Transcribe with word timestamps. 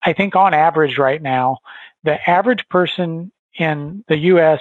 I 0.00 0.12
think 0.12 0.36
on 0.36 0.54
average 0.54 0.96
right 0.96 1.20
now, 1.20 1.58
the 2.04 2.18
average 2.30 2.68
person 2.68 3.32
in 3.58 4.04
the 4.06 4.16
US, 4.16 4.60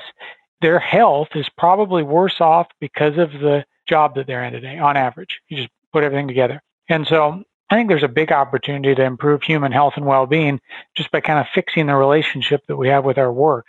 their 0.61 0.79
health 0.79 1.29
is 1.35 1.47
probably 1.59 2.01
worse 2.01 2.41
off 2.41 2.67
because 2.79 3.19
of 3.19 3.31
the 3.33 3.63
job 3.87 4.15
that 4.15 4.25
they're 4.25 4.43
in 4.43 4.53
today 4.53 4.79
on 4.79 4.97
average. 4.97 5.39
You 5.47 5.57
just 5.57 5.69
put 5.93 6.03
everything 6.03 6.27
together. 6.27 6.63
And 6.89 7.05
so 7.05 7.43
I 7.69 7.75
think 7.75 7.87
there's 7.87 8.01
a 8.01 8.07
big 8.07 8.31
opportunity 8.31 8.95
to 8.95 9.03
improve 9.03 9.43
human 9.43 9.71
health 9.71 9.93
and 9.95 10.07
well 10.07 10.25
being 10.25 10.59
just 10.95 11.11
by 11.11 11.21
kind 11.21 11.37
of 11.37 11.45
fixing 11.53 11.85
the 11.85 11.95
relationship 11.95 12.65
that 12.67 12.77
we 12.77 12.87
have 12.87 13.05
with 13.05 13.19
our 13.19 13.31
work. 13.31 13.67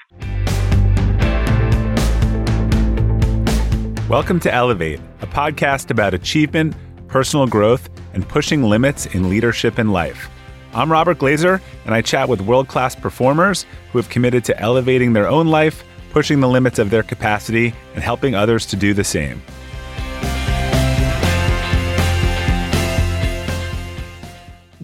Welcome 4.08 4.40
to 4.40 4.52
Elevate, 4.52 5.00
a 5.20 5.26
podcast 5.26 5.90
about 5.90 6.14
achievement, 6.14 6.74
personal 7.08 7.46
growth, 7.46 7.90
and 8.14 8.26
pushing 8.26 8.62
limits 8.62 9.04
in 9.04 9.28
leadership 9.28 9.76
and 9.76 9.92
life. 9.92 10.30
I'm 10.74 10.92
Robert 10.92 11.18
Glazer, 11.18 11.62
and 11.86 11.94
I 11.94 12.02
chat 12.02 12.28
with 12.28 12.42
world 12.42 12.68
class 12.68 12.94
performers 12.94 13.64
who 13.90 13.98
have 13.98 14.10
committed 14.10 14.44
to 14.44 14.60
elevating 14.60 15.14
their 15.14 15.26
own 15.26 15.48
life, 15.48 15.82
pushing 16.10 16.40
the 16.40 16.48
limits 16.48 16.78
of 16.78 16.90
their 16.90 17.02
capacity, 17.02 17.72
and 17.94 18.04
helping 18.04 18.34
others 18.34 18.66
to 18.66 18.76
do 18.76 18.92
the 18.92 19.02
same. 19.02 19.40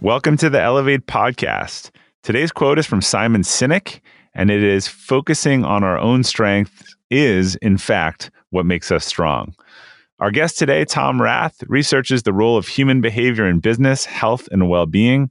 Welcome 0.00 0.38
to 0.38 0.48
the 0.48 0.60
Elevate 0.60 1.06
podcast. 1.06 1.90
Today's 2.22 2.50
quote 2.50 2.78
is 2.78 2.86
from 2.86 3.02
Simon 3.02 3.42
Sinek, 3.42 4.00
and 4.32 4.50
it 4.50 4.62
is 4.62 4.88
focusing 4.88 5.66
on 5.66 5.84
our 5.84 5.98
own 5.98 6.24
strength 6.24 6.94
is, 7.10 7.56
in 7.56 7.76
fact, 7.76 8.30
what 8.48 8.64
makes 8.64 8.90
us 8.90 9.04
strong. 9.04 9.54
Our 10.18 10.30
guest 10.30 10.58
today, 10.58 10.86
Tom 10.86 11.20
Rath, 11.20 11.62
researches 11.66 12.22
the 12.22 12.32
role 12.32 12.56
of 12.56 12.68
human 12.68 13.02
behavior 13.02 13.46
in 13.46 13.60
business, 13.60 14.06
health, 14.06 14.48
and 14.50 14.70
well 14.70 14.86
being. 14.86 15.30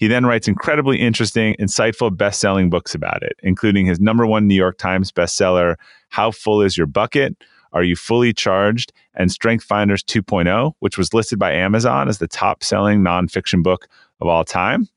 He 0.00 0.08
then 0.08 0.24
writes 0.24 0.48
incredibly 0.48 0.98
interesting, 0.98 1.54
insightful, 1.60 2.16
best 2.16 2.40
selling 2.40 2.70
books 2.70 2.94
about 2.94 3.22
it, 3.22 3.34
including 3.42 3.84
his 3.84 4.00
number 4.00 4.26
one 4.26 4.48
New 4.48 4.54
York 4.54 4.78
Times 4.78 5.12
bestseller, 5.12 5.76
How 6.08 6.30
Full 6.30 6.62
Is 6.62 6.78
Your 6.78 6.86
Bucket? 6.86 7.36
Are 7.74 7.82
You 7.82 7.94
Fully 7.94 8.32
Charged? 8.32 8.94
and 9.14 9.30
Strength 9.30 9.64
Finders 9.64 10.02
2.0, 10.02 10.72
which 10.78 10.96
was 10.96 11.12
listed 11.12 11.38
by 11.38 11.52
Amazon 11.52 12.08
as 12.08 12.16
the 12.16 12.26
top 12.26 12.64
selling 12.64 13.00
nonfiction 13.00 13.62
book 13.62 13.88
of 14.22 14.26
all 14.26 14.42
time. 14.42 14.88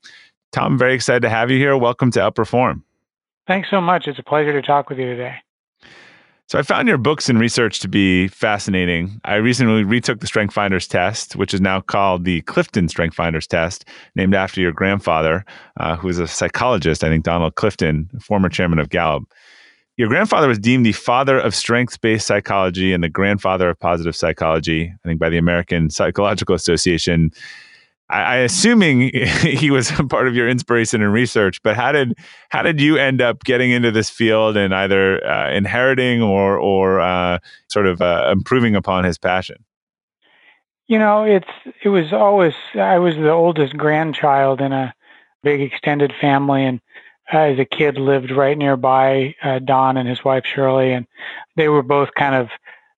Tom, 0.52 0.78
very 0.78 0.94
excited 0.94 1.20
to 1.20 1.28
have 1.28 1.50
you 1.50 1.58
here. 1.58 1.76
Welcome 1.76 2.10
to 2.12 2.20
Outperform. 2.20 2.80
Thanks 3.46 3.68
so 3.70 3.82
much. 3.82 4.08
It's 4.08 4.18
a 4.18 4.22
pleasure 4.22 4.58
to 4.58 4.66
talk 4.66 4.88
with 4.88 4.98
you 4.98 5.04
today. 5.04 5.34
So 6.54 6.60
I 6.60 6.62
found 6.62 6.86
your 6.86 6.98
books 6.98 7.28
and 7.28 7.40
research 7.40 7.80
to 7.80 7.88
be 7.88 8.28
fascinating. 8.28 9.20
I 9.24 9.34
recently 9.34 9.82
retook 9.82 10.20
the 10.20 10.28
Strength 10.28 10.54
Finders 10.54 10.86
test, 10.86 11.34
which 11.34 11.52
is 11.52 11.60
now 11.60 11.80
called 11.80 12.24
the 12.24 12.42
Clifton 12.42 12.86
Strength 12.86 13.16
Finders 13.16 13.48
test, 13.48 13.84
named 14.14 14.36
after 14.36 14.60
your 14.60 14.70
grandfather, 14.70 15.44
uh, 15.80 15.96
who 15.96 16.06
was 16.06 16.20
a 16.20 16.28
psychologist, 16.28 17.02
I 17.02 17.08
think 17.08 17.24
Donald 17.24 17.56
Clifton, 17.56 18.08
former 18.20 18.48
chairman 18.48 18.78
of 18.78 18.90
Gallup. 18.90 19.24
Your 19.96 20.06
grandfather 20.06 20.46
was 20.46 20.60
deemed 20.60 20.86
the 20.86 20.92
father 20.92 21.40
of 21.40 21.56
strength 21.56 22.00
based 22.00 22.28
psychology 22.28 22.92
and 22.92 23.02
the 23.02 23.08
grandfather 23.08 23.68
of 23.68 23.80
positive 23.80 24.14
psychology, 24.14 24.94
I 25.04 25.08
think 25.08 25.18
by 25.18 25.30
the 25.30 25.38
American 25.38 25.90
Psychological 25.90 26.54
Association. 26.54 27.32
I, 28.10 28.20
I 28.20 28.36
assuming 28.36 29.10
he 29.40 29.70
was 29.70 29.90
part 30.08 30.28
of 30.28 30.34
your 30.34 30.48
inspiration 30.48 31.02
and 31.02 31.12
research, 31.12 31.62
but 31.62 31.76
how 31.76 31.92
did 31.92 32.14
how 32.50 32.62
did 32.62 32.80
you 32.80 32.96
end 32.96 33.20
up 33.20 33.44
getting 33.44 33.70
into 33.70 33.90
this 33.90 34.10
field 34.10 34.56
and 34.56 34.74
either 34.74 35.24
uh, 35.26 35.50
inheriting 35.50 36.22
or 36.22 36.58
or 36.58 37.00
uh, 37.00 37.38
sort 37.68 37.86
of 37.86 38.02
uh, 38.02 38.30
improving 38.32 38.76
upon 38.76 39.04
his 39.04 39.18
passion? 39.18 39.64
You 40.86 40.98
know, 40.98 41.24
it's 41.24 41.48
it 41.82 41.88
was 41.88 42.12
always 42.12 42.54
I 42.74 42.98
was 42.98 43.14
the 43.16 43.30
oldest 43.30 43.76
grandchild 43.76 44.60
in 44.60 44.72
a 44.72 44.94
big 45.42 45.60
extended 45.60 46.12
family, 46.20 46.64
and 46.64 46.80
uh, 47.32 47.38
as 47.38 47.58
a 47.58 47.64
kid 47.64 47.96
lived 47.96 48.30
right 48.30 48.56
nearby 48.56 49.34
uh, 49.42 49.60
Don 49.60 49.96
and 49.96 50.08
his 50.08 50.22
wife 50.22 50.44
Shirley, 50.44 50.92
and 50.92 51.06
they 51.56 51.68
were 51.68 51.82
both 51.82 52.10
kind 52.18 52.34
of 52.34 52.48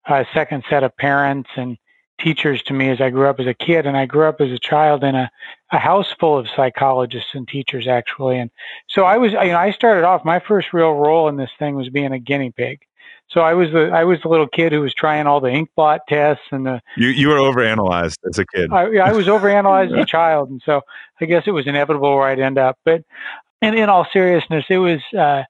a 0.09 0.27
second 0.35 0.65
set 0.69 0.85
of 0.85 0.97
parents 0.97 1.51
and 1.57 1.77
teachers 2.21 2.63
to 2.65 2.73
me 2.73 2.91
as 2.91 3.01
I 3.01 3.11
grew 3.11 3.29
up 3.29 3.41
as 3.41 3.47
a 3.47 3.55
kid. 3.55 3.87
And 3.87 3.97
I 3.97 4.07
grew 4.07 4.27
up 4.27 4.41
as 4.41 4.51
a 4.51 4.59
child 4.59 5.05
in 5.05 5.15
a, 5.15 5.31
a 5.73 5.79
house 5.79 6.13
full 6.19 6.39
of 6.39 6.49
psychologists 6.55 7.31
and 7.35 7.47
teachers, 7.47 7.87
actually. 7.87 8.39
And 8.39 8.51
so 8.89 9.05
I 9.05 9.17
was, 9.17 9.33
you 9.33 9.49
know, 9.49 9.59
I 9.59 9.71
started 9.71 10.05
off, 10.05 10.25
my 10.25 10.41
first 10.41 10.73
real 10.73 10.93
role 10.93 11.29
in 11.29 11.37
this 11.37 11.51
thing 11.59 11.75
was 11.75 11.89
being 11.89 12.13
a 12.13 12.19
guinea 12.19 12.53
pig. 12.53 12.81
So 13.29 13.41
I 13.41 13.55
was 13.55 13.73
the 13.73 13.91
I 13.93 14.05
was 14.05 14.21
the 14.23 14.29
little 14.29 14.47
kid 14.47 14.73
who 14.73 14.81
was 14.81 14.95
trying 14.95 15.27
all 15.27 15.41
the 15.41 15.51
ink 15.51 15.71
blot 15.75 16.03
tests 16.09 16.45
and 16.53 16.65
the 16.65 16.81
you 16.97 17.09
you 17.09 17.29
were 17.29 17.37
overanalyzed 17.37 18.19
as 18.29 18.39
a 18.39 18.47
kid. 18.47 18.73
I, 18.73 18.85
I 18.99 19.13
was 19.13 19.27
overanalyzed 19.27 19.97
as 19.97 20.05
a 20.05 20.07
child, 20.07 20.51
and 20.51 20.63
so 20.65 20.83
I 21.21 21.25
guess 21.25 21.43
it 21.47 21.51
was 21.51 21.67
inevitable 21.67 22.15
where 22.15 22.29
I'd 22.29 22.39
end 22.39 22.57
up. 22.57 22.79
But 22.85 23.03
and 23.61 23.75
in 23.75 23.89
all 23.89 24.07
seriousness, 24.13 24.67
it 24.71 24.79
was 24.79 25.01
uh, 25.19 25.43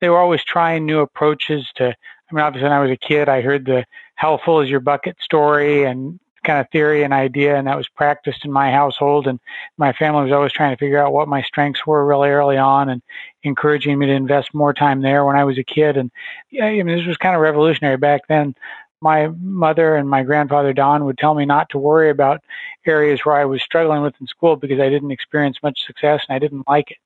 they 0.00 0.10
were 0.10 0.18
always 0.18 0.44
trying 0.44 0.84
new 0.84 1.00
approaches 1.00 1.66
to. 1.76 1.94
I 2.32 2.34
mean, 2.34 2.44
obviously, 2.44 2.68
when 2.68 2.72
I 2.72 2.80
was 2.80 2.90
a 2.90 2.96
kid, 2.96 3.28
I 3.28 3.42
heard 3.42 3.66
the 3.66 3.84
how 4.14 4.38
full 4.38 4.60
is 4.60 4.70
your 4.70 4.80
bucket 4.80 5.16
story 5.20 5.84
and 5.84 6.18
kind 6.44 6.58
of 6.58 6.66
theory 6.70 7.04
and 7.04 7.12
idea, 7.14 7.56
and 7.56 7.68
that 7.68 7.76
was 7.76 7.88
practiced 7.88 8.44
in 8.44 8.50
my 8.50 8.72
household. 8.72 9.26
And 9.26 9.38
my 9.76 9.92
family 9.92 10.24
was 10.24 10.32
always 10.32 10.52
trying 10.52 10.74
to 10.74 10.78
figure 10.78 10.98
out 10.98 11.12
what 11.12 11.28
my 11.28 11.42
strengths 11.42 11.86
were 11.86 12.04
really 12.04 12.30
early 12.30 12.56
on, 12.56 12.88
and 12.88 13.02
encouraging 13.42 13.98
me 13.98 14.06
to 14.06 14.12
invest 14.12 14.54
more 14.54 14.72
time 14.72 15.02
there 15.02 15.24
when 15.24 15.36
I 15.36 15.44
was 15.44 15.58
a 15.58 15.64
kid. 15.64 15.96
And 15.96 16.10
yeah, 16.50 16.64
I 16.64 16.82
mean, 16.82 16.96
this 16.96 17.06
was 17.06 17.16
kind 17.16 17.34
of 17.34 17.42
revolutionary 17.42 17.96
back 17.96 18.22
then. 18.28 18.54
My 19.00 19.28
mother 19.40 19.96
and 19.96 20.08
my 20.08 20.22
grandfather 20.22 20.72
Don 20.72 21.04
would 21.04 21.18
tell 21.18 21.34
me 21.34 21.44
not 21.44 21.68
to 21.70 21.78
worry 21.78 22.08
about 22.08 22.40
areas 22.86 23.20
where 23.24 23.36
I 23.36 23.44
was 23.44 23.60
struggling 23.60 24.02
with 24.02 24.14
in 24.20 24.26
school 24.26 24.56
because 24.56 24.80
I 24.80 24.88
didn't 24.88 25.10
experience 25.10 25.58
much 25.62 25.84
success 25.84 26.24
and 26.28 26.36
I 26.36 26.38
didn't 26.38 26.68
like 26.68 26.92
it. 26.92 26.98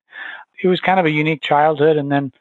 It 0.63 0.69
was 0.69 0.81
kind 0.81 1.01
of 1.01 1.07
a 1.07 1.11
unique 1.11 1.43
childhood, 1.43 1.97
and 1.97 2.13
then 2.13 2.33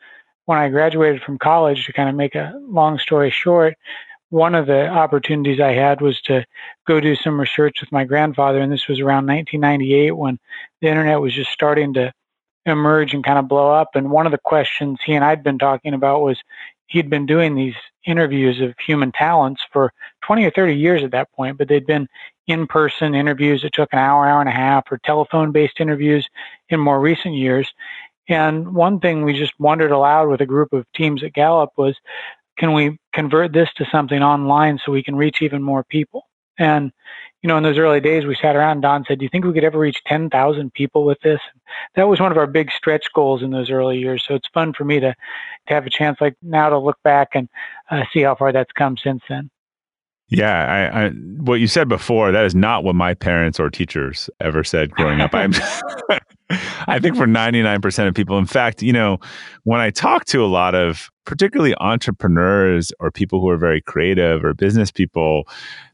when 0.45 0.57
I 0.57 0.69
graduated 0.69 1.21
from 1.21 1.37
college, 1.39 1.85
to 1.85 1.93
kind 1.93 2.09
of 2.09 2.15
make 2.15 2.35
a 2.35 2.53
long 2.61 2.99
story 2.99 3.31
short, 3.31 3.75
one 4.29 4.55
of 4.55 4.67
the 4.67 4.87
opportunities 4.87 5.59
I 5.59 5.73
had 5.73 6.01
was 6.01 6.21
to 6.23 6.45
go 6.87 6.99
do 6.99 7.15
some 7.15 7.39
research 7.39 7.81
with 7.81 7.91
my 7.91 8.03
grandfather, 8.03 8.59
and 8.59 8.71
this 8.71 8.87
was 8.87 8.99
around 8.99 9.27
1998 9.27 10.11
when 10.11 10.39
the 10.81 10.87
internet 10.87 11.21
was 11.21 11.33
just 11.33 11.51
starting 11.51 11.93
to 11.93 12.11
emerge 12.65 13.13
and 13.13 13.23
kind 13.23 13.37
of 13.37 13.47
blow 13.47 13.71
up. 13.71 13.89
And 13.95 14.11
one 14.11 14.25
of 14.25 14.31
the 14.31 14.39
questions 14.39 14.99
he 15.05 15.13
and 15.13 15.23
I'd 15.23 15.43
been 15.43 15.59
talking 15.59 15.93
about 15.93 16.21
was 16.21 16.41
he'd 16.87 17.09
been 17.09 17.25
doing 17.25 17.55
these 17.55 17.75
interviews 18.05 18.61
of 18.61 18.75
human 18.79 19.11
talents 19.11 19.63
for 19.71 19.93
20 20.23 20.45
or 20.45 20.51
30 20.51 20.75
years 20.75 21.03
at 21.03 21.11
that 21.11 21.31
point, 21.33 21.57
but 21.57 21.67
they'd 21.67 21.85
been 21.85 22.07
in 22.47 22.67
person 22.67 23.15
interviews 23.15 23.61
that 23.61 23.73
took 23.73 23.91
an 23.91 23.99
hour, 23.99 24.27
hour 24.27 24.39
and 24.39 24.49
a 24.49 24.53
half, 24.53 24.91
or 24.91 24.99
telephone 24.99 25.51
based 25.51 25.79
interviews 25.79 26.27
in 26.69 26.79
more 26.79 26.99
recent 26.99 27.35
years. 27.35 27.73
And 28.27 28.73
one 28.73 28.99
thing 28.99 29.23
we 29.23 29.37
just 29.37 29.53
wondered 29.59 29.91
aloud 29.91 30.29
with 30.29 30.41
a 30.41 30.45
group 30.45 30.73
of 30.73 30.85
teams 30.95 31.23
at 31.23 31.33
Gallup 31.33 31.71
was 31.77 31.95
can 32.57 32.73
we 32.73 32.97
convert 33.13 33.53
this 33.53 33.69
to 33.75 33.85
something 33.91 34.21
online 34.21 34.79
so 34.83 34.91
we 34.91 35.03
can 35.03 35.15
reach 35.15 35.41
even 35.41 35.61
more 35.61 35.83
people? 35.83 36.23
And, 36.57 36.91
you 37.41 37.49
know, 37.49 37.57
in 37.57 37.63
those 37.63 37.77
early 37.77 37.99
days, 37.99 38.25
we 38.25 38.35
sat 38.35 38.55
around 38.55 38.81
Don 38.81 39.03
said, 39.05 39.19
do 39.19 39.25
you 39.25 39.29
think 39.29 39.45
we 39.45 39.53
could 39.53 39.65
ever 39.65 39.77
reach 39.77 40.01
10,000 40.07 40.73
people 40.73 41.03
with 41.03 41.19
this? 41.21 41.41
That 41.95 42.07
was 42.07 42.19
one 42.19 42.31
of 42.31 42.37
our 42.37 42.47
big 42.47 42.71
stretch 42.71 43.07
goals 43.13 43.43
in 43.43 43.51
those 43.51 43.69
early 43.69 43.99
years. 43.99 44.23
So 44.25 44.35
it's 44.35 44.47
fun 44.53 44.73
for 44.73 44.85
me 44.85 44.99
to, 45.01 45.13
to 45.67 45.73
have 45.73 45.85
a 45.85 45.89
chance 45.89 46.19
like 46.21 46.35
now 46.41 46.69
to 46.69 46.79
look 46.79 46.97
back 47.03 47.29
and 47.33 47.49
uh, 47.91 48.03
see 48.13 48.21
how 48.21 48.35
far 48.35 48.51
that's 48.53 48.71
come 48.71 48.95
since 48.97 49.21
then. 49.27 49.49
Yeah, 50.29 50.91
I, 50.91 51.05
I, 51.05 51.09
what 51.09 51.59
you 51.59 51.67
said 51.67 51.87
before, 51.87 52.31
that 52.31 52.45
is 52.45 52.55
not 52.55 52.83
what 52.83 52.95
my 52.95 53.13
parents 53.13 53.59
or 53.59 53.69
teachers 53.69 54.29
ever 54.41 54.63
said 54.63 54.89
growing 54.91 55.21
up. 55.21 55.35
I'm, 55.35 55.53
I 56.87 56.99
think 56.99 57.15
for 57.15 57.27
99% 57.27 58.07
of 58.07 58.13
people, 58.15 58.37
in 58.39 58.47
fact, 58.47 58.81
you 58.81 58.91
know, 58.91 59.19
when 59.63 59.81
I 59.81 59.91
talk 59.91 60.25
to 60.25 60.43
a 60.43 60.47
lot 60.47 60.73
of 60.73 61.11
particularly 61.25 61.75
entrepreneurs 61.79 62.91
or 62.99 63.11
people 63.11 63.39
who 63.39 63.49
are 63.49 63.57
very 63.57 63.81
creative 63.81 64.43
or 64.43 64.55
business 64.55 64.91
people, 64.91 65.47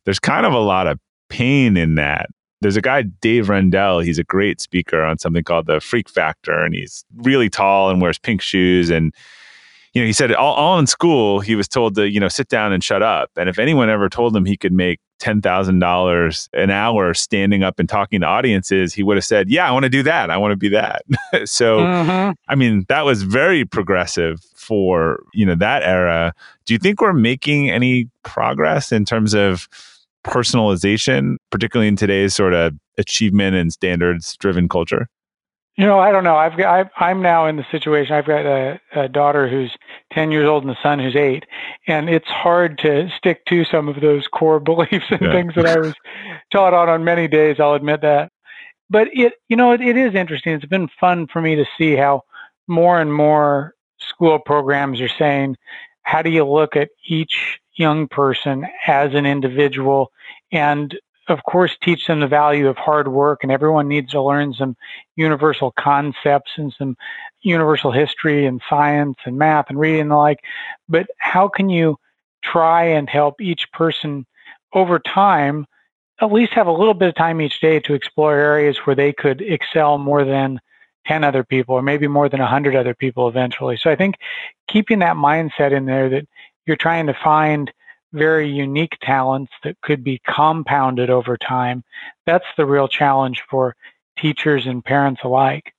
there's 0.05 0.19
kind 0.19 0.45
of 0.45 0.53
a 0.53 0.59
lot 0.59 0.87
of 0.87 0.97
pain 1.29 1.75
in 1.75 1.95
that. 1.95 2.27
There's 2.61 2.77
a 2.77 2.81
guy, 2.81 3.01
Dave 3.01 3.47
Rendall. 3.47 4.03
He's 4.03 4.19
a 4.19 4.23
great 4.23 4.61
speaker 4.61 5.01
on 5.01 5.17
something 5.17 5.43
called 5.43 5.65
the 5.65 5.79
Freak 5.81 6.07
Factor, 6.07 6.63
and 6.63 6.75
he's 6.75 7.03
really 7.17 7.49
tall 7.49 7.89
and 7.89 8.01
wears 8.01 8.19
pink 8.19 8.41
shoes 8.41 8.89
and 8.89 9.13
you 9.93 10.01
know, 10.01 10.05
he 10.05 10.13
said 10.13 10.33
all, 10.33 10.53
all 10.53 10.79
in 10.79 10.87
school, 10.87 11.41
he 11.41 11.55
was 11.55 11.67
told 11.67 11.95
to, 11.95 12.09
you 12.09 12.19
know, 12.19 12.29
sit 12.29 12.47
down 12.47 12.71
and 12.71 12.83
shut 12.83 13.03
up. 13.03 13.29
And 13.35 13.49
if 13.49 13.59
anyone 13.59 13.89
ever 13.89 14.07
told 14.07 14.35
him 14.35 14.45
he 14.45 14.55
could 14.55 14.71
make 14.71 14.99
$10,000 15.21 16.49
an 16.53 16.69
hour 16.69 17.13
standing 17.13 17.63
up 17.63 17.77
and 17.77 17.89
talking 17.89 18.21
to 18.21 18.27
audiences, 18.27 18.93
he 18.93 19.03
would 19.03 19.17
have 19.17 19.25
said, 19.25 19.49
Yeah, 19.49 19.67
I 19.67 19.71
want 19.71 19.83
to 19.83 19.89
do 19.89 20.01
that. 20.03 20.29
I 20.29 20.37
want 20.37 20.53
to 20.53 20.55
be 20.55 20.69
that. 20.69 21.03
so, 21.45 21.79
mm-hmm. 21.79 22.31
I 22.47 22.55
mean, 22.55 22.85
that 22.87 23.03
was 23.03 23.23
very 23.23 23.65
progressive 23.65 24.39
for, 24.55 25.23
you 25.33 25.45
know, 25.45 25.55
that 25.55 25.83
era. 25.83 26.33
Do 26.65 26.73
you 26.73 26.79
think 26.79 27.01
we're 27.01 27.13
making 27.13 27.69
any 27.69 28.09
progress 28.23 28.91
in 28.91 29.03
terms 29.03 29.33
of 29.33 29.67
personalization, 30.25 31.35
particularly 31.49 31.89
in 31.89 31.97
today's 31.97 32.33
sort 32.33 32.53
of 32.53 32.73
achievement 32.97 33.55
and 33.55 33.73
standards 33.73 34.37
driven 34.37 34.69
culture? 34.69 35.07
You 35.77 35.85
know, 35.85 35.99
I 35.99 36.11
don't 36.11 36.23
know. 36.23 36.35
I've 36.35 36.57
got, 36.57 36.91
i 36.99 37.11
am 37.11 37.21
now 37.21 37.47
in 37.47 37.55
the 37.55 37.65
situation. 37.71 38.13
I've 38.13 38.27
got 38.27 38.45
a, 38.45 38.79
a, 38.93 39.07
daughter 39.07 39.47
who's 39.47 39.75
10 40.11 40.31
years 40.31 40.47
old 40.47 40.63
and 40.63 40.71
a 40.71 40.79
son 40.81 40.99
who's 40.99 41.15
eight, 41.15 41.45
and 41.87 42.09
it's 42.09 42.27
hard 42.27 42.77
to 42.79 43.09
stick 43.17 43.45
to 43.45 43.63
some 43.65 43.87
of 43.87 44.01
those 44.01 44.27
core 44.27 44.59
beliefs 44.71 45.05
and 45.09 45.21
yeah. 45.21 45.31
things 45.31 45.53
that 45.55 45.65
I 45.65 45.79
was 45.79 45.93
taught 46.51 46.73
on 46.73 46.89
on 46.89 47.03
many 47.03 47.27
days. 47.27 47.59
I'll 47.59 47.73
admit 47.73 48.01
that. 48.01 48.31
but 48.89 49.07
it, 49.13 49.33
you 49.49 49.55
know, 49.55 49.71
it, 49.71 49.81
it 49.81 49.97
is 49.97 50.15
interesting. 50.15 50.53
It's 50.53 50.65
been 50.65 50.89
fun 50.99 51.27
for 51.27 51.41
me 51.41 51.55
to 51.55 51.65
see 51.77 51.95
how 51.95 52.23
more 52.67 52.99
and 52.99 53.13
more 53.13 53.73
school 53.99 54.39
programs 54.39 54.99
are 55.01 55.09
saying, 55.09 55.57
how 56.03 56.21
do 56.21 56.29
you 56.29 56.45
look 56.45 56.75
at 56.75 56.89
each 57.07 57.59
young 57.75 58.07
person 58.07 58.65
as 58.87 59.13
an 59.13 59.25
individual 59.25 60.11
and 60.51 60.99
of 61.29 61.39
course 61.43 61.77
teach 61.81 62.05
them 62.07 62.19
the 62.19 62.27
value 62.27 62.67
of 62.67 62.77
hard 62.77 63.07
work 63.07 63.39
and 63.43 63.51
everyone 63.51 63.87
needs 63.87 64.11
to 64.11 64.21
learn 64.21 64.53
some 64.53 64.75
universal 65.15 65.71
concepts 65.79 66.51
and 66.57 66.73
some 66.77 66.97
universal 67.41 67.91
history 67.91 68.45
and 68.45 68.61
science 68.69 69.17
and 69.25 69.37
math 69.37 69.65
and 69.69 69.79
reading 69.79 70.01
and 70.01 70.11
the 70.11 70.15
like 70.15 70.39
but 70.87 71.07
how 71.17 71.47
can 71.47 71.69
you 71.69 71.97
try 72.43 72.83
and 72.83 73.09
help 73.09 73.41
each 73.41 73.71
person 73.71 74.25
over 74.73 74.99
time 74.99 75.65
at 76.21 76.31
least 76.31 76.53
have 76.53 76.67
a 76.67 76.71
little 76.71 76.93
bit 76.93 77.09
of 77.09 77.15
time 77.15 77.41
each 77.41 77.59
day 77.59 77.79
to 77.79 77.93
explore 77.93 78.35
areas 78.35 78.77
where 78.85 78.95
they 78.95 79.11
could 79.11 79.41
excel 79.41 79.97
more 79.97 80.23
than 80.23 80.59
10 81.07 81.23
other 81.23 81.43
people 81.43 81.75
or 81.75 81.81
maybe 81.81 82.07
more 82.07 82.29
than 82.29 82.39
100 82.39 82.75
other 82.75 82.93
people 82.93 83.27
eventually. 83.27 83.75
So 83.75 83.89
I 83.89 83.95
think 83.95 84.15
keeping 84.67 84.99
that 84.99 85.15
mindset 85.15 85.71
in 85.71 85.85
there 85.85 86.09
that 86.09 86.27
you're 86.65 86.77
trying 86.77 87.07
to 87.07 87.13
find 87.13 87.71
very 88.13 88.47
unique 88.47 88.97
talents 89.01 89.51
that 89.63 89.79
could 89.81 90.03
be 90.03 90.21
compounded 90.27 91.09
over 91.09 91.37
time, 91.37 91.83
that's 92.25 92.45
the 92.55 92.65
real 92.65 92.87
challenge 92.87 93.41
for 93.49 93.75
teachers 94.17 94.67
and 94.67 94.83
parents 94.83 95.21
alike. 95.23 95.73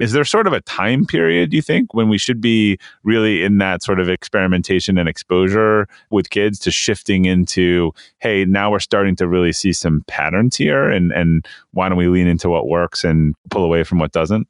Is 0.00 0.12
there 0.12 0.24
sort 0.24 0.46
of 0.46 0.52
a 0.52 0.62
time 0.62 1.04
period, 1.04 1.52
you 1.52 1.62
think, 1.62 1.92
when 1.94 2.08
we 2.08 2.18
should 2.18 2.40
be 2.40 2.78
really 3.04 3.44
in 3.44 3.58
that 3.58 3.82
sort 3.82 4.00
of 4.00 4.08
experimentation 4.08 4.98
and 4.98 5.08
exposure 5.08 5.86
with 6.10 6.30
kids 6.30 6.58
to 6.60 6.70
shifting 6.70 7.26
into, 7.26 7.92
hey, 8.18 8.44
now 8.46 8.70
we're 8.70 8.80
starting 8.80 9.14
to 9.16 9.28
really 9.28 9.52
see 9.52 9.72
some 9.72 10.02
patterns 10.08 10.56
here 10.56 10.88
and, 10.88 11.12
and 11.12 11.46
why 11.72 11.88
don't 11.88 11.98
we 11.98 12.08
lean 12.08 12.26
into 12.26 12.48
what 12.48 12.66
works 12.66 13.04
and 13.04 13.34
pull 13.50 13.62
away 13.62 13.84
from 13.84 13.98
what 13.98 14.12
doesn't? 14.12 14.48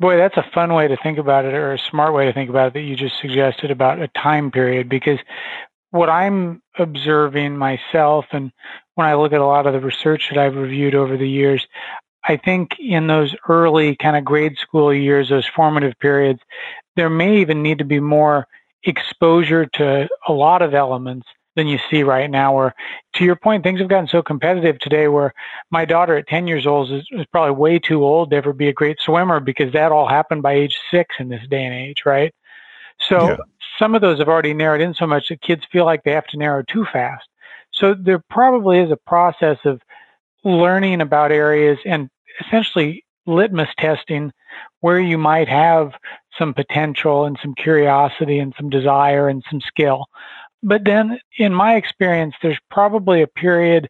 Boy, 0.00 0.16
that's 0.16 0.36
a 0.36 0.46
fun 0.54 0.74
way 0.74 0.88
to 0.88 0.96
think 0.96 1.18
about 1.18 1.44
it, 1.44 1.54
or 1.54 1.72
a 1.72 1.78
smart 1.78 2.14
way 2.14 2.26
to 2.26 2.32
think 2.32 2.50
about 2.50 2.68
it 2.68 2.74
that 2.74 2.82
you 2.82 2.94
just 2.94 3.18
suggested 3.20 3.70
about 3.70 4.00
a 4.00 4.08
time 4.08 4.50
period. 4.50 4.88
Because 4.88 5.18
what 5.90 6.08
I'm 6.08 6.62
observing 6.78 7.56
myself, 7.56 8.26
and 8.30 8.52
when 8.94 9.06
I 9.06 9.14
look 9.14 9.32
at 9.32 9.40
a 9.40 9.46
lot 9.46 9.66
of 9.66 9.72
the 9.72 9.80
research 9.80 10.28
that 10.30 10.38
I've 10.38 10.54
reviewed 10.54 10.94
over 10.94 11.16
the 11.16 11.28
years, 11.28 11.66
I 12.28 12.36
think 12.36 12.78
in 12.78 13.06
those 13.06 13.34
early 13.48 13.96
kind 13.96 14.16
of 14.16 14.24
grade 14.24 14.58
school 14.58 14.92
years, 14.92 15.30
those 15.30 15.46
formative 15.46 15.98
periods, 15.98 16.40
there 16.94 17.08
may 17.08 17.40
even 17.40 17.62
need 17.62 17.78
to 17.78 17.84
be 17.84 18.00
more 18.00 18.46
exposure 18.84 19.64
to 19.64 20.08
a 20.28 20.32
lot 20.32 20.60
of 20.60 20.74
elements 20.74 21.26
than 21.56 21.66
you 21.66 21.78
see 21.90 22.02
right 22.02 22.30
now. 22.30 22.54
Where, 22.54 22.74
to 23.14 23.24
your 23.24 23.34
point, 23.34 23.64
things 23.64 23.80
have 23.80 23.88
gotten 23.88 24.08
so 24.08 24.22
competitive 24.22 24.78
today. 24.78 25.08
Where 25.08 25.32
my 25.70 25.86
daughter 25.86 26.16
at 26.16 26.28
10 26.28 26.46
years 26.46 26.66
old 26.66 26.92
is, 26.92 27.04
is 27.10 27.26
probably 27.32 27.54
way 27.54 27.78
too 27.78 28.04
old 28.04 28.30
to 28.30 28.36
ever 28.36 28.52
be 28.52 28.68
a 28.68 28.74
great 28.74 29.00
swimmer 29.00 29.40
because 29.40 29.72
that 29.72 29.90
all 29.90 30.06
happened 30.06 30.42
by 30.42 30.52
age 30.52 30.78
six 30.90 31.16
in 31.18 31.30
this 31.30 31.46
day 31.48 31.64
and 31.64 31.74
age, 31.74 32.02
right? 32.04 32.34
So 33.00 33.30
yeah. 33.30 33.36
some 33.78 33.94
of 33.94 34.02
those 34.02 34.18
have 34.18 34.28
already 34.28 34.52
narrowed 34.52 34.82
in 34.82 34.92
so 34.92 35.06
much 35.06 35.28
that 35.28 35.40
kids 35.40 35.62
feel 35.72 35.86
like 35.86 36.04
they 36.04 36.12
have 36.12 36.26
to 36.26 36.36
narrow 36.36 36.62
too 36.62 36.86
fast. 36.92 37.26
So 37.72 37.94
there 37.94 38.22
probably 38.28 38.80
is 38.80 38.90
a 38.90 38.96
process 38.96 39.58
of 39.64 39.80
learning 40.44 41.00
about 41.00 41.32
areas 41.32 41.78
and 41.86 42.10
essentially 42.40 43.04
litmus 43.26 43.68
testing 43.78 44.32
where 44.80 45.00
you 45.00 45.18
might 45.18 45.48
have 45.48 45.92
some 46.38 46.54
potential 46.54 47.24
and 47.24 47.38
some 47.42 47.54
curiosity 47.54 48.38
and 48.38 48.54
some 48.56 48.70
desire 48.70 49.28
and 49.28 49.42
some 49.50 49.60
skill. 49.60 50.06
But 50.62 50.84
then, 50.84 51.20
in 51.38 51.52
my 51.54 51.76
experience, 51.76 52.34
there's 52.42 52.58
probably 52.70 53.22
a 53.22 53.28
period, 53.28 53.88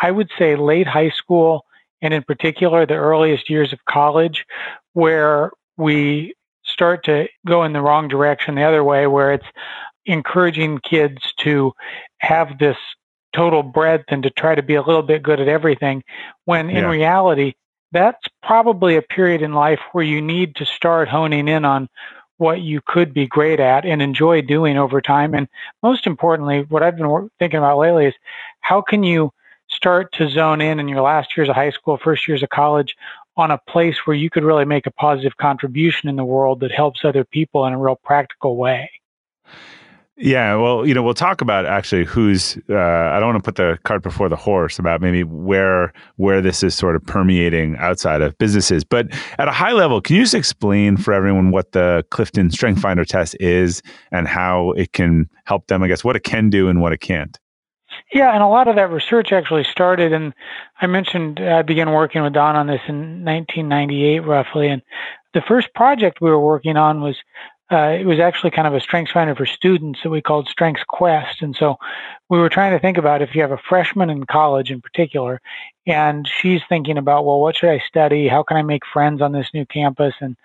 I 0.00 0.10
would 0.10 0.30
say 0.38 0.56
late 0.56 0.86
high 0.86 1.10
school, 1.10 1.64
and 2.00 2.14
in 2.14 2.22
particular 2.22 2.86
the 2.86 2.94
earliest 2.94 3.50
years 3.50 3.72
of 3.72 3.84
college, 3.88 4.44
where 4.92 5.50
we 5.76 6.34
start 6.64 7.04
to 7.04 7.28
go 7.46 7.64
in 7.64 7.72
the 7.72 7.82
wrong 7.82 8.08
direction 8.08 8.54
the 8.54 8.62
other 8.62 8.84
way, 8.84 9.06
where 9.06 9.32
it's 9.32 9.46
encouraging 10.06 10.78
kids 10.78 11.18
to 11.38 11.72
have 12.18 12.58
this 12.58 12.76
total 13.34 13.62
breadth 13.62 14.04
and 14.08 14.22
to 14.22 14.30
try 14.30 14.54
to 14.54 14.62
be 14.62 14.74
a 14.74 14.82
little 14.82 15.02
bit 15.02 15.22
good 15.22 15.40
at 15.40 15.48
everything, 15.48 16.02
when 16.44 16.70
in 16.70 16.86
reality, 16.86 17.52
that's 17.96 18.26
probably 18.42 18.96
a 18.96 19.02
period 19.02 19.40
in 19.40 19.54
life 19.54 19.80
where 19.92 20.04
you 20.04 20.20
need 20.20 20.54
to 20.56 20.66
start 20.66 21.08
honing 21.08 21.48
in 21.48 21.64
on 21.64 21.88
what 22.36 22.60
you 22.60 22.82
could 22.86 23.14
be 23.14 23.26
great 23.26 23.58
at 23.58 23.86
and 23.86 24.02
enjoy 24.02 24.42
doing 24.42 24.76
over 24.76 25.00
time. 25.00 25.34
And 25.34 25.48
most 25.82 26.06
importantly, 26.06 26.66
what 26.68 26.82
I've 26.82 26.98
been 26.98 27.30
thinking 27.38 27.58
about 27.58 27.78
lately 27.78 28.06
is 28.06 28.14
how 28.60 28.82
can 28.82 29.02
you 29.02 29.32
start 29.68 30.12
to 30.12 30.28
zone 30.28 30.60
in 30.60 30.78
in 30.78 30.88
your 30.88 31.00
last 31.00 31.36
years 31.38 31.48
of 31.48 31.54
high 31.54 31.70
school, 31.70 31.96
first 31.96 32.28
years 32.28 32.42
of 32.42 32.50
college 32.50 32.94
on 33.38 33.50
a 33.50 33.60
place 33.66 34.06
where 34.06 34.16
you 34.16 34.28
could 34.28 34.44
really 34.44 34.66
make 34.66 34.86
a 34.86 34.90
positive 34.90 35.38
contribution 35.38 36.10
in 36.10 36.16
the 36.16 36.24
world 36.24 36.60
that 36.60 36.72
helps 36.72 37.02
other 37.02 37.24
people 37.24 37.64
in 37.66 37.72
a 37.72 37.78
real 37.78 37.96
practical 37.96 38.56
way. 38.56 38.90
Yeah, 40.18 40.54
well, 40.54 40.86
you 40.86 40.94
know, 40.94 41.02
we'll 41.02 41.12
talk 41.12 41.42
about 41.42 41.66
actually 41.66 42.06
who's. 42.06 42.56
Uh, 42.70 42.74
I 42.76 43.20
don't 43.20 43.34
want 43.34 43.44
to 43.44 43.52
put 43.52 43.56
the 43.56 43.78
cart 43.84 44.02
before 44.02 44.30
the 44.30 44.36
horse 44.36 44.78
about 44.78 45.02
maybe 45.02 45.24
where 45.24 45.92
where 46.16 46.40
this 46.40 46.62
is 46.62 46.74
sort 46.74 46.96
of 46.96 47.04
permeating 47.04 47.76
outside 47.76 48.22
of 48.22 48.36
businesses. 48.38 48.82
But 48.82 49.08
at 49.38 49.46
a 49.46 49.52
high 49.52 49.72
level, 49.72 50.00
can 50.00 50.16
you 50.16 50.22
just 50.22 50.34
explain 50.34 50.96
for 50.96 51.12
everyone 51.12 51.50
what 51.50 51.72
the 51.72 52.02
Clifton 52.10 52.50
Strength 52.50 52.80
Finder 52.80 53.04
test 53.04 53.36
is 53.40 53.82
and 54.10 54.26
how 54.26 54.70
it 54.72 54.94
can 54.94 55.28
help 55.44 55.66
them? 55.66 55.82
I 55.82 55.88
guess 55.88 56.02
what 56.02 56.16
it 56.16 56.24
can 56.24 56.48
do 56.48 56.68
and 56.68 56.80
what 56.80 56.94
it 56.94 57.00
can't. 57.02 57.38
Yeah, 58.12 58.32
and 58.32 58.42
a 58.42 58.48
lot 58.48 58.68
of 58.68 58.76
that 58.76 58.90
research 58.90 59.32
actually 59.32 59.64
started, 59.64 60.12
and 60.12 60.32
I 60.80 60.86
mentioned 60.86 61.40
I 61.40 61.62
began 61.62 61.90
working 61.90 62.22
with 62.22 62.32
Don 62.32 62.56
on 62.56 62.66
this 62.66 62.80
in 62.88 63.24
1998, 63.24 64.20
roughly. 64.20 64.68
And 64.68 64.80
the 65.34 65.42
first 65.42 65.74
project 65.74 66.22
we 66.22 66.30
were 66.30 66.40
working 66.40 66.76
on 66.76 67.02
was 67.02 67.16
uh, 67.70 67.96
it 67.98 68.06
was 68.06 68.20
actually 68.20 68.50
kind 68.50 68.68
of 68.68 68.74
a 68.74 68.80
strengths 68.80 69.12
finder 69.12 69.34
for 69.34 69.46
students 69.46 70.00
that 70.02 70.10
we 70.10 70.22
called 70.22 70.48
Strengths 70.48 70.84
Quest. 70.86 71.42
And 71.42 71.54
so 71.56 71.76
we 72.28 72.38
were 72.38 72.48
trying 72.48 72.72
to 72.72 72.78
think 72.78 72.96
about 72.96 73.22
if 73.22 73.34
you 73.34 73.42
have 73.42 73.50
a 73.50 73.58
freshman 73.58 74.08
in 74.08 74.24
college 74.24 74.70
in 74.70 74.80
particular, 74.80 75.40
and 75.86 76.28
she's 76.28 76.62
thinking 76.68 76.98
about, 76.98 77.24
well, 77.24 77.40
what 77.40 77.56
should 77.56 77.70
I 77.70 77.82
study? 77.86 78.28
How 78.28 78.42
can 78.42 78.56
I 78.56 78.62
make 78.62 78.86
friends 78.86 79.20
on 79.20 79.32
this 79.32 79.50
new 79.52 79.66
campus? 79.66 80.14
And 80.20 80.36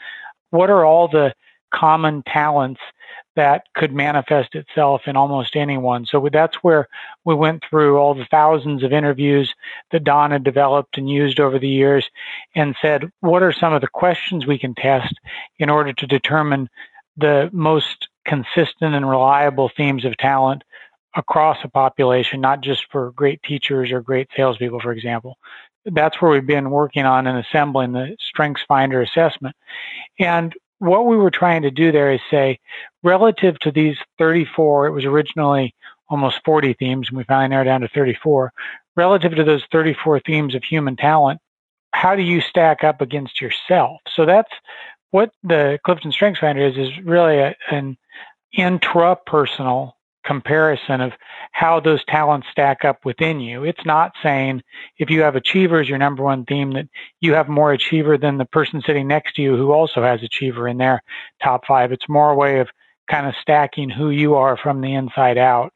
what 0.50 0.70
are 0.70 0.84
all 0.84 1.08
the 1.08 1.34
common 1.72 2.24
talents 2.24 2.82
that 3.36 3.64
could 3.76 3.94
manifest 3.94 4.56
itself 4.56 5.04
in 5.06 5.16
almost 5.16 5.56
anyone. 5.56 6.06
So 6.06 6.28
that's 6.32 6.58
where 6.58 6.90
we 7.24 7.34
went 7.34 7.64
through 7.70 7.98
all 7.98 8.14
the 8.14 8.28
thousands 8.30 8.84
of 8.84 8.92
interviews 8.92 9.54
that 9.92 10.04
Don 10.04 10.32
had 10.32 10.44
developed 10.44 10.98
and 10.98 11.10
used 11.10 11.40
over 11.40 11.58
the 11.58 11.70
years 11.70 12.10
and 12.56 12.76
said, 12.82 13.10
what 13.22 13.42
are 13.42 13.54
some 13.54 13.74
of 13.74 13.82
the 13.82 13.88
questions 13.88 14.46
we 14.46 14.60
can 14.60 14.76
test 14.76 15.16
in 15.60 15.70
order 15.70 15.94
to 15.94 16.08
determine 16.08 16.70
the 17.18 17.50
most 17.52 18.08
consistent 18.26 18.96
and 18.96 19.10
reliable 19.10 19.70
themes 19.76 20.06
of 20.06 20.18
talent 20.18 20.64
across 21.16 21.58
a 21.64 21.68
population, 21.68 22.42
not 22.42 22.62
just 22.62 22.86
for 22.92 23.12
great 23.12 23.42
teachers 23.44 23.92
or 23.92 24.02
great 24.02 24.30
salespeople, 24.36 24.80
for 24.80 24.92
example. 24.92 25.38
That's 25.86 26.22
where 26.22 26.32
we've 26.32 26.46
been 26.46 26.70
working 26.70 27.06
on 27.06 27.28
and 27.28 27.38
assembling 27.40 27.92
the 27.92 28.16
Strengths 28.20 28.64
Finder 28.68 29.02
assessment. 29.02 29.56
And 30.20 30.54
what 30.80 31.06
we 31.06 31.18
were 31.18 31.32
trying 31.32 31.64
to 31.64 31.72
do 31.72 31.92
there 31.92 32.12
is 32.12 32.22
say, 32.30 32.60
relative 33.04 33.60
to 33.60 33.72
these 33.72 33.98
34, 34.18 34.88
it 34.88 34.92
was 34.92 35.06
originally 35.06 35.76
almost 36.10 36.42
40 36.46 36.74
themes, 36.74 37.08
and 37.10 37.18
we 37.18 37.24
finally 37.24 37.50
narrowed 37.50 37.66
down 37.66 37.82
to 37.82 37.88
34. 37.88 38.52
Relative 38.96 39.36
to 39.36 39.44
those 39.44 39.64
34 39.72 40.20
themes 40.22 40.56
of 40.56 40.64
human 40.64 40.96
talent, 40.96 41.40
how 41.94 42.16
do 42.16 42.22
you 42.22 42.42
stack 42.42 42.84
up 42.84 43.02
against 43.02 43.42
yourself? 43.42 44.02
So 44.14 44.26
that's 44.26 44.52
what 45.12 45.32
the 45.44 45.80
Clifton 45.86 46.12
Strengths 46.12 46.40
Finder 46.40 46.66
is 46.66 46.78
is 46.78 46.98
really 47.04 47.38
a, 47.38 47.56
an 47.70 47.98
intrapersonal 48.58 49.94
comparison 50.24 51.02
of 51.02 51.14
how 51.52 51.80
those 51.80 52.04
talents 52.06 52.48
stack 52.52 52.86
up 52.86 53.04
within 53.06 53.40
you. 53.40 53.64
It's 53.64 53.86
not 53.86 54.14
saying 54.22 54.62
if 54.98 55.10
you 55.10 55.22
have 55.22 55.36
achiever 55.36 55.80
as 55.80 55.90
your 55.90 55.98
number 55.98 56.24
one 56.24 56.46
theme 56.46 56.74
that 56.74 56.88
you 57.22 57.34
have 57.34 57.50
more 57.50 57.74
achiever 57.74 58.18
than 58.18 58.38
the 58.38 58.46
person 58.46 58.82
sitting 58.86 59.08
next 59.08 59.36
to 59.36 59.42
you 59.42 59.56
who 59.56 59.72
also 59.72 60.04
has 60.04 60.22
achiever 60.22 60.68
in 60.68 60.78
their 60.78 61.02
top 61.42 61.66
five. 61.66 61.92
It's 61.92 62.08
more 62.08 62.32
a 62.32 62.36
way 62.36 62.60
of 62.60 62.70
kind 63.10 63.26
of 63.28 63.34
stacking 63.42 63.90
who 63.90 64.12
you 64.12 64.36
are 64.36 64.58
from 64.58 64.82
the 64.82 64.94
inside 64.94 65.38
out. 65.38 65.74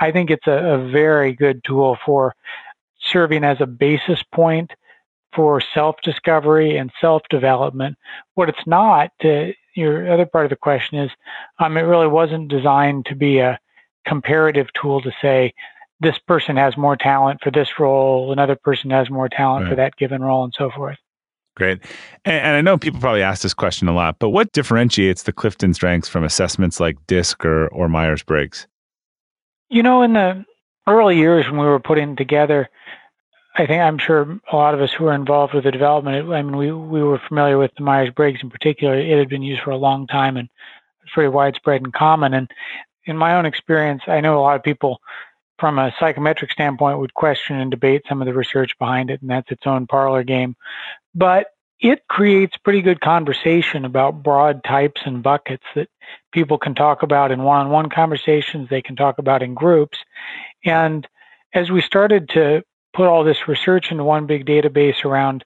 I 0.00 0.12
think 0.12 0.30
it's 0.30 0.46
a, 0.46 0.52
a 0.52 0.90
very 0.90 1.32
good 1.32 1.62
tool 1.64 1.98
for 2.06 2.34
serving 3.00 3.44
as 3.44 3.60
a 3.60 3.66
basis 3.66 4.22
point 4.32 4.70
for 5.34 5.60
self 5.60 5.96
discovery 6.02 6.76
and 6.76 6.90
self 7.00 7.22
development. 7.30 7.96
What 8.34 8.48
it's 8.48 8.66
not, 8.66 9.10
to 9.22 9.52
your 9.74 10.12
other 10.12 10.26
part 10.26 10.44
of 10.44 10.50
the 10.50 10.56
question 10.56 10.98
is, 10.98 11.10
um, 11.58 11.76
it 11.76 11.82
really 11.82 12.08
wasn't 12.08 12.48
designed 12.48 13.06
to 13.06 13.14
be 13.14 13.38
a 13.38 13.58
comparative 14.06 14.68
tool 14.80 15.00
to 15.02 15.12
say 15.20 15.52
this 16.00 16.18
person 16.18 16.56
has 16.56 16.76
more 16.76 16.96
talent 16.96 17.40
for 17.42 17.50
this 17.50 17.78
role, 17.78 18.32
another 18.32 18.56
person 18.56 18.90
has 18.90 19.10
more 19.10 19.28
talent 19.28 19.64
right. 19.64 19.70
for 19.70 19.76
that 19.76 19.96
given 19.96 20.22
role, 20.22 20.44
and 20.44 20.54
so 20.56 20.70
forth. 20.70 20.96
Great. 21.56 21.80
And, 22.24 22.36
and, 22.36 22.56
I 22.56 22.60
know 22.60 22.78
people 22.78 23.00
probably 23.00 23.22
ask 23.22 23.42
this 23.42 23.54
question 23.54 23.88
a 23.88 23.92
lot, 23.92 24.20
but 24.20 24.30
what 24.30 24.52
differentiates 24.52 25.24
the 25.24 25.32
Clifton 25.32 25.74
strengths 25.74 26.08
from 26.08 26.22
assessments 26.22 26.78
like 26.78 26.96
DISC 27.08 27.44
or, 27.44 27.66
or 27.68 27.88
Myers 27.88 28.22
Briggs? 28.22 28.68
You 29.68 29.82
know, 29.82 30.02
in 30.02 30.12
the 30.12 30.44
early 30.86 31.18
years 31.18 31.46
when 31.46 31.58
we 31.58 31.66
were 31.66 31.80
putting 31.80 32.14
together 32.14 32.68
I 33.58 33.66
think 33.66 33.82
I'm 33.82 33.98
sure 33.98 34.38
a 34.52 34.56
lot 34.56 34.74
of 34.74 34.80
us 34.80 34.92
who 34.92 35.04
were 35.04 35.14
involved 35.14 35.52
with 35.52 35.64
the 35.64 35.72
development, 35.72 36.30
I 36.30 36.42
mean, 36.42 36.56
we, 36.56 36.70
we 36.70 37.02
were 37.02 37.20
familiar 37.26 37.58
with 37.58 37.72
the 37.76 37.82
Myers 37.82 38.10
Briggs 38.14 38.38
in 38.40 38.50
particular. 38.50 38.96
It 38.96 39.18
had 39.18 39.28
been 39.28 39.42
used 39.42 39.62
for 39.62 39.72
a 39.72 39.76
long 39.76 40.06
time 40.06 40.36
and 40.36 40.48
it's 41.02 41.12
very 41.12 41.28
widespread 41.28 41.82
and 41.82 41.92
common. 41.92 42.34
And 42.34 42.48
in 43.04 43.16
my 43.16 43.34
own 43.34 43.46
experience, 43.46 44.02
I 44.06 44.20
know 44.20 44.38
a 44.38 44.42
lot 44.42 44.54
of 44.54 44.62
people 44.62 45.00
from 45.58 45.80
a 45.80 45.92
psychometric 45.98 46.52
standpoint 46.52 47.00
would 47.00 47.14
question 47.14 47.56
and 47.56 47.68
debate 47.68 48.04
some 48.08 48.22
of 48.22 48.26
the 48.26 48.34
research 48.34 48.78
behind 48.78 49.10
it, 49.10 49.20
and 49.22 49.30
that's 49.30 49.50
its 49.50 49.66
own 49.66 49.88
parlor 49.88 50.22
game. 50.22 50.54
But 51.16 51.48
it 51.80 52.06
creates 52.06 52.56
pretty 52.58 52.80
good 52.80 53.00
conversation 53.00 53.84
about 53.84 54.22
broad 54.22 54.62
types 54.62 55.00
and 55.04 55.20
buckets 55.20 55.64
that 55.74 55.88
people 56.30 56.58
can 56.58 56.76
talk 56.76 57.02
about 57.02 57.32
in 57.32 57.42
one 57.42 57.66
on 57.66 57.70
one 57.70 57.88
conversations, 57.88 58.68
they 58.68 58.82
can 58.82 58.94
talk 58.94 59.18
about 59.18 59.42
in 59.42 59.54
groups. 59.54 59.98
And 60.64 61.08
as 61.54 61.72
we 61.72 61.80
started 61.80 62.28
to 62.30 62.62
put 62.94 63.06
all 63.06 63.24
this 63.24 63.48
research 63.48 63.90
into 63.90 64.04
one 64.04 64.26
big 64.26 64.46
database 64.46 65.04
around 65.04 65.44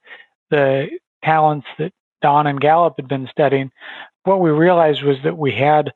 the 0.50 0.88
talents 1.24 1.66
that 1.78 1.92
Don 2.20 2.46
and 2.46 2.60
Gallup 2.60 2.94
had 2.96 3.08
been 3.08 3.28
studying, 3.30 3.70
what 4.24 4.40
we 4.40 4.50
realized 4.50 5.02
was 5.02 5.16
that 5.24 5.36
we 5.36 5.52
had, 5.52 5.92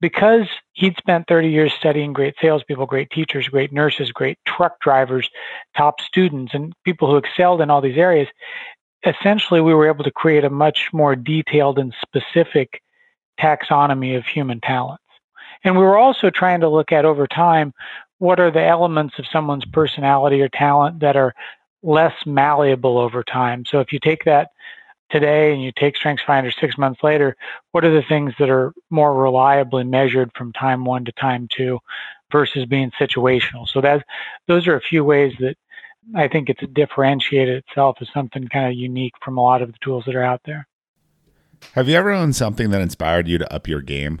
because 0.00 0.46
he'd 0.72 0.96
spent 0.96 1.26
30 1.28 1.48
years 1.48 1.72
studying 1.72 2.12
great 2.12 2.34
salespeople, 2.40 2.86
great 2.86 3.10
teachers, 3.10 3.48
great 3.48 3.72
nurses, 3.72 4.12
great 4.12 4.38
truck 4.46 4.80
drivers, 4.80 5.28
top 5.76 6.00
students, 6.00 6.54
and 6.54 6.72
people 6.84 7.10
who 7.10 7.16
excelled 7.16 7.60
in 7.60 7.70
all 7.70 7.80
these 7.80 7.98
areas, 7.98 8.28
essentially 9.04 9.60
we 9.60 9.74
were 9.74 9.88
able 9.88 10.04
to 10.04 10.10
create 10.10 10.44
a 10.44 10.50
much 10.50 10.88
more 10.92 11.14
detailed 11.14 11.78
and 11.78 11.94
specific 12.00 12.82
taxonomy 13.38 14.16
of 14.16 14.24
human 14.24 14.60
talents. 14.60 15.02
And 15.64 15.76
we 15.76 15.82
were 15.82 15.98
also 15.98 16.30
trying 16.30 16.60
to 16.60 16.68
look 16.68 16.92
at 16.92 17.04
over 17.04 17.26
time 17.26 17.72
what 18.18 18.40
are 18.40 18.50
the 18.50 18.64
elements 18.64 19.18
of 19.18 19.26
someone's 19.30 19.64
personality 19.66 20.40
or 20.40 20.48
talent 20.48 21.00
that 21.00 21.16
are 21.16 21.34
less 21.82 22.14
malleable 22.24 22.98
over 22.98 23.22
time. 23.22 23.64
So 23.64 23.80
if 23.80 23.92
you 23.92 23.98
take 23.98 24.24
that 24.24 24.50
today 25.10 25.52
and 25.52 25.62
you 25.62 25.72
take 25.72 25.96
StrengthsFinder 25.96 26.52
six 26.58 26.76
months 26.78 27.02
later, 27.02 27.36
what 27.72 27.84
are 27.84 27.94
the 27.94 28.06
things 28.08 28.32
that 28.38 28.50
are 28.50 28.72
more 28.90 29.14
reliably 29.14 29.84
measured 29.84 30.30
from 30.36 30.52
time 30.52 30.84
one 30.84 31.04
to 31.04 31.12
time 31.12 31.48
two 31.50 31.78
versus 32.32 32.64
being 32.66 32.90
situational? 32.98 33.68
So 33.68 33.80
that 33.82 34.04
those 34.48 34.66
are 34.66 34.76
a 34.76 34.80
few 34.80 35.04
ways 35.04 35.34
that 35.40 35.56
I 36.14 36.28
think 36.28 36.48
it's 36.48 36.62
differentiated 36.72 37.64
itself 37.68 37.98
as 38.00 38.08
something 38.12 38.48
kind 38.48 38.66
of 38.66 38.74
unique 38.74 39.14
from 39.22 39.38
a 39.38 39.42
lot 39.42 39.62
of 39.62 39.72
the 39.72 39.78
tools 39.80 40.04
that 40.06 40.14
are 40.14 40.22
out 40.22 40.40
there. 40.44 40.66
Have 41.72 41.88
you 41.88 41.96
ever 41.96 42.10
owned 42.10 42.36
something 42.36 42.70
that 42.70 42.80
inspired 42.80 43.28
you 43.28 43.38
to 43.38 43.52
up 43.52 43.66
your 43.66 43.80
game? 43.80 44.20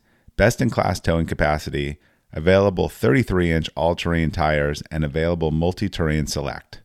best 0.41 0.59
in 0.59 0.71
class 0.71 0.99
towing 0.99 1.27
capacity, 1.27 1.99
available 2.33 2.89
33 2.89 3.51
inch 3.51 3.69
all 3.75 3.93
terrain 3.93 4.31
tires, 4.31 4.81
and 4.89 5.03
available 5.03 5.51
multi 5.51 5.87
terrain 5.87 6.25
select. 6.25 6.81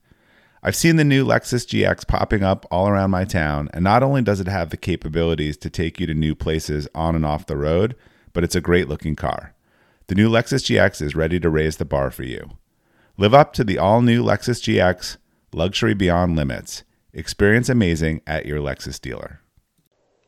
I've 0.63 0.77
seen 0.77 0.97
the 0.97 1.05
new 1.05 1.25
Lexus 1.25 1.65
GX 1.67 2.07
popping 2.07 2.43
up 2.43 2.67
all 2.71 2.87
around 2.87 3.13
my 3.13 3.25
town, 3.25 3.71
and 3.73 3.83
not 3.83 4.03
only 4.03 4.21
does 4.21 4.41
it 4.41 4.47
have 4.47 4.69
the 4.69 4.77
capabilities 4.77 5.57
to 5.57 5.71
take 5.71 5.99
you 5.99 6.07
to 6.07 6.13
new 6.13 6.35
places 6.35 6.87
on 6.95 7.17
and 7.17 7.25
off 7.25 7.47
the 7.47 7.57
road, 7.57 7.97
but 8.35 8.45
it's 8.45 8.55
a 8.55 8.61
great 8.61 8.91
looking 8.91 9.17
car. 9.17 9.55
The 10.09 10.15
new 10.15 10.29
Lexus 10.29 10.63
GX 10.63 11.01
is 11.01 11.17
ready 11.17 11.41
to 11.41 11.49
raise 11.49 11.79
the 11.79 11.87
bar 11.87 12.11
for 12.11 12.25
you. 12.25 12.59
Live 13.17 13.33
up 13.33 13.55
to 13.55 13.65
the 13.65 13.79
all 13.79 14.03
new 14.03 14.23
Lexus 14.23 14.61
GX, 14.61 15.17
luxury 15.55 15.95
beyond 15.95 16.37
limits. 16.37 16.85
Experience 17.15 17.71
amazing 17.71 18.21
at 18.27 18.45
your 18.45 18.59
Lexus 18.59 19.01
dealer. 19.01 19.41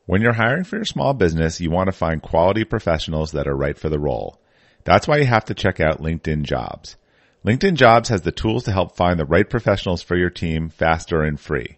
When 0.09 0.23
you're 0.23 0.33
hiring 0.33 0.63
for 0.63 0.77
your 0.77 0.85
small 0.85 1.13
business, 1.13 1.61
you 1.61 1.69
want 1.69 1.85
to 1.85 1.91
find 1.91 2.19
quality 2.19 2.63
professionals 2.63 3.33
that 3.33 3.47
are 3.47 3.55
right 3.55 3.77
for 3.77 3.89
the 3.89 3.99
role. 3.99 4.41
That's 4.83 5.07
why 5.07 5.17
you 5.17 5.25
have 5.25 5.45
to 5.45 5.53
check 5.53 5.79
out 5.79 6.01
LinkedIn 6.01 6.45
Jobs. 6.45 6.97
LinkedIn 7.45 7.75
Jobs 7.75 8.09
has 8.09 8.23
the 8.23 8.31
tools 8.31 8.63
to 8.63 8.71
help 8.71 8.95
find 8.95 9.19
the 9.19 9.25
right 9.27 9.47
professionals 9.47 10.01
for 10.01 10.17
your 10.17 10.31
team 10.31 10.69
faster 10.69 11.21
and 11.21 11.39
free. 11.39 11.77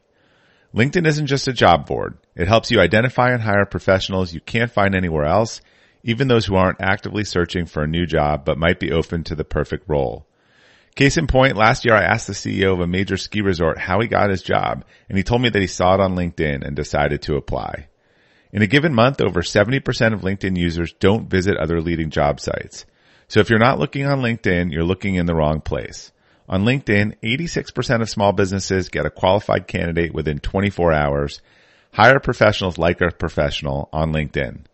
LinkedIn 0.74 1.06
isn't 1.06 1.28
just 1.28 1.50
a 1.50 1.52
job 1.52 1.86
board. 1.86 2.20
It 2.34 2.48
helps 2.48 2.72
you 2.72 2.80
identify 2.80 3.32
and 3.32 3.42
hire 3.42 3.66
professionals 3.66 4.34
you 4.34 4.40
can't 4.40 4.72
find 4.72 4.96
anywhere 4.96 5.26
else 5.26 5.60
even 6.02 6.30
those 6.30 6.46
who 6.46 6.56
aren't 6.56 6.80
actively 6.80 7.26
searching 7.26 7.66
for 7.66 7.84
a 7.84 7.88
new 7.88 8.06
job 8.06 8.46
but 8.46 8.58
might 8.58 8.80
be 8.80 8.94
open 8.94 9.26
to 9.26 9.36
the 9.36 9.44
perfect 9.44 9.90
role. 9.90 10.26
Case 10.96 11.18
in 11.18 11.28
point, 11.28 11.58
last 11.58 11.84
year 11.84 11.96
I 11.96 12.04
asked 12.04 12.28
the 12.28 12.34
CEO 12.34 12.72
of 12.72 12.80
a 12.80 12.88
major 12.88 13.18
ski 13.18 13.42
resort 13.42 13.78
how 13.78 14.00
he 14.00 14.08
got 14.08 14.30
his 14.30 14.42
job, 14.42 14.86
and 15.10 15.18
he 15.18 15.24
told 15.26 15.42
me 15.42 15.50
that 15.50 15.62
he 15.62 15.68
saw 15.68 15.96
it 15.96 16.00
on 16.00 16.16
LinkedIn 16.16 16.66
and 16.66 16.78
decided 16.78 17.24
to 17.24 17.36
apply. 17.36 17.90
In 18.54 18.62
a 18.62 18.68
given 18.68 18.94
month, 18.94 19.22
over 19.22 19.42
70% 19.42 20.14
of 20.14 20.22
LinkedIn 20.22 20.58
users 20.58 20.94
don't 21.00 21.30
visit 21.30 21.58
other 21.58 21.82
leading 21.82 22.10
job 22.10 22.40
sites. 22.40 22.86
So 23.28 23.40
if 23.40 23.50
you're 23.50 23.60
not 23.60 23.80
looking 23.80 24.06
on 24.06 24.22
LinkedIn, 24.22 24.74
you're 24.74 24.84
looking 24.84 25.16
in 25.16 25.26
the 25.26 25.36
wrong 25.36 25.62
place. 25.62 26.12
On 26.50 26.66
LinkedIn, 26.66 27.16
86% 27.24 28.02
of 28.02 28.10
small 28.10 28.34
businesses 28.34 28.90
get 28.90 29.06
a 29.06 29.10
qualified 29.10 29.68
candidate 29.68 30.14
within 30.14 30.40
24 30.40 30.92
hours. 30.92 31.42
Hire 31.94 32.20
professionals 32.20 32.78
like 32.78 33.00
a 33.00 33.12
professional 33.12 33.88
on 33.94 34.12
LinkedIn. 34.12 34.66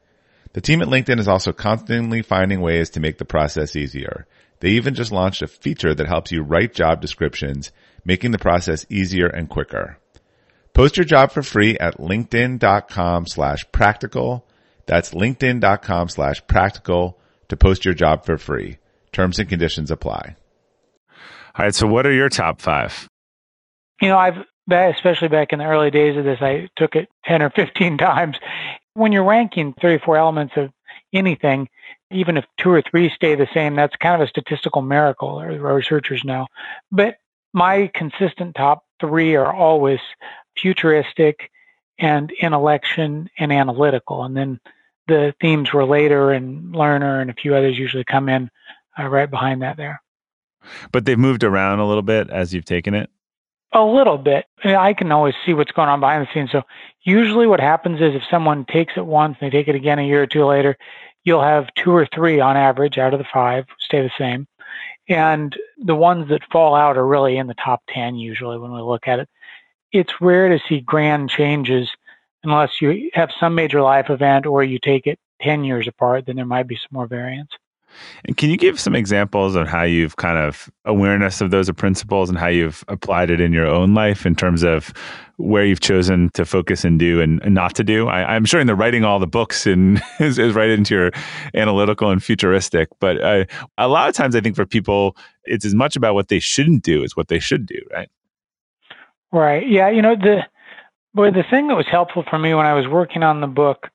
The 0.54 0.62
team 0.62 0.82
at 0.82 0.88
LinkedIn 0.88 1.20
is 1.20 1.28
also 1.28 1.52
constantly 1.52 2.24
finding 2.24 2.62
ways 2.62 2.90
to 2.92 3.00
make 3.00 3.20
the 3.20 3.26
process 3.26 3.76
easier. 3.76 4.26
They 4.60 4.70
even 4.70 4.96
just 4.96 5.12
launched 5.12 5.44
a 5.44 5.48
feature 5.48 5.94
that 5.94 6.08
helps 6.08 6.32
you 6.32 6.42
write 6.42 6.74
job 6.74 7.00
descriptions, 7.00 7.72
making 8.04 8.32
the 8.32 8.40
process 8.40 8.88
easier 8.90 9.28
and 9.28 9.48
quicker. 9.48 10.00
Post 10.78 10.96
your 10.96 11.06
job 11.06 11.32
for 11.32 11.42
free 11.42 11.76
at 11.80 11.98
linkedin.com 11.98 13.26
slash 13.26 13.66
practical. 13.72 14.46
That's 14.86 15.12
linkedin.com 15.12 16.10
slash 16.10 16.46
practical 16.46 17.18
to 17.48 17.58
post 17.58 17.84
your 17.84 17.96
job 17.96 18.28
for 18.28 18.38
free. 18.38 18.78
Terms 19.12 19.40
and 19.40 19.50
conditions 19.50 19.90
apply. 19.90 20.36
All 21.58 21.66
right. 21.66 21.74
So 21.74 21.88
what 21.88 22.06
are 22.06 22.14
your 22.14 22.30
top 22.30 22.62
five? 22.62 23.10
You 24.04 24.10
know, 24.10 24.20
I've, 24.20 24.36
especially 24.70 25.30
back 25.30 25.52
in 25.52 25.58
the 25.58 25.66
early 25.66 25.90
days 25.90 26.16
of 26.16 26.26
this, 26.26 26.38
I 26.42 26.70
took 26.76 26.96
it 26.96 27.10
10 27.26 27.42
or 27.42 27.50
15 27.50 27.98
times 27.98 28.38
when 28.94 29.12
you're 29.12 29.24
ranking 29.24 29.74
34 29.82 30.16
elements 30.16 30.54
of 30.58 30.70
anything, 31.12 31.70
even 32.12 32.38
if 32.38 32.46
two 32.60 32.70
or 32.70 32.84
three 32.84 33.10
stay 33.16 33.34
the 33.34 33.48
same, 33.52 33.76
that's 33.76 33.96
kind 33.96 34.22
of 34.22 34.28
a 34.28 34.30
statistical 34.30 34.84
miracle, 34.84 35.42
or 35.42 35.74
researchers 35.74 36.22
know. 36.24 36.46
But 36.92 37.16
my 37.52 37.90
consistent 37.96 38.54
top 38.56 38.84
three 39.00 39.36
are 39.36 39.52
always 39.52 40.00
futuristic 40.62 41.52
and 42.00 42.32
intellection 42.32 43.30
and 43.38 43.52
analytical. 43.52 44.24
And 44.24 44.36
then 44.36 44.60
the 45.08 45.34
themes 45.42 45.74
relator 45.74 46.32
and 46.32 46.76
learner 46.76 47.22
and 47.22 47.30
a 47.30 47.34
few 47.34 47.56
others 47.56 47.78
usually 47.78 48.04
come 48.04 48.30
in 48.30 48.50
uh, 49.00 49.08
right 49.08 49.30
behind 49.30 49.62
that 49.62 49.78
there. 49.78 50.02
But 50.92 51.06
they've 51.06 51.18
moved 51.18 51.44
around 51.44 51.80
a 51.80 51.88
little 51.88 52.04
bit 52.04 52.30
as 52.30 52.54
you've 52.54 52.66
taken 52.66 52.94
it? 52.94 53.10
A 53.74 53.84
little 53.84 54.18
bit. 54.18 54.46
I, 54.64 54.68
mean, 54.68 54.76
I 54.78 54.94
can 54.94 55.12
always 55.12 55.36
see 55.46 55.54
what's 55.54 55.72
going 55.72 55.90
on 55.90 56.00
behind 56.00 56.26
the 56.26 56.34
scenes. 56.34 56.52
So 56.52 56.64
usually 57.04 57.48
what 57.48 57.60
happens 57.60 58.02
is 58.02 58.16
if 58.16 58.24
someone 58.30 58.66
takes 58.66 58.94
it 58.98 59.06
once 59.06 59.38
and 59.40 59.52
they 59.52 59.58
take 59.58 59.68
it 59.68 59.76
again 59.76 60.00
a 60.00 60.08
year 60.08 60.24
or 60.24 60.28
two 60.28 60.46
later, 60.46 60.78
you'll 61.24 61.44
have 61.44 61.68
two 61.76 61.92
or 61.92 62.08
three 62.14 62.40
on 62.40 62.56
average 62.56 62.98
out 62.98 63.14
of 63.14 63.20
the 63.20 63.26
five 63.32 63.66
stay 63.80 64.02
the 64.02 64.12
same. 64.18 64.48
And 65.10 65.56
the 65.78 65.96
ones 65.96 66.30
that 66.30 66.50
fall 66.52 66.76
out 66.76 66.98
are 66.98 67.06
really 67.06 67.38
in 67.38 67.48
the 67.48 67.54
top 67.54 67.82
10 67.90 68.16
usually 68.16 68.58
when 68.58 68.74
we 68.74 68.82
look 68.82 69.08
at 69.08 69.20
it. 69.20 69.30
It's 69.92 70.14
rare 70.20 70.50
to 70.50 70.60
see 70.68 70.82
grand 70.82 71.30
changes 71.30 71.90
unless 72.44 72.82
you 72.82 73.10
have 73.14 73.30
some 73.40 73.56
major 73.56 73.82
life 73.82 74.10
event 74.10 74.46
or 74.46 74.64
you 74.64 74.80
take 74.80 75.08
it 75.08 75.20
10 75.42 75.64
years 75.64 75.88
apart, 75.88 76.26
then 76.26 76.36
there 76.36 76.46
might 76.46 76.68
be 76.68 76.76
some 76.76 76.90
more 76.92 77.08
variance. 77.08 77.52
And 78.26 78.38
can 78.38 78.50
you 78.50 78.58
give 78.58 78.80
some 78.80 78.96
examples 78.96 79.56
of 79.56 79.68
how 79.68 79.84
you've 79.84 80.18
kind 80.18 80.38
of 80.38 80.70
awareness 80.86 81.42
of 81.42 81.52
those 81.52 81.72
principles 81.72 82.30
and 82.30 82.38
how 82.38 82.48
you've 82.48 82.84
applied 82.88 83.30
it 83.30 83.42
in 83.42 83.54
your 83.54 83.66
own 83.66 83.94
life 83.94 84.26
in 84.26 84.36
terms 84.36 84.64
of 84.64 84.94
where 85.38 85.66
you've 85.66 85.80
chosen 85.80 86.30
to 86.34 86.46
focus 86.46 86.84
and 86.84 87.00
do 87.00 87.22
and, 87.22 87.42
and 87.44 87.56
not 87.56 87.76
to 87.76 87.84
do? 87.84 88.08
I, 88.08 88.36
am 88.36 88.46
sure 88.46 88.60
in 88.60 88.68
the 88.68 88.76
writing 88.76 89.04
all 89.04 89.20
the 89.20 89.28
books 89.28 89.66
and 89.66 90.02
is, 90.20 90.38
is, 90.38 90.54
right 90.54 90.70
into 90.70 90.96
your 90.96 91.12
analytical 91.54 92.12
and 92.12 92.24
futuristic. 92.24 92.90
But 93.00 93.22
uh, 93.22 93.46
a 93.78 93.88
lot 93.88 94.10
of 94.10 94.16
times, 94.16 94.36
I 94.36 94.42
think 94.42 94.56
for 94.56 94.66
people, 94.66 95.16
it's 95.46 95.66
as 95.66 95.74
much 95.74 95.96
about 95.96 96.14
what 96.14 96.28
they 96.28 96.40
shouldn't 96.40 96.84
do 96.84 97.04
as 97.04 97.16
what 97.16 97.30
they 97.30 97.40
should 97.40 97.66
do, 97.66 97.80
right? 97.92 98.10
Right. 99.32 99.68
Yeah. 99.68 99.90
You 99.90 100.02
know 100.02 100.16
the 100.16 100.46
boy, 101.14 101.32
the 101.32 101.44
thing 101.44 101.68
that 101.68 101.76
was 101.76 101.88
helpful 101.88 102.24
for 102.30 102.40
me 102.40 102.54
when 102.54 102.66
I 102.66 102.74
was 102.74 102.88
working 102.88 103.24
on 103.24 103.42
the 103.42 103.48
book, 103.48 103.90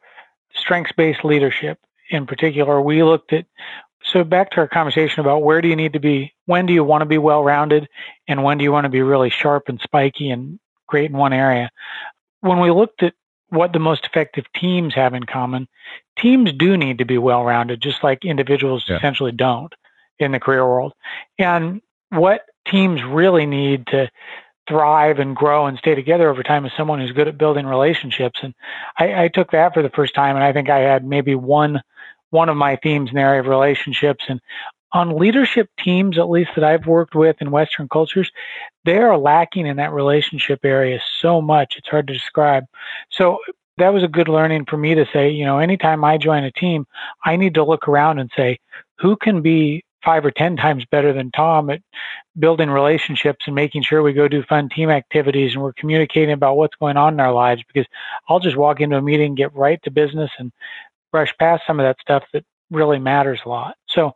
strengths 0.55 0.93
based 0.93 1.25
leadership 1.25 1.79
in 2.11 2.27
particular, 2.27 2.81
we 2.81 3.03
looked 3.03 3.33
at 3.33 3.47
so 4.05 4.25
back 4.25 4.51
to 4.51 4.57
our 4.59 4.69
conversation 4.69 5.21
about 5.21 5.43
where 5.43 5.61
do 5.61 5.69
you 5.69 5.77
need 5.77 5.93
to 5.93 6.01
be, 6.01 6.35
when 6.47 6.67
do 6.67 6.73
you 6.73 6.85
want 6.85 7.03
to 7.03 7.07
be 7.07 7.19
well 7.19 7.43
rounded, 7.43 7.89
and 8.27 8.43
when 8.43 8.59
do 8.59 8.65
you 8.65 8.73
want 8.73 8.85
to 8.85 8.91
be 8.91 9.01
really 9.01 9.31
sharp 9.31 9.69
and 9.69 9.81
spiky 9.81 10.31
and 10.31 10.59
great 10.93 11.11
in 11.11 11.17
one 11.17 11.33
area. 11.33 11.71
When 12.41 12.61
we 12.61 12.71
looked 12.71 13.03
at 13.03 13.15
what 13.49 13.73
the 13.73 13.79
most 13.79 14.05
effective 14.05 14.45
teams 14.55 14.95
have 14.95 15.15
in 15.15 15.25
common, 15.25 15.69
teams 16.19 16.53
do 16.53 16.77
need 16.77 16.99
to 16.99 17.05
be 17.05 17.19
well 17.19 17.45
rounded, 17.45 17.81
just 17.81 18.05
like 18.05 18.25
individuals 18.25 18.85
yeah. 18.87 18.99
essentially 18.99 19.33
don't 19.33 19.73
in 20.19 20.33
the 20.33 20.41
career 20.41 20.65
world. 20.65 20.93
And 21.39 21.81
what 22.11 22.43
teams 22.67 23.03
really 23.03 23.47
need 23.47 23.87
to 23.89 24.11
thrive 24.69 25.19
and 25.19 25.35
grow 25.35 25.67
and 25.67 25.79
stay 25.79 25.95
together 25.95 26.31
over 26.31 26.43
time 26.43 26.65
is 26.65 26.73
someone 26.77 27.01
who's 27.01 27.13
good 27.13 27.29
at 27.29 27.39
building 27.39 27.67
relationships. 27.67 28.41
And 28.43 28.55
I, 28.99 29.25
I 29.25 29.29
took 29.29 29.51
that 29.51 29.75
for 29.75 29.83
the 29.83 29.91
first 29.91 30.15
time, 30.15 30.37
and 30.37 30.45
I 30.45 30.53
think 30.53 30.71
I 30.71 30.81
had 30.81 31.05
maybe 31.05 31.35
one 31.35 31.83
one 32.31 32.49
of 32.49 32.57
my 32.57 32.77
themes 32.77 33.11
in 33.11 33.17
the 33.17 33.21
area 33.21 33.41
of 33.41 33.47
relationships. 33.47 34.25
And 34.27 34.41
on 34.93 35.19
leadership 35.19 35.69
teams, 35.79 36.19
at 36.19 36.31
least 36.31 36.51
that 36.55 36.65
I've 36.65 36.87
worked 36.87 37.15
with 37.15 37.37
in 37.41 37.51
Western 37.51 37.89
cultures, 37.89 38.31
they 38.85 38.97
are 38.99 39.19
lacking 39.19 39.67
in 39.67 39.77
that 39.77 39.93
relationship 39.93 40.61
area 40.65 40.99
so 41.21 41.43
much. 41.43 41.75
It's 41.77 41.89
hard 41.89 42.07
to 42.07 42.15
describe. 42.15 42.65
So 43.11 43.39
that 43.79 43.93
was 43.93 44.03
a 44.03 44.09
good 44.09 44.29
learning 44.29 44.67
for 44.67 44.77
me 44.77 44.95
to 44.95 45.07
say, 45.13 45.31
you 45.31 45.45
know, 45.45 45.59
anytime 45.59 46.05
I 46.05 46.19
join 46.19 46.45
a 46.45 46.53
team, 46.53 46.87
I 47.25 47.37
need 47.37 47.55
to 47.55 47.65
look 47.65 47.89
around 47.89 48.19
and 48.19 48.31
say, 48.37 48.59
who 48.99 49.17
can 49.17 49.43
be 49.43 49.85
five 50.05 50.25
or 50.25 50.31
10 50.31 50.57
times 50.57 50.85
better 50.91 51.13
than 51.13 51.31
Tom 51.31 51.71
at 51.71 51.81
building 52.39 52.71
relationships 52.71 53.45
and 53.47 53.55
making 53.55 53.83
sure 53.83 54.03
we 54.03 54.13
go 54.13 54.29
do 54.29 54.43
fun 54.43 54.69
team 54.69 54.91
activities 54.91 55.55
and 55.55 55.63
we're 55.63 55.73
communicating 55.75 56.33
about 56.33 56.57
what's 56.57 56.77
going 56.77 56.97
on 56.97 57.15
in 57.15 57.21
our 57.21 57.33
lives 57.33 57.63
because 57.73 57.87
I'll 58.29 58.41
just 58.41 58.57
walk 58.57 58.81
into 58.81 58.97
a 58.97 59.03
meeting, 59.03 59.35
get 59.35 59.55
right 59.55 59.83
to 59.85 59.91
business 59.91 60.31
and 60.39 60.53
brush 61.11 61.35
past 61.39 61.63
some 61.67 61.79
of 61.79 61.85
that 61.85 62.01
stuff 62.01 62.25
that 62.33 62.45
really 62.71 62.99
matters 62.99 63.41
a 63.45 63.49
lot. 63.49 63.77
So 63.89 64.13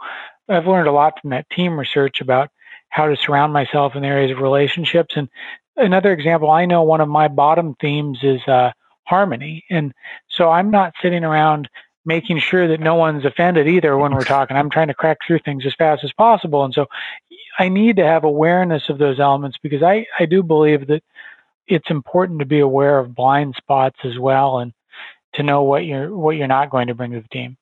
I've 0.48 0.66
learned 0.66 0.88
a 0.88 0.92
lot 0.92 1.20
from 1.20 1.30
that 1.30 1.48
team 1.50 1.78
research 1.78 2.20
about 2.20 2.50
how 2.88 3.06
to 3.06 3.16
surround 3.16 3.52
myself 3.52 3.94
in 3.94 4.04
areas 4.04 4.30
of 4.30 4.38
relationships. 4.38 5.14
And 5.16 5.28
another 5.76 6.12
example, 6.12 6.50
I 6.50 6.64
know 6.64 6.82
one 6.82 7.00
of 7.00 7.08
my 7.08 7.28
bottom 7.28 7.74
themes 7.80 8.20
is 8.22 8.40
uh, 8.48 8.72
harmony. 9.04 9.64
And 9.70 9.92
so 10.28 10.50
I'm 10.50 10.70
not 10.70 10.94
sitting 11.02 11.24
around 11.24 11.68
making 12.06 12.38
sure 12.38 12.68
that 12.68 12.80
no 12.80 12.94
one's 12.94 13.24
offended 13.24 13.68
either 13.68 13.98
when 13.98 14.14
we're 14.14 14.24
talking. 14.24 14.56
I'm 14.56 14.70
trying 14.70 14.88
to 14.88 14.94
crack 14.94 15.18
through 15.26 15.40
things 15.40 15.66
as 15.66 15.74
fast 15.74 16.04
as 16.04 16.12
possible. 16.12 16.64
And 16.64 16.72
so 16.72 16.86
I 17.58 17.68
need 17.68 17.96
to 17.96 18.06
have 18.06 18.24
awareness 18.24 18.88
of 18.88 18.98
those 18.98 19.18
elements 19.20 19.58
because 19.62 19.82
I, 19.82 20.06
I 20.18 20.26
do 20.26 20.42
believe 20.42 20.86
that 20.86 21.02
it's 21.66 21.90
important 21.90 22.38
to 22.38 22.46
be 22.46 22.60
aware 22.60 22.98
of 22.98 23.14
blind 23.14 23.56
spots 23.56 23.98
as 24.04 24.18
well 24.18 24.60
and 24.60 24.72
to 25.34 25.42
know 25.42 25.64
what 25.64 25.84
you're 25.84 26.16
what 26.16 26.36
you're 26.36 26.46
not 26.46 26.70
going 26.70 26.86
to 26.86 26.94
bring 26.94 27.12
to 27.12 27.20
the 27.20 27.28
team. 27.28 27.56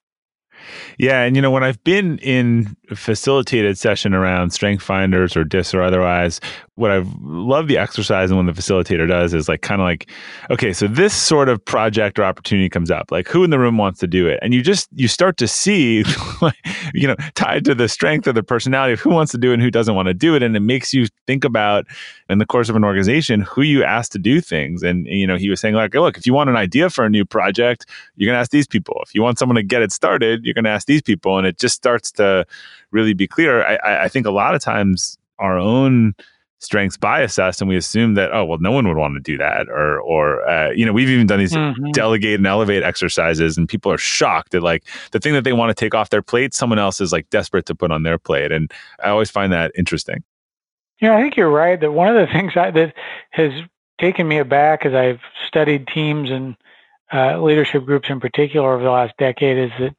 Yeah, 0.98 1.22
and 1.22 1.36
you 1.36 1.42
know 1.42 1.50
when 1.50 1.64
I've 1.64 1.82
been 1.84 2.18
in 2.18 2.76
facilitated 2.94 3.78
session 3.78 4.14
around 4.14 4.50
strength 4.50 4.82
finders 4.82 5.36
or 5.36 5.44
DISC 5.44 5.74
or 5.74 5.82
otherwise, 5.82 6.40
what 6.76 6.90
I've 6.90 7.08
loved 7.20 7.68
the 7.68 7.78
exercise 7.78 8.30
and 8.30 8.36
when 8.36 8.46
the 8.46 8.52
facilitator 8.52 9.06
does 9.06 9.32
is 9.32 9.48
like 9.48 9.62
kind 9.62 9.80
of 9.80 9.84
like, 9.84 10.10
okay, 10.50 10.72
so 10.72 10.88
this 10.88 11.14
sort 11.14 11.48
of 11.48 11.64
project 11.64 12.18
or 12.18 12.24
opportunity 12.24 12.68
comes 12.68 12.90
up, 12.90 13.12
like 13.12 13.28
who 13.28 13.44
in 13.44 13.50
the 13.50 13.58
room 13.58 13.78
wants 13.78 14.00
to 14.00 14.06
do 14.06 14.26
it, 14.26 14.38
and 14.42 14.52
you 14.52 14.62
just 14.62 14.88
you 14.94 15.08
start 15.08 15.36
to 15.38 15.48
see, 15.48 16.04
you 16.94 17.06
know, 17.06 17.16
tied 17.34 17.64
to 17.64 17.74
the 17.74 17.88
strength 17.88 18.26
of 18.26 18.34
the 18.34 18.42
personality 18.42 18.92
of 18.92 19.00
who 19.00 19.10
wants 19.10 19.32
to 19.32 19.38
do 19.38 19.50
it 19.50 19.54
and 19.54 19.62
who 19.62 19.70
doesn't 19.70 19.94
want 19.94 20.08
to 20.08 20.14
do 20.14 20.34
it, 20.34 20.42
and 20.42 20.56
it 20.56 20.60
makes 20.60 20.92
you 20.92 21.06
think 21.26 21.44
about 21.44 21.86
in 22.28 22.38
the 22.38 22.46
course 22.46 22.68
of 22.68 22.76
an 22.76 22.84
organization 22.84 23.42
who 23.42 23.62
you 23.62 23.84
ask 23.84 24.10
to 24.12 24.18
do 24.18 24.40
things, 24.40 24.82
and 24.82 25.06
you 25.06 25.26
know 25.26 25.36
he 25.36 25.48
was 25.48 25.60
saying 25.60 25.74
like, 25.74 25.94
look, 25.94 26.16
if 26.16 26.26
you 26.26 26.34
want 26.34 26.50
an 26.50 26.56
idea 26.56 26.90
for 26.90 27.04
a 27.04 27.10
new 27.10 27.24
project, 27.24 27.86
you're 28.16 28.28
gonna 28.28 28.40
ask 28.40 28.50
these 28.50 28.66
people. 28.66 29.00
If 29.06 29.14
you 29.14 29.22
want 29.22 29.38
someone 29.38 29.56
to 29.56 29.62
get 29.62 29.82
it 29.82 29.92
started, 29.92 30.43
you're 30.44 30.54
gonna 30.54 30.68
ask 30.68 30.86
these 30.86 31.02
people, 31.02 31.38
and 31.38 31.46
it 31.46 31.58
just 31.58 31.74
starts 31.74 32.12
to 32.12 32.46
really 32.90 33.14
be 33.14 33.26
clear. 33.26 33.64
I, 33.64 34.04
I 34.04 34.08
think 34.08 34.26
a 34.26 34.30
lot 34.30 34.54
of 34.54 34.62
times 34.62 35.18
our 35.38 35.58
own 35.58 36.14
strengths 36.64 36.96
bias 36.96 37.38
us 37.38 37.60
and 37.60 37.68
we 37.68 37.76
assume 37.76 38.14
that 38.14 38.32
oh 38.32 38.44
well 38.44 38.58
no 38.58 38.72
one 38.72 38.88
would 38.88 38.96
want 38.96 39.14
to 39.14 39.20
do 39.20 39.36
that 39.36 39.68
or 39.68 40.00
or 40.00 40.48
uh, 40.48 40.70
you 40.70 40.84
know 40.84 40.92
we've 40.92 41.10
even 41.10 41.26
done 41.26 41.38
these 41.38 41.52
mm-hmm. 41.52 41.90
delegate 41.90 42.36
and 42.36 42.46
elevate 42.46 42.82
exercises 42.82 43.58
and 43.58 43.68
people 43.68 43.92
are 43.92 43.98
shocked 43.98 44.52
that 44.52 44.62
like 44.62 44.82
the 45.12 45.20
thing 45.20 45.34
that 45.34 45.44
they 45.44 45.52
want 45.52 45.68
to 45.68 45.74
take 45.74 45.94
off 45.94 46.08
their 46.08 46.22
plate 46.22 46.54
someone 46.54 46.78
else 46.78 47.00
is 47.00 47.12
like 47.12 47.28
desperate 47.28 47.66
to 47.66 47.74
put 47.74 47.90
on 47.90 48.02
their 48.02 48.18
plate 48.18 48.50
and 48.50 48.72
i 49.02 49.10
always 49.10 49.30
find 49.30 49.52
that 49.52 49.70
interesting 49.76 50.24
yeah 51.00 51.14
i 51.14 51.20
think 51.20 51.36
you're 51.36 51.50
right 51.50 51.80
that 51.80 51.92
one 51.92 52.08
of 52.08 52.14
the 52.14 52.32
things 52.32 52.52
I, 52.56 52.70
that 52.70 52.94
has 53.30 53.52
taken 54.00 54.26
me 54.26 54.38
aback 54.38 54.86
as 54.86 54.94
i've 54.94 55.20
studied 55.46 55.86
teams 55.86 56.30
and 56.30 56.56
uh, 57.12 57.40
leadership 57.40 57.84
groups 57.84 58.08
in 58.10 58.20
particular 58.20 58.74
over 58.74 58.82
the 58.82 58.90
last 58.90 59.14
decade 59.18 59.58
is 59.58 59.70
that 59.78 59.94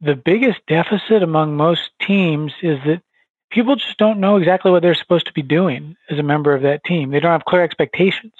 the 0.00 0.16
biggest 0.16 0.60
deficit 0.66 1.22
among 1.22 1.56
most 1.56 1.90
teams 2.00 2.52
is 2.62 2.78
that 2.84 3.02
people 3.50 3.76
just 3.76 3.96
don't 3.98 4.20
know 4.20 4.36
exactly 4.36 4.70
what 4.70 4.82
they're 4.82 4.94
supposed 4.94 5.26
to 5.26 5.32
be 5.32 5.42
doing 5.42 5.96
as 6.10 6.18
a 6.18 6.22
member 6.22 6.54
of 6.54 6.62
that 6.62 6.84
team. 6.84 7.10
They 7.10 7.20
don't 7.20 7.32
have 7.32 7.44
clear 7.44 7.62
expectations. 7.62 8.34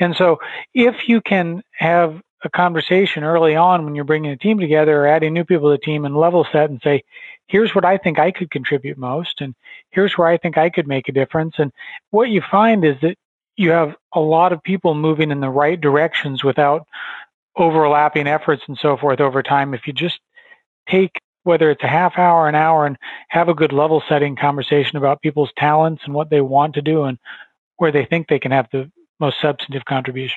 And 0.00 0.16
so 0.16 0.38
if 0.74 1.08
you 1.08 1.20
can 1.20 1.62
have 1.72 2.20
a 2.42 2.50
conversation 2.50 3.24
early 3.24 3.54
on 3.54 3.84
when 3.84 3.94
you're 3.94 4.04
bringing 4.04 4.30
a 4.30 4.36
team 4.36 4.58
together 4.58 5.02
or 5.02 5.06
adding 5.06 5.32
new 5.32 5.44
people 5.44 5.70
to 5.70 5.76
the 5.76 5.84
team 5.84 6.04
and 6.04 6.16
level 6.16 6.46
set 6.50 6.70
and 6.70 6.80
say, 6.82 7.02
here's 7.46 7.74
what 7.74 7.84
I 7.84 7.98
think 7.98 8.18
I 8.18 8.30
could 8.30 8.50
contribute 8.50 8.98
most 8.98 9.40
and 9.40 9.54
here's 9.90 10.16
where 10.16 10.28
I 10.28 10.36
think 10.36 10.58
I 10.58 10.70
could 10.70 10.88
make 10.88 11.08
a 11.08 11.12
difference. 11.12 11.54
And 11.58 11.72
what 12.10 12.28
you 12.28 12.42
find 12.50 12.84
is 12.84 12.96
that 13.02 13.16
you 13.56 13.70
have 13.70 13.94
a 14.14 14.20
lot 14.20 14.52
of 14.52 14.62
people 14.62 14.94
moving 14.94 15.30
in 15.30 15.40
the 15.40 15.50
right 15.50 15.80
directions 15.80 16.44
without 16.44 16.86
overlapping 17.56 18.26
efforts 18.26 18.62
and 18.68 18.78
so 18.80 18.96
forth 18.96 19.20
over 19.20 19.42
time. 19.42 19.74
If 19.74 19.86
you 19.86 19.92
just 19.92 20.20
take 20.88 21.12
whether 21.46 21.70
it's 21.70 21.84
a 21.84 21.88
half 21.88 22.18
hour, 22.18 22.48
an 22.48 22.56
hour, 22.56 22.86
and 22.86 22.98
have 23.28 23.48
a 23.48 23.54
good 23.54 23.72
level 23.72 24.02
setting 24.08 24.34
conversation 24.34 24.96
about 24.96 25.22
people's 25.22 25.52
talents 25.56 26.02
and 26.04 26.12
what 26.12 26.28
they 26.28 26.40
want 26.40 26.74
to 26.74 26.82
do 26.82 27.04
and 27.04 27.18
where 27.76 27.92
they 27.92 28.04
think 28.04 28.26
they 28.26 28.40
can 28.40 28.50
have 28.50 28.66
the 28.72 28.90
most 29.20 29.40
substantive 29.40 29.84
contribution. 29.84 30.36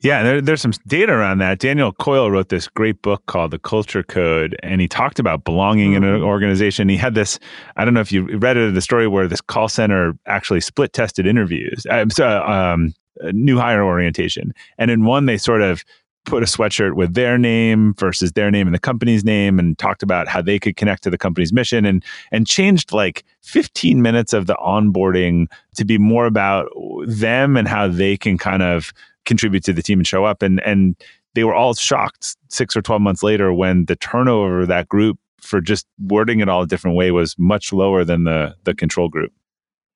Yeah, 0.00 0.22
there, 0.22 0.40
there's 0.40 0.62
some 0.62 0.72
data 0.86 1.12
around 1.12 1.38
that. 1.38 1.58
Daniel 1.58 1.92
Coyle 1.92 2.30
wrote 2.30 2.48
this 2.48 2.68
great 2.68 3.00
book 3.02 3.24
called 3.26 3.50
The 3.50 3.58
Culture 3.58 4.02
Code, 4.02 4.56
and 4.62 4.80
he 4.80 4.88
talked 4.88 5.18
about 5.18 5.44
belonging 5.44 5.92
mm-hmm. 5.92 6.04
in 6.04 6.04
an 6.04 6.16
mm-hmm. 6.16 6.24
organization. 6.24 6.88
He 6.88 6.96
had 6.96 7.14
this, 7.14 7.38
I 7.76 7.84
don't 7.84 7.94
know 7.94 8.00
if 8.00 8.10
you 8.10 8.38
read 8.38 8.56
it, 8.56 8.74
the 8.74 8.80
story 8.80 9.06
where 9.06 9.28
this 9.28 9.42
call 9.42 9.68
center 9.68 10.14
actually 10.26 10.62
split 10.62 10.94
tested 10.94 11.26
interviews, 11.26 11.86
um, 11.90 12.10
so, 12.10 12.42
um, 12.42 12.94
new 13.32 13.58
hire 13.58 13.84
orientation. 13.84 14.52
And 14.78 14.90
in 14.90 15.04
one, 15.04 15.26
they 15.26 15.38
sort 15.38 15.62
of 15.62 15.84
put 16.24 16.42
a 16.42 16.46
sweatshirt 16.46 16.94
with 16.94 17.14
their 17.14 17.38
name 17.38 17.94
versus 17.94 18.32
their 18.32 18.50
name 18.50 18.66
and 18.66 18.74
the 18.74 18.80
company's 18.80 19.24
name 19.24 19.58
and 19.58 19.78
talked 19.78 20.02
about 20.02 20.26
how 20.26 20.40
they 20.40 20.58
could 20.58 20.76
connect 20.76 21.02
to 21.02 21.10
the 21.10 21.18
company's 21.18 21.52
mission 21.52 21.84
and 21.84 22.04
and 22.32 22.46
changed 22.46 22.92
like 22.92 23.24
15 23.42 24.00
minutes 24.02 24.32
of 24.32 24.46
the 24.46 24.54
onboarding 24.54 25.46
to 25.76 25.84
be 25.84 25.98
more 25.98 26.26
about 26.26 26.68
them 27.06 27.56
and 27.56 27.68
how 27.68 27.88
they 27.88 28.16
can 28.16 28.38
kind 28.38 28.62
of 28.62 28.90
contribute 29.24 29.64
to 29.64 29.72
the 29.72 29.82
team 29.82 29.98
and 29.98 30.06
show 30.06 30.24
up 30.24 30.42
and 30.42 30.60
and 30.60 30.96
they 31.34 31.44
were 31.44 31.54
all 31.54 31.74
shocked 31.74 32.36
6 32.48 32.76
or 32.76 32.82
12 32.82 33.02
months 33.02 33.22
later 33.22 33.52
when 33.52 33.86
the 33.86 33.96
turnover 33.96 34.62
of 34.62 34.68
that 34.68 34.88
group 34.88 35.18
for 35.40 35.60
just 35.60 35.86
wording 35.98 36.40
it 36.40 36.48
all 36.48 36.62
a 36.62 36.66
different 36.66 36.96
way 36.96 37.10
was 37.10 37.38
much 37.38 37.72
lower 37.72 38.04
than 38.04 38.24
the 38.24 38.54
the 38.64 38.74
control 38.74 39.08
group. 39.08 39.32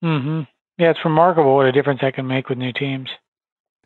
Mhm. 0.04 0.46
Yeah, 0.76 0.90
it's 0.90 1.04
remarkable 1.04 1.56
what 1.56 1.66
a 1.66 1.72
difference 1.72 2.00
that 2.02 2.14
can 2.14 2.26
make 2.26 2.48
with 2.48 2.58
new 2.58 2.72
teams. 2.72 3.08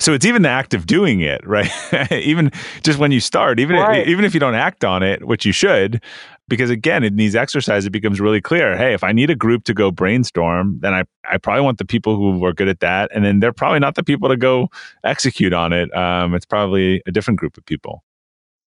So 0.03 0.13
it's 0.13 0.27
even 0.27 0.43
the 0.43 0.49
act 0.49 0.75
of 0.75 0.87
doing 0.87 1.21
it, 1.21 1.47
right? 1.47 1.71
even 2.13 2.51
just 2.83 2.99
when 2.99 3.13
you 3.13 3.21
start, 3.21 3.61
even 3.61 3.77
right. 3.77 4.01
if, 4.01 4.09
even 4.09 4.25
if 4.25 4.35
you 4.35 4.41
don't 4.41 4.57
act 4.57 4.85
on 4.85 5.03
it, 5.03 5.25
which 5.27 5.47
you 5.47 5.53
should, 5.53 6.03
because 6.49 6.71
again, 6.71 7.05
in 7.05 7.15
these 7.15 7.37
exercises, 7.37 7.87
it 7.87 7.91
becomes 7.91 8.21
really 8.21 8.41
clear. 8.41 8.77
Hey, 8.77 8.95
if 8.95 9.05
I 9.05 9.13
need 9.13 9.31
a 9.31 9.37
group 9.37 9.63
to 9.65 9.75
go 9.75 9.93
brainstorm, 9.93 10.79
then 10.81 10.93
I 10.93 11.05
I 11.31 11.39
probably 11.39 11.63
want 11.63 11.79
the 11.79 11.85
people 11.85 12.17
who 12.17 12.45
are 12.45 12.53
good 12.53 12.69
at 12.69 12.81
that, 12.81 13.11
and 13.15 13.25
then 13.25 13.39
they're 13.39 13.53
probably 13.53 13.79
not 13.79 13.95
the 13.95 14.03
people 14.03 14.29
to 14.29 14.37
go 14.37 14.69
execute 15.05 15.53
on 15.53 15.73
it. 15.73 15.95
Um, 15.97 16.35
it's 16.35 16.47
probably 16.47 17.01
a 17.07 17.13
different 17.13 17.39
group 17.39 17.57
of 17.57 17.65
people. 17.65 18.03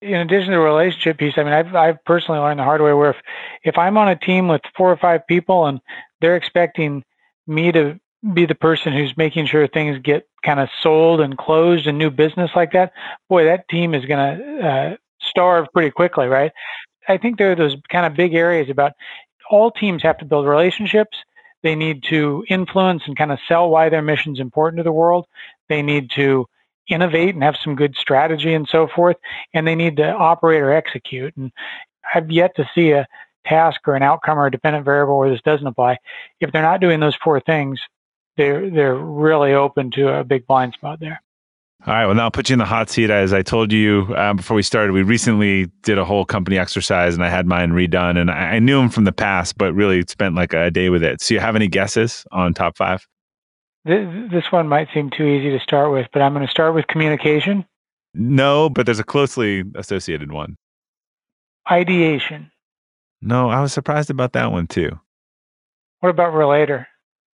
In 0.01 0.15
addition 0.15 0.51
to 0.51 0.57
the 0.57 0.59
relationship 0.59 1.17
piece, 1.17 1.33
I 1.37 1.43
mean, 1.43 1.53
I've 1.53 1.75
I've 1.75 2.03
personally 2.05 2.39
learned 2.39 2.59
the 2.59 2.63
hard 2.63 2.81
way 2.81 2.93
where 2.93 3.11
if 3.11 3.17
if 3.63 3.77
I'm 3.77 3.97
on 3.97 4.07
a 4.07 4.15
team 4.15 4.47
with 4.47 4.61
four 4.77 4.89
or 4.89 4.97
five 4.97 5.27
people 5.27 5.65
and 5.65 5.81
they're 6.21 6.37
expecting 6.37 7.03
me 7.45 7.73
to 7.73 7.99
be 8.33 8.45
the 8.45 8.55
person 8.55 8.93
who's 8.93 9.15
making 9.17 9.45
sure 9.45 9.67
things 9.67 9.99
get 9.99 10.27
kind 10.45 10.59
of 10.59 10.69
sold 10.81 11.21
and 11.21 11.37
closed 11.37 11.87
and 11.87 11.97
new 11.97 12.09
business 12.09 12.51
like 12.55 12.71
that, 12.73 12.93
boy, 13.29 13.45
that 13.45 13.67
team 13.67 13.93
is 13.93 14.05
going 14.05 14.37
to 14.37 14.67
uh, 14.67 14.95
starve 15.21 15.67
pretty 15.73 15.91
quickly, 15.91 16.27
right? 16.27 16.51
I 17.07 17.17
think 17.17 17.37
there 17.37 17.51
are 17.51 17.55
those 17.55 17.75
kind 17.89 18.05
of 18.05 18.15
big 18.15 18.33
areas 18.33 18.69
about 18.69 18.93
all 19.49 19.71
teams 19.71 20.03
have 20.03 20.17
to 20.19 20.25
build 20.25 20.47
relationships. 20.47 21.17
They 21.63 21.75
need 21.75 22.03
to 22.09 22.45
influence 22.47 23.03
and 23.05 23.17
kind 23.17 23.31
of 23.31 23.39
sell 23.47 23.69
why 23.69 23.89
their 23.89 24.01
mission 24.01 24.33
is 24.33 24.39
important 24.39 24.77
to 24.77 24.83
the 24.83 24.91
world. 24.91 25.25
They 25.69 25.81
need 25.81 26.11
to 26.11 26.47
innovate 26.87 27.33
and 27.33 27.43
have 27.43 27.57
some 27.57 27.75
good 27.75 27.95
strategy 27.95 28.53
and 28.53 28.67
so 28.67 28.87
forth. 28.87 29.17
And 29.53 29.67
they 29.67 29.75
need 29.75 29.97
to 29.97 30.11
operate 30.11 30.61
or 30.61 30.71
execute. 30.71 31.35
And 31.37 31.51
I've 32.13 32.29
yet 32.29 32.55
to 32.57 32.69
see 32.75 32.91
a 32.91 33.07
task 33.45 33.81
or 33.87 33.95
an 33.95 34.03
outcome 34.03 34.37
or 34.37 34.47
a 34.47 34.51
dependent 34.51 34.85
variable 34.85 35.17
where 35.17 35.29
this 35.29 35.41
doesn't 35.41 35.65
apply. 35.65 35.97
If 36.39 36.51
they're 36.51 36.61
not 36.61 36.81
doing 36.81 36.99
those 36.99 37.15
four 37.15 37.39
things, 37.39 37.79
they're 38.37 38.69
they're 38.69 38.95
really 38.95 39.53
open 39.53 39.91
to 39.91 40.19
a 40.19 40.23
big 40.23 40.47
blind 40.47 40.73
spot 40.73 40.99
there. 40.99 41.21
All 41.87 41.93
right. 41.93 42.05
Well, 42.07 42.15
now 42.15 42.23
I'll 42.23 42.31
put 42.31 42.49
you 42.49 42.53
in 42.53 42.59
the 42.59 42.65
hot 42.65 42.89
seat. 42.89 43.11
As 43.11 43.31
I 43.31 43.43
told 43.43 43.71
you 43.71 44.11
uh, 44.15 44.33
before 44.33 44.55
we 44.55 44.63
started, 44.63 44.91
we 44.91 45.03
recently 45.03 45.67
did 45.83 45.99
a 45.99 46.05
whole 46.05 46.25
company 46.25 46.57
exercise 46.57 47.13
and 47.13 47.23
I 47.23 47.29
had 47.29 47.45
mine 47.45 47.73
redone. 47.73 48.19
And 48.19 48.31
I, 48.31 48.55
I 48.55 48.59
knew 48.59 48.79
them 48.79 48.89
from 48.89 49.03
the 49.03 49.11
past, 49.11 49.55
but 49.57 49.71
really 49.73 50.01
spent 50.07 50.33
like 50.33 50.53
a 50.53 50.71
day 50.71 50.89
with 50.89 51.03
it. 51.03 51.21
So, 51.21 51.35
you 51.35 51.39
have 51.39 51.55
any 51.55 51.67
guesses 51.67 52.25
on 52.31 52.55
top 52.55 52.75
five? 52.77 53.05
This 53.85 54.51
one 54.51 54.67
might 54.67 54.87
seem 54.95 55.11
too 55.11 55.25
easy 55.25 55.51
to 55.51 55.59
start 55.59 55.91
with, 55.91 56.07
but 56.11 56.23
I'm 56.23 56.33
going 56.33 56.45
to 56.45 56.51
start 56.51 56.73
with 56.73 56.87
communication. 56.87 57.65
No, 58.15 58.67
but 58.67 58.87
there's 58.87 58.97
a 58.97 59.03
closely 59.03 59.63
associated 59.75 60.31
one. 60.31 60.55
Ideation. 61.69 62.51
No, 63.21 63.49
I 63.49 63.61
was 63.61 63.73
surprised 63.73 64.09
about 64.09 64.33
that 64.33 64.51
one 64.51 64.65
too. 64.65 64.99
What 65.99 66.09
about 66.09 66.33
relator? 66.33 66.87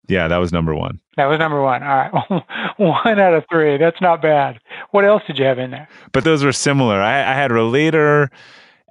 Yeah, 0.07 0.27
that 0.27 0.37
was 0.37 0.53
number 0.53 0.73
one. 0.73 0.99
That 1.17 1.25
was 1.25 1.39
number 1.39 1.61
one. 1.61 1.83
All 1.83 1.89
right. 1.89 2.43
one 2.77 3.19
out 3.19 3.33
of 3.33 3.45
three. 3.51 3.77
That's 3.77 4.01
not 4.01 4.21
bad. 4.21 4.59
What 4.91 5.05
else 5.05 5.23
did 5.27 5.37
you 5.37 5.45
have 5.45 5.59
in 5.59 5.71
there? 5.71 5.87
But 6.13 6.23
those 6.23 6.43
were 6.43 6.53
similar. 6.53 7.01
I, 7.01 7.19
I 7.19 7.33
had 7.33 7.51
relator, 7.51 8.29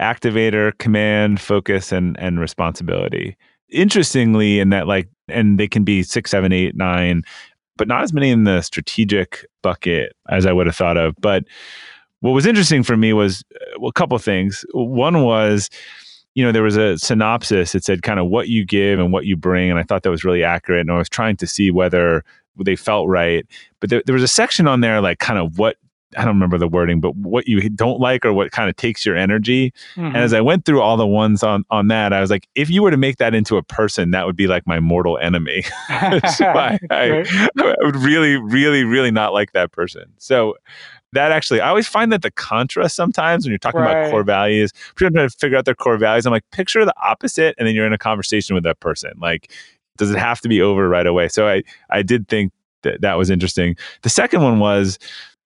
activator, 0.00 0.76
command, 0.78 1.40
focus, 1.40 1.92
and 1.92 2.18
and 2.18 2.38
responsibility. 2.38 3.36
Interestingly, 3.70 4.60
in 4.60 4.70
that 4.70 4.86
like, 4.86 5.08
and 5.28 5.58
they 5.58 5.68
can 5.68 5.84
be 5.84 6.02
six, 6.02 6.30
seven, 6.30 6.52
eight, 6.52 6.76
nine, 6.76 7.22
but 7.76 7.88
not 7.88 8.02
as 8.02 8.12
many 8.12 8.30
in 8.30 8.44
the 8.44 8.60
strategic 8.60 9.46
bucket 9.62 10.12
as 10.28 10.46
I 10.46 10.52
would 10.52 10.66
have 10.66 10.76
thought 10.76 10.96
of. 10.96 11.14
But 11.20 11.44
what 12.20 12.32
was 12.32 12.46
interesting 12.46 12.82
for 12.82 12.96
me 12.96 13.12
was 13.12 13.42
uh, 13.54 13.78
well, 13.78 13.88
a 13.88 13.92
couple 13.92 14.18
things. 14.18 14.64
One 14.72 15.22
was 15.22 15.70
you 16.36 16.44
know, 16.44 16.52
there 16.52 16.62
was 16.62 16.76
a 16.76 16.98
synopsis 16.98 17.72
that 17.72 17.82
said 17.82 18.02
kind 18.02 18.20
of 18.20 18.26
what 18.26 18.48
you 18.48 18.62
give 18.62 18.98
and 18.98 19.10
what 19.10 19.24
you 19.24 19.36
bring. 19.36 19.70
And 19.70 19.78
I 19.78 19.82
thought 19.82 20.02
that 20.02 20.10
was 20.10 20.22
really 20.22 20.44
accurate. 20.44 20.82
And 20.82 20.92
I 20.92 20.98
was 20.98 21.08
trying 21.08 21.34
to 21.38 21.46
see 21.46 21.70
whether 21.70 22.22
they 22.62 22.76
felt 22.76 23.08
right. 23.08 23.46
But 23.80 23.88
there, 23.88 24.02
there 24.04 24.12
was 24.12 24.22
a 24.22 24.28
section 24.28 24.68
on 24.68 24.82
there, 24.82 25.00
like 25.00 25.18
kind 25.18 25.38
of 25.38 25.58
what 25.58 25.76
I 26.14 26.24
don't 26.26 26.34
remember 26.34 26.58
the 26.58 26.68
wording, 26.68 27.00
but 27.00 27.16
what 27.16 27.48
you 27.48 27.68
don't 27.70 28.00
like 28.00 28.24
or 28.26 28.34
what 28.34 28.52
kind 28.52 28.68
of 28.68 28.76
takes 28.76 29.04
your 29.04 29.16
energy. 29.16 29.72
Mm-hmm. 29.94 30.06
And 30.06 30.16
as 30.18 30.34
I 30.34 30.42
went 30.42 30.66
through 30.66 30.82
all 30.82 30.98
the 30.98 31.06
ones 31.06 31.42
on 31.42 31.64
on 31.70 31.88
that, 31.88 32.12
I 32.12 32.20
was 32.20 32.30
like, 32.30 32.46
if 32.54 32.68
you 32.68 32.82
were 32.82 32.90
to 32.90 32.96
make 32.98 33.16
that 33.16 33.34
into 33.34 33.56
a 33.56 33.62
person, 33.62 34.10
that 34.10 34.26
would 34.26 34.36
be 34.36 34.46
like 34.46 34.66
my 34.66 34.78
mortal 34.78 35.16
enemy. 35.18 35.62
so 36.36 36.44
I, 36.44 36.78
I, 36.90 37.48
I, 37.58 37.74
would 37.80 37.96
really, 37.96 38.36
really, 38.36 38.84
really 38.84 39.10
not 39.10 39.32
like 39.32 39.52
that 39.52 39.72
person. 39.72 40.12
So 40.18 40.56
that 41.12 41.32
actually, 41.32 41.60
I 41.60 41.68
always 41.68 41.86
find 41.86 42.12
that 42.12 42.22
the 42.22 42.30
contra 42.30 42.88
sometimes 42.88 43.44
when 43.44 43.50
you're 43.50 43.58
talking 43.58 43.80
right. 43.80 43.92
about 43.92 44.10
core 44.10 44.24
values, 44.24 44.72
if 44.74 45.00
you're 45.00 45.10
trying 45.10 45.28
to 45.28 45.36
figure 45.36 45.56
out 45.56 45.64
their 45.64 45.74
core 45.74 45.98
values. 45.98 46.26
I'm 46.26 46.32
like, 46.32 46.48
picture 46.50 46.84
the 46.84 46.94
opposite, 47.02 47.54
and 47.58 47.66
then 47.66 47.74
you're 47.74 47.86
in 47.86 47.92
a 47.92 47.98
conversation 47.98 48.54
with 48.54 48.64
that 48.64 48.80
person. 48.80 49.12
Like, 49.20 49.52
does 49.96 50.10
it 50.10 50.18
have 50.18 50.40
to 50.42 50.48
be 50.48 50.60
over 50.60 50.88
right 50.88 51.06
away? 51.06 51.28
So 51.28 51.48
I, 51.48 51.62
I 51.90 52.02
did 52.02 52.28
think 52.28 52.52
that 52.82 53.00
that 53.00 53.14
was 53.14 53.30
interesting. 53.30 53.76
The 54.02 54.10
second 54.10 54.42
one 54.42 54.58
was 54.58 54.98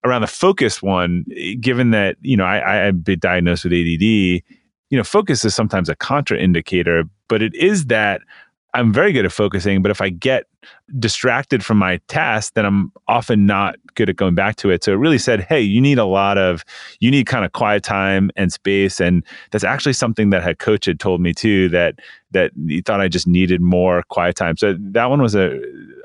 around 0.05 0.23
the 0.23 0.27
focus 0.27 0.83
one, 0.83 1.25
given 1.61 1.91
that, 1.91 2.17
you 2.23 2.37
know, 2.37 2.45
I, 2.45 2.89
I've 2.89 3.05
been 3.05 3.19
diagnosed 3.19 3.65
with 3.65 3.73
ADD, 3.73 4.03
you 4.03 4.43
know, 4.93 5.05
focus 5.05 5.45
is 5.45 5.55
sometimes 5.55 5.89
a 5.89 5.95
contra 5.95 6.39
indicator, 6.39 7.05
but 7.29 7.43
it 7.43 7.55
is 7.55 7.87
that 7.87 8.23
I'm 8.75 8.93
very 8.93 9.13
good 9.13 9.25
at 9.25 9.33
focusing, 9.33 9.83
but 9.83 9.91
if 9.91 10.01
I 10.01 10.11
get 10.11 10.45
distracted 10.99 11.65
from 11.65 11.79
my 11.79 11.99
task, 12.09 12.55
then 12.55 12.65
I'm 12.65 12.93
often 13.09 13.47
not 13.47 13.77
good 13.95 14.09
at 14.09 14.17
going 14.17 14.35
back 14.35 14.57
to 14.57 14.71
it. 14.71 14.85
So 14.85 14.93
it 14.93 14.97
really 14.97 15.19
said, 15.19 15.41
hey, 15.43 15.61
you 15.61 15.81
need 15.81 15.99
a 15.99 16.05
lot 16.05 16.39
of, 16.39 16.65
you 17.01 17.11
need 17.11 17.27
kind 17.27 17.45
of 17.45 17.53
quiet 17.53 17.83
time 17.83 18.31
and 18.37 18.53
space. 18.53 19.01
And 19.01 19.25
that's 19.51 19.65
actually 19.65 19.95
something 19.95 20.31
that 20.31 20.47
a 20.47 20.55
coach 20.55 20.85
had 20.85 21.01
told 21.01 21.21
me 21.21 21.33
too, 21.33 21.69
that 21.71 21.97
that 22.33 22.53
he 22.69 22.81
thought 22.81 23.01
I 23.01 23.09
just 23.09 23.27
needed 23.27 23.61
more 23.61 24.05
quiet 24.05 24.37
time. 24.37 24.57
So 24.57 24.77
that 24.79 25.11
one 25.11 25.21
was 25.21 25.35
a 25.35 25.61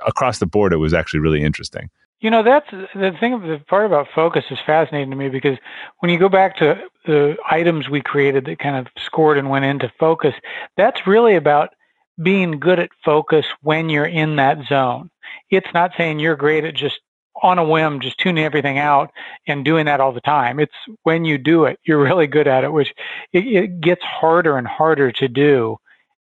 across 0.08 0.40
the 0.40 0.48
board, 0.48 0.74
it 0.74 0.78
was 0.78 0.94
actually 0.94 1.20
really 1.20 1.44
interesting. 1.44 1.90
You 2.22 2.32
know, 2.32 2.42
that's 2.42 2.72
the 2.72 3.16
thing. 3.20 3.40
The 3.42 3.62
part 3.68 3.86
about 3.86 4.08
focus 4.16 4.46
is 4.50 4.58
fascinating 4.66 5.12
to 5.12 5.16
me 5.16 5.30
because 5.30 5.60
when 6.00 6.10
you 6.10 6.18
go 6.18 6.30
back 6.30 6.56
to 6.58 6.82
the 7.06 7.38
items 7.52 7.88
we 7.88 8.02
created 8.02 8.46
that 8.46 8.58
kind 8.58 8.76
of 8.76 8.88
scored 8.98 9.38
and 9.38 9.50
went 9.50 9.66
into 9.66 9.92
focus, 10.00 10.34
that's 10.76 11.06
really 11.06 11.36
about 11.36 11.75
being 12.22 12.60
good 12.60 12.80
at 12.80 12.90
focus 13.04 13.46
when 13.62 13.90
you're 13.90 14.06
in 14.06 14.38
that 14.38 14.66
zone. 14.68 15.10
It's 15.50 15.74
not 15.74 15.92
saying 15.98 16.20
you're 16.20 16.36
great 16.36 16.64
at 16.64 16.76
just 16.76 17.00
on 17.44 17.60
a 17.60 17.64
whim, 17.64 18.00
just 18.00 18.18
tuning 18.18 18.44
everything 18.44 18.78
out 18.78 19.12
and 19.48 19.66
doing 19.66 19.86
that 19.86 20.00
all 20.00 20.14
the 20.14 20.22
time. 20.22 20.60
It's 20.60 20.74
when 21.04 21.26
you 21.26 21.38
do 21.38 21.66
it, 21.66 21.80
you're 21.86 22.02
really 22.02 22.28
good 22.28 22.48
at 22.48 22.64
it, 22.64 22.72
which 22.72 22.94
it, 23.34 23.46
it 23.46 23.82
gets 23.82 24.04
harder 24.04 24.58
and 24.58 24.68
harder 24.68 25.12
to 25.14 25.28
do 25.28 25.78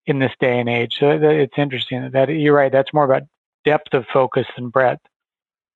in 0.06 0.18
this 0.18 0.32
day 0.40 0.58
and 0.58 0.68
age. 0.68 0.96
So 0.98 1.10
it's 1.10 1.58
interesting 1.58 2.10
that 2.12 2.28
you're 2.28 2.56
right. 2.56 2.72
That's 2.72 2.94
more 2.94 3.04
about 3.04 3.22
depth 3.64 3.94
of 3.94 4.06
focus 4.12 4.46
than 4.56 4.70
breadth. 4.70 5.02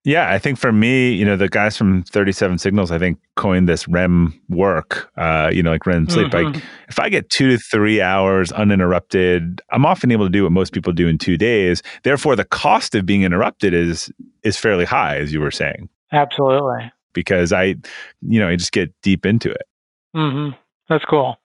Yeah, 0.07 0.31
I 0.31 0.39
think 0.39 0.57
for 0.57 0.71
me, 0.71 1.11
you 1.11 1.25
know, 1.25 1.35
the 1.35 1.49
guys 1.49 1.75
from 1.75 2.01
37 2.03 2.59
Signals, 2.59 2.91
I 2.91 2.97
think 2.97 3.19
coined 3.35 3.67
this 3.67 3.89
REM 3.89 4.39
work, 4.47 5.11
uh, 5.17 5.51
you 5.51 5.61
know, 5.61 5.71
like 5.71 5.85
REM 5.85 6.07
sleep. 6.07 6.29
Mm-hmm. 6.29 6.53
Like 6.53 6.63
if 6.87 6.97
I 6.97 7.09
get 7.09 7.29
two 7.29 7.49
to 7.49 7.57
three 7.57 7.99
hours 7.99 8.53
uninterrupted, 8.53 9.61
I'm 9.69 9.85
often 9.85 10.09
able 10.13 10.25
to 10.25 10.29
do 10.29 10.43
what 10.43 10.53
most 10.53 10.71
people 10.71 10.93
do 10.93 11.09
in 11.09 11.17
two 11.17 11.35
days. 11.35 11.83
Therefore, 12.03 12.37
the 12.37 12.45
cost 12.45 12.95
of 12.95 13.05
being 13.05 13.23
interrupted 13.23 13.73
is 13.73 14.09
is 14.43 14.55
fairly 14.55 14.85
high, 14.85 15.17
as 15.17 15.33
you 15.33 15.41
were 15.41 15.51
saying. 15.51 15.89
Absolutely. 16.13 16.89
Because 17.11 17.51
I, 17.51 17.75
you 18.21 18.39
know, 18.39 18.47
I 18.47 18.55
just 18.55 18.71
get 18.71 18.93
deep 19.01 19.25
into 19.25 19.51
it. 19.51 19.67
Mm-hmm. 20.15 20.55
That's 20.87 21.03
cool. 21.03 21.35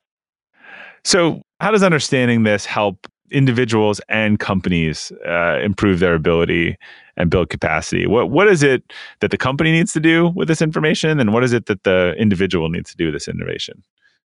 So, 1.03 1.43
how 1.59 1.73
does 1.73 1.83
understanding 1.83 2.45
this 2.45 2.65
help 2.65 3.09
individuals 3.33 4.01
and 4.09 4.39
companies 4.39 5.11
uh, 5.27 5.59
improve 5.65 5.99
their 5.99 6.15
ability 6.15 6.77
and 7.17 7.31
build 7.31 7.51
capacity? 7.51 8.07
What 8.07 8.31
what 8.31 8.49
is 8.49 8.63
it 8.63 8.83
that 9.21 9.31
the 9.31 9.39
company 9.39 9.73
needs 9.73 9.93
to 9.93 10.01
do 10.01 10.29
with 10.35 10.49
this 10.49 10.63
information, 10.63 11.21
and 11.21 11.33
what 11.33 11.45
is 11.45 11.53
it 11.53 11.67
that 11.67 11.85
the 11.85 12.15
individual 12.19 12.69
needs 12.69 12.91
to 12.91 12.97
do 12.97 13.07
with 13.07 13.15
this 13.15 13.29
innovation 13.29 13.83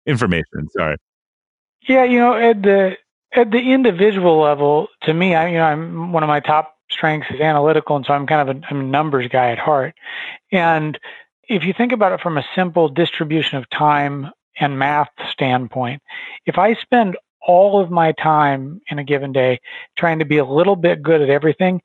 information? 0.06 0.68
Sorry. 0.76 0.96
Yeah, 1.88 2.04
you 2.04 2.18
know, 2.18 2.34
at 2.34 2.62
the 2.62 2.96
at 3.34 3.50
the 3.50 3.72
individual 3.72 4.40
level, 4.40 4.88
to 5.02 5.14
me, 5.14 5.34
I 5.34 5.48
you 5.48 5.58
know, 5.58 5.64
I'm 5.64 6.12
one 6.12 6.22
of 6.22 6.28
my 6.28 6.40
top 6.40 6.76
strengths 6.90 7.30
is 7.30 7.40
analytical, 7.40 7.96
and 7.96 8.04
so 8.04 8.12
I'm 8.12 8.26
kind 8.26 8.48
of 8.48 8.56
a, 8.56 8.60
I'm 8.68 8.80
a 8.80 8.84
numbers 8.84 9.28
guy 9.28 9.50
at 9.50 9.58
heart. 9.58 9.94
And 10.50 10.98
if 11.48 11.64
you 11.64 11.72
think 11.76 11.92
about 11.92 12.12
it 12.12 12.20
from 12.20 12.38
a 12.38 12.44
simple 12.54 12.88
distribution 12.88 13.58
of 13.58 13.68
time 13.70 14.30
and 14.60 14.78
math 14.78 15.08
standpoint, 15.30 16.02
if 16.46 16.58
I 16.58 16.74
spend 16.74 17.16
all 17.46 17.82
of 17.82 17.90
my 17.90 18.12
time 18.12 18.80
in 18.88 18.98
a 18.98 19.04
given 19.04 19.32
day 19.32 19.60
trying 19.98 20.20
to 20.20 20.24
be 20.24 20.38
a 20.38 20.44
little 20.44 20.76
bit 20.76 21.02
good 21.02 21.20
at 21.20 21.30
everything, 21.30 21.80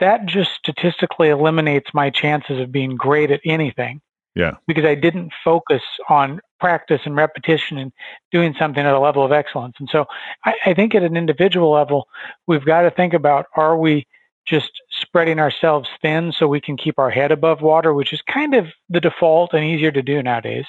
that 0.00 0.26
just 0.26 0.50
statistically 0.52 1.28
eliminates 1.28 1.90
my 1.94 2.10
chances 2.10 2.60
of 2.60 2.72
being 2.72 2.96
great 2.96 3.30
at 3.30 3.40
anything. 3.44 4.00
Yeah. 4.34 4.56
Because 4.66 4.84
I 4.84 4.94
didn't 4.94 5.32
focus 5.44 5.82
on 6.08 6.40
practice 6.58 7.02
and 7.04 7.16
repetition 7.16 7.76
and 7.76 7.92
doing 8.30 8.54
something 8.58 8.84
at 8.84 8.94
a 8.94 8.98
level 8.98 9.24
of 9.24 9.32
excellence. 9.32 9.74
And 9.78 9.88
so 9.90 10.06
I, 10.44 10.54
I 10.66 10.74
think 10.74 10.94
at 10.94 11.02
an 11.02 11.16
individual 11.16 11.70
level, 11.70 12.08
we've 12.46 12.64
got 12.64 12.82
to 12.82 12.90
think 12.90 13.12
about 13.12 13.46
are 13.56 13.76
we 13.76 14.06
just 14.46 14.70
spreading 14.90 15.38
ourselves 15.38 15.88
thin 16.00 16.32
so 16.32 16.48
we 16.48 16.60
can 16.60 16.76
keep 16.76 16.98
our 16.98 17.10
head 17.10 17.30
above 17.30 17.60
water, 17.60 17.92
which 17.94 18.12
is 18.12 18.22
kind 18.22 18.54
of 18.54 18.66
the 18.88 19.00
default 19.00 19.52
and 19.52 19.64
easier 19.64 19.92
to 19.92 20.02
do 20.02 20.22
nowadays? 20.22 20.66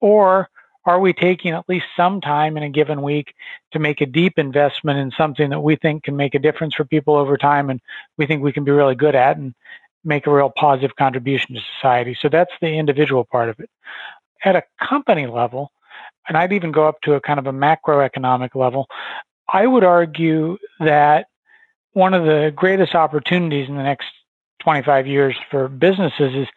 Or 0.00 0.48
are 0.84 1.00
we 1.00 1.12
taking 1.12 1.52
at 1.52 1.68
least 1.68 1.86
some 1.96 2.20
time 2.20 2.56
in 2.56 2.62
a 2.62 2.68
given 2.68 3.02
week 3.02 3.34
to 3.72 3.78
make 3.78 4.00
a 4.00 4.06
deep 4.06 4.38
investment 4.38 4.98
in 4.98 5.12
something 5.12 5.50
that 5.50 5.60
we 5.60 5.76
think 5.76 6.04
can 6.04 6.16
make 6.16 6.34
a 6.34 6.40
difference 6.40 6.74
for 6.74 6.84
people 6.84 7.14
over 7.16 7.36
time 7.36 7.70
and 7.70 7.80
we 8.18 8.26
think 8.26 8.42
we 8.42 8.52
can 8.52 8.64
be 8.64 8.72
really 8.72 8.94
good 8.94 9.14
at 9.14 9.36
and 9.36 9.54
make 10.04 10.26
a 10.26 10.32
real 10.32 10.50
positive 10.50 10.96
contribution 10.96 11.54
to 11.54 11.60
society? 11.76 12.16
So 12.20 12.28
that's 12.28 12.52
the 12.60 12.68
individual 12.68 13.24
part 13.24 13.48
of 13.48 13.60
it. 13.60 13.70
At 14.44 14.56
a 14.56 14.64
company 14.84 15.26
level, 15.26 15.70
and 16.28 16.36
I'd 16.36 16.52
even 16.52 16.72
go 16.72 16.88
up 16.88 17.00
to 17.02 17.14
a 17.14 17.20
kind 17.20 17.38
of 17.38 17.46
a 17.46 17.52
macroeconomic 17.52 18.56
level, 18.56 18.86
I 19.52 19.66
would 19.66 19.84
argue 19.84 20.58
that 20.80 21.26
one 21.92 22.14
of 22.14 22.24
the 22.24 22.52
greatest 22.54 22.94
opportunities 22.94 23.68
in 23.68 23.76
the 23.76 23.82
next 23.82 24.06
25 24.62 25.06
years 25.06 25.36
for 25.50 25.68
businesses 25.68 26.34
is 26.34 26.48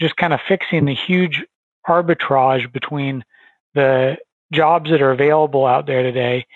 just 0.00 0.16
kind 0.16 0.32
of 0.32 0.40
fixing 0.46 0.84
the 0.84 0.94
huge 0.94 1.44
arbitrage 1.88 2.70
between 2.72 3.24
the 3.74 4.16
jobs 4.52 4.90
that 4.90 5.02
are 5.02 5.12
available 5.12 5.66
out 5.66 5.86
there 5.86 6.02
today 6.02 6.46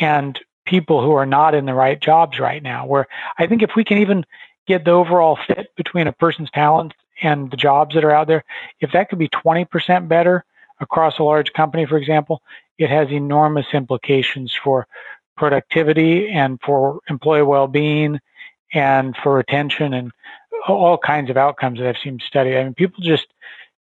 and 0.00 0.38
people 0.64 1.02
who 1.02 1.12
are 1.12 1.26
not 1.26 1.54
in 1.54 1.66
the 1.66 1.74
right 1.74 2.00
jobs 2.00 2.38
right 2.38 2.62
now. 2.62 2.86
Where 2.86 3.06
I 3.38 3.46
think 3.46 3.62
if 3.62 3.72
we 3.76 3.84
can 3.84 3.98
even 3.98 4.24
get 4.66 4.84
the 4.84 4.92
overall 4.92 5.38
fit 5.46 5.68
between 5.76 6.06
a 6.06 6.12
person's 6.12 6.50
talents 6.50 6.96
and 7.22 7.50
the 7.50 7.56
jobs 7.56 7.94
that 7.94 8.04
are 8.04 8.12
out 8.12 8.26
there, 8.26 8.44
if 8.80 8.92
that 8.92 9.08
could 9.08 9.18
be 9.18 9.28
20% 9.28 10.08
better 10.08 10.44
across 10.80 11.18
a 11.18 11.22
large 11.22 11.52
company, 11.52 11.86
for 11.86 11.96
example, 11.96 12.42
it 12.78 12.90
has 12.90 13.10
enormous 13.10 13.66
implications 13.72 14.54
for 14.62 14.86
productivity 15.36 16.28
and 16.28 16.60
for 16.64 17.00
employee 17.08 17.42
well-being 17.42 18.18
and 18.74 19.16
for 19.22 19.34
retention 19.34 19.94
and 19.94 20.10
all 20.68 20.98
kinds 20.98 21.30
of 21.30 21.36
outcomes 21.36 21.78
that 21.78 21.88
I've 21.88 21.98
seen 21.98 22.18
studied. 22.26 22.56
I 22.56 22.64
mean, 22.64 22.74
people 22.74 23.02
just 23.02 23.26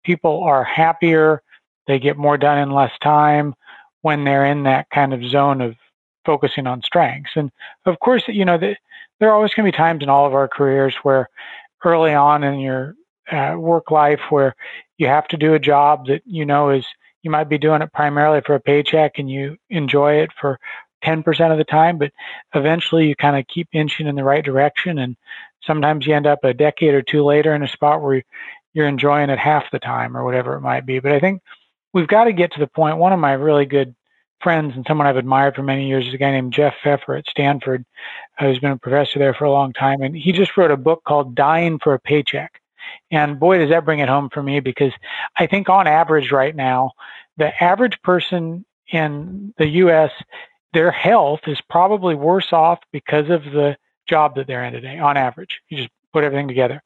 people 0.03 0.43
are 0.43 0.63
happier, 0.63 1.41
they 1.87 1.99
get 1.99 2.17
more 2.17 2.37
done 2.37 2.57
in 2.59 2.71
less 2.71 2.91
time 3.01 3.53
when 4.01 4.23
they're 4.23 4.45
in 4.45 4.63
that 4.63 4.89
kind 4.89 5.13
of 5.13 5.23
zone 5.23 5.61
of 5.61 5.75
focusing 6.25 6.67
on 6.67 6.81
strengths. 6.81 7.31
And 7.35 7.51
of 7.85 7.99
course, 7.99 8.23
you 8.27 8.45
know, 8.45 8.57
the, 8.57 8.75
there 9.19 9.29
are 9.29 9.35
always 9.35 9.53
going 9.53 9.65
to 9.65 9.71
be 9.71 9.77
times 9.77 10.03
in 10.03 10.09
all 10.09 10.25
of 10.25 10.33
our 10.33 10.47
careers 10.47 10.95
where 11.03 11.29
early 11.83 12.13
on 12.13 12.43
in 12.43 12.59
your 12.59 12.95
uh, 13.31 13.55
work 13.57 13.91
life 13.91 14.19
where 14.29 14.55
you 14.97 15.07
have 15.07 15.27
to 15.29 15.37
do 15.37 15.53
a 15.53 15.59
job 15.59 16.07
that 16.07 16.21
you 16.25 16.45
know 16.45 16.69
is 16.69 16.85
you 17.23 17.31
might 17.31 17.49
be 17.49 17.57
doing 17.57 17.81
it 17.81 17.93
primarily 17.93 18.41
for 18.45 18.55
a 18.55 18.59
paycheck 18.59 19.17
and 19.17 19.29
you 19.29 19.57
enjoy 19.69 20.15
it 20.15 20.31
for 20.39 20.59
10% 21.03 21.51
of 21.51 21.57
the 21.57 21.63
time, 21.63 21.97
but 21.97 22.11
eventually 22.53 23.07
you 23.07 23.15
kind 23.15 23.37
of 23.37 23.47
keep 23.47 23.67
inching 23.73 24.07
in 24.07 24.15
the 24.15 24.23
right 24.23 24.43
direction. 24.43 24.99
And 24.99 25.15
sometimes 25.63 26.05
you 26.05 26.13
end 26.13 26.27
up 26.27 26.43
a 26.43 26.53
decade 26.53 26.93
or 26.93 27.01
two 27.01 27.23
later 27.23 27.53
in 27.55 27.63
a 27.63 27.67
spot 27.67 28.01
where 28.01 28.23
you're 28.73 28.87
enjoying 28.87 29.29
it 29.29 29.39
half 29.39 29.71
the 29.71 29.79
time 29.79 30.15
or 30.15 30.23
whatever 30.23 30.55
it 30.55 30.61
might 30.61 30.85
be. 30.85 30.99
But 30.99 31.11
I 31.11 31.19
think 31.19 31.41
we've 31.93 32.07
got 32.07 32.25
to 32.25 32.33
get 32.33 32.53
to 32.53 32.59
the 32.59 32.67
point. 32.67 32.97
One 32.97 33.13
of 33.13 33.19
my 33.19 33.33
really 33.33 33.65
good 33.65 33.95
friends 34.41 34.75
and 34.75 34.85
someone 34.87 35.07
I've 35.07 35.17
admired 35.17 35.55
for 35.55 35.63
many 35.63 35.87
years 35.87 36.07
is 36.07 36.13
a 36.13 36.17
guy 36.17 36.31
named 36.31 36.53
Jeff 36.53 36.73
Pfeffer 36.83 37.15
at 37.15 37.29
Stanford, 37.29 37.85
uh, 38.39 38.45
who's 38.45 38.59
been 38.59 38.71
a 38.71 38.77
professor 38.77 39.19
there 39.19 39.33
for 39.33 39.45
a 39.45 39.51
long 39.51 39.73
time. 39.73 40.01
And 40.01 40.15
he 40.15 40.31
just 40.31 40.57
wrote 40.57 40.71
a 40.71 40.77
book 40.77 41.03
called 41.05 41.35
Dying 41.35 41.79
for 41.79 41.93
a 41.93 41.99
Paycheck. 41.99 42.59
And 43.11 43.39
boy, 43.39 43.59
does 43.59 43.69
that 43.69 43.85
bring 43.85 43.99
it 43.99 44.09
home 44.09 44.29
for 44.29 44.41
me 44.41 44.59
because 44.59 44.93
I 45.37 45.47
think 45.47 45.69
on 45.69 45.87
average 45.87 46.31
right 46.31 46.55
now, 46.55 46.91
the 47.37 47.63
average 47.63 48.01
person 48.01 48.65
in 48.91 49.53
the 49.57 49.67
U.S., 49.67 50.11
their 50.73 50.91
health 50.91 51.41
is 51.47 51.61
probably 51.69 52.15
worse 52.15 52.51
off 52.51 52.79
because 52.91 53.29
of 53.29 53.43
the 53.43 53.77
job 54.07 54.35
that 54.35 54.47
they're 54.47 54.63
in 54.63 54.73
today 54.73 54.97
on 54.97 55.17
average. 55.17 55.61
You 55.69 55.77
just 55.77 55.89
put 56.13 56.23
everything 56.23 56.47
together. 56.47 56.81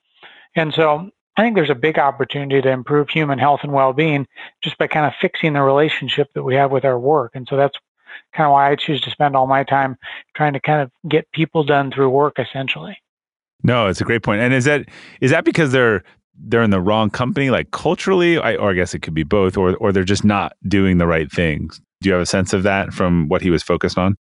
And 0.56 0.74
so 0.74 1.10
I 1.38 1.42
think 1.42 1.56
there's 1.56 1.70
a 1.70 1.76
big 1.76 2.00
opportunity 2.00 2.62
to 2.62 2.70
improve 2.70 3.10
human 3.10 3.40
health 3.40 3.62
and 3.64 3.74
well-being 3.74 4.28
just 4.64 4.78
by 4.78 4.88
kind 4.88 5.06
of 5.06 5.14
fixing 5.20 5.54
the 5.54 5.62
relationship 5.62 6.30
that 6.34 6.44
we 6.44 6.56
have 6.56 6.72
with 6.72 6.86
our 6.86 6.98
work. 6.98 7.32
And 7.36 7.48
so 7.50 7.58
that's 7.58 7.78
kind 8.34 8.48
of 8.48 8.54
why 8.54 8.72
I 8.72 8.76
choose 8.76 9.02
to 9.02 9.12
spend 9.12 9.36
all 9.36 9.48
my 9.48 9.64
time 9.64 9.98
trying 10.36 10.54
to 10.54 10.60
kind 10.60 10.82
of 10.82 10.92
get 11.10 11.30
people 11.34 11.64
done 11.64 11.92
through 11.92 12.10
work 12.10 12.40
essentially. 12.40 12.98
No, 13.64 13.88
it's 13.88 14.02
a 14.02 14.06
great 14.06 14.24
point. 14.24 14.42
And 14.42 14.54
is 14.54 14.66
that 14.66 14.86
is 15.22 15.32
that 15.32 15.44
because 15.44 15.72
they're 15.72 16.04
they're 16.38 16.64
in 16.64 16.70
the 16.70 16.82
wrong 16.82 17.10
company, 17.10 17.50
like 17.50 17.72
culturally, 17.72 18.38
I, 18.38 18.56
or 18.56 18.72
I 18.72 18.74
guess 18.74 18.94
it 18.94 19.00
could 19.00 19.14
be 19.14 19.24
both, 19.24 19.58
or 19.58 19.76
or 19.78 19.92
they're 19.92 20.04
just 20.04 20.26
not 20.26 20.54
doing 20.68 20.98
the 20.98 21.08
right 21.08 21.32
things. 21.32 21.82
Do 22.02 22.10
you 22.10 22.14
have 22.14 22.22
a 22.22 22.26
sense 22.26 22.54
of 22.54 22.64
that 22.64 22.94
from 22.94 23.28
what 23.28 23.42
he 23.42 23.50
was 23.50 23.64
focused 23.64 23.98
on? 23.98 24.16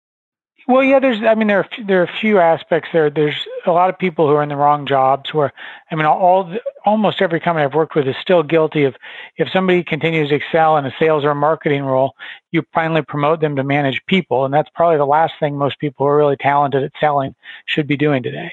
Well, 0.67 0.83
yeah, 0.83 0.99
there's, 0.99 1.23
I 1.23 1.35
mean, 1.35 1.49
there 1.49 1.59
are, 1.59 1.69
there 1.87 2.01
are 2.01 2.05
a 2.05 2.19
few 2.21 2.39
aspects 2.39 2.89
there. 2.91 3.11
There's 3.11 3.47
a 3.67 3.71
lot 3.71 3.91
of 3.91 3.99
people 3.99 4.27
who 4.27 4.35
are 4.35 4.43
in 4.43 4.49
the 4.49 4.57
wrong 4.57 4.87
jobs 4.87 5.35
where, 5.35 5.53
I 5.91 5.95
mean, 5.95 6.07
all, 6.07 6.45
the, 6.45 6.61
almost 6.87 7.21
every 7.21 7.39
company 7.39 7.67
I've 7.67 7.75
worked 7.75 7.95
with 7.95 8.09
is 8.09 8.17
still 8.23 8.43
guilty 8.43 8.85
of, 8.85 8.95
if 9.37 9.51
somebody 9.51 9.85
continues 9.85 10.31
to 10.31 10.37
excel 10.37 10.79
in 10.79 10.87
a 10.87 10.95
sales 10.99 11.23
or 11.23 11.31
a 11.31 11.35
marketing 11.35 11.83
role, 11.83 12.15
you 12.51 12.63
finally 12.73 13.03
promote 13.03 13.41
them 13.41 13.57
to 13.57 13.65
manage 13.65 14.01
people. 14.07 14.47
And 14.47 14.55
that's 14.55 14.71
probably 14.75 14.97
the 14.97 15.05
last 15.05 15.35
thing 15.39 15.59
most 15.59 15.79
people 15.79 16.07
who 16.07 16.11
are 16.11 16.17
really 16.17 16.37
talented 16.37 16.83
at 16.83 16.93
selling 16.99 17.35
should 17.67 17.87
be 17.87 17.99
doing 17.99 18.23
today. 18.23 18.53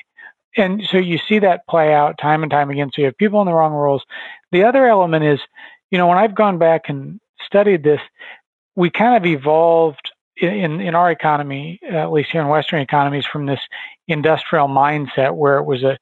And 0.58 0.84
so 0.86 0.98
you 0.98 1.18
see 1.18 1.40
that 1.40 1.66
play 1.68 1.94
out 1.94 2.18
time 2.18 2.44
and 2.44 2.52
time 2.52 2.70
again. 2.70 2.92
So 2.94 3.02
you 3.02 3.06
have 3.06 3.18
people 3.18 3.40
in 3.40 3.46
the 3.46 3.54
wrong 3.54 3.72
roles. 3.72 4.04
The 4.52 4.66
other 4.66 4.86
element 4.86 5.24
is, 5.24 5.40
you 5.92 5.98
know, 5.98 6.08
when 6.08 6.18
I've 6.18 6.36
gone 6.36 6.58
back 6.58 6.90
and 6.90 7.22
studied 7.46 7.84
this, 7.84 8.02
we 8.76 8.90
kind 8.90 9.16
of 9.16 9.26
evolved 9.26 10.11
in 10.42 10.82
in 10.82 10.96
our 10.96 11.12
economy, 11.12 11.80
at 11.90 12.12
least 12.12 12.32
here 12.32 12.42
in 12.42 12.48
Western 12.48 12.82
economies, 12.82 13.26
from 13.26 13.46
this 13.46 13.62
industrial 14.08 14.68
mindset 14.68 15.36
where 15.36 15.58
it 15.58 15.66
was 15.66 15.84
a 15.84 15.98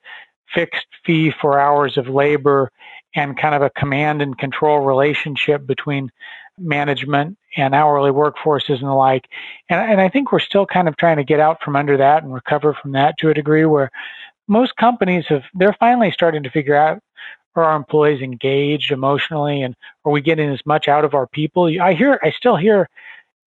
fixed 0.53 0.87
fee 1.05 1.31
for 1.31 1.59
hours 1.59 1.97
of 1.97 2.07
labor 2.07 2.71
and 3.15 3.37
kind 3.37 3.55
of 3.55 3.61
a 3.61 3.69
command 3.71 4.21
and 4.21 4.37
control 4.37 4.79
relationship 4.79 5.65
between 5.65 6.11
management 6.57 7.37
and 7.57 7.73
hourly 7.73 8.11
workforces 8.11 8.79
and 8.79 8.87
the 8.87 8.93
like. 8.93 9.27
And, 9.69 9.91
and 9.91 10.01
I 10.01 10.09
think 10.09 10.31
we're 10.31 10.39
still 10.39 10.65
kind 10.65 10.87
of 10.87 10.97
trying 10.97 11.17
to 11.17 11.23
get 11.23 11.39
out 11.39 11.61
from 11.63 11.75
under 11.75 11.97
that 11.97 12.23
and 12.23 12.33
recover 12.33 12.73
from 12.73 12.91
that 12.93 13.17
to 13.19 13.29
a 13.29 13.33
degree 13.33 13.65
where 13.65 13.89
most 14.47 14.75
companies 14.75 15.25
have, 15.27 15.43
they're 15.53 15.75
finally 15.79 16.11
starting 16.11 16.43
to 16.43 16.49
figure 16.49 16.75
out 16.75 17.01
are 17.55 17.63
our 17.63 17.75
employees 17.75 18.21
engaged 18.21 18.91
emotionally 18.91 19.61
and 19.61 19.75
are 20.05 20.11
we 20.11 20.21
getting 20.21 20.49
as 20.49 20.65
much 20.65 20.87
out 20.87 21.03
of 21.03 21.13
our 21.13 21.27
people? 21.27 21.65
I 21.81 21.93
hear, 21.93 22.19
I 22.23 22.31
still 22.31 22.55
hear 22.55 22.87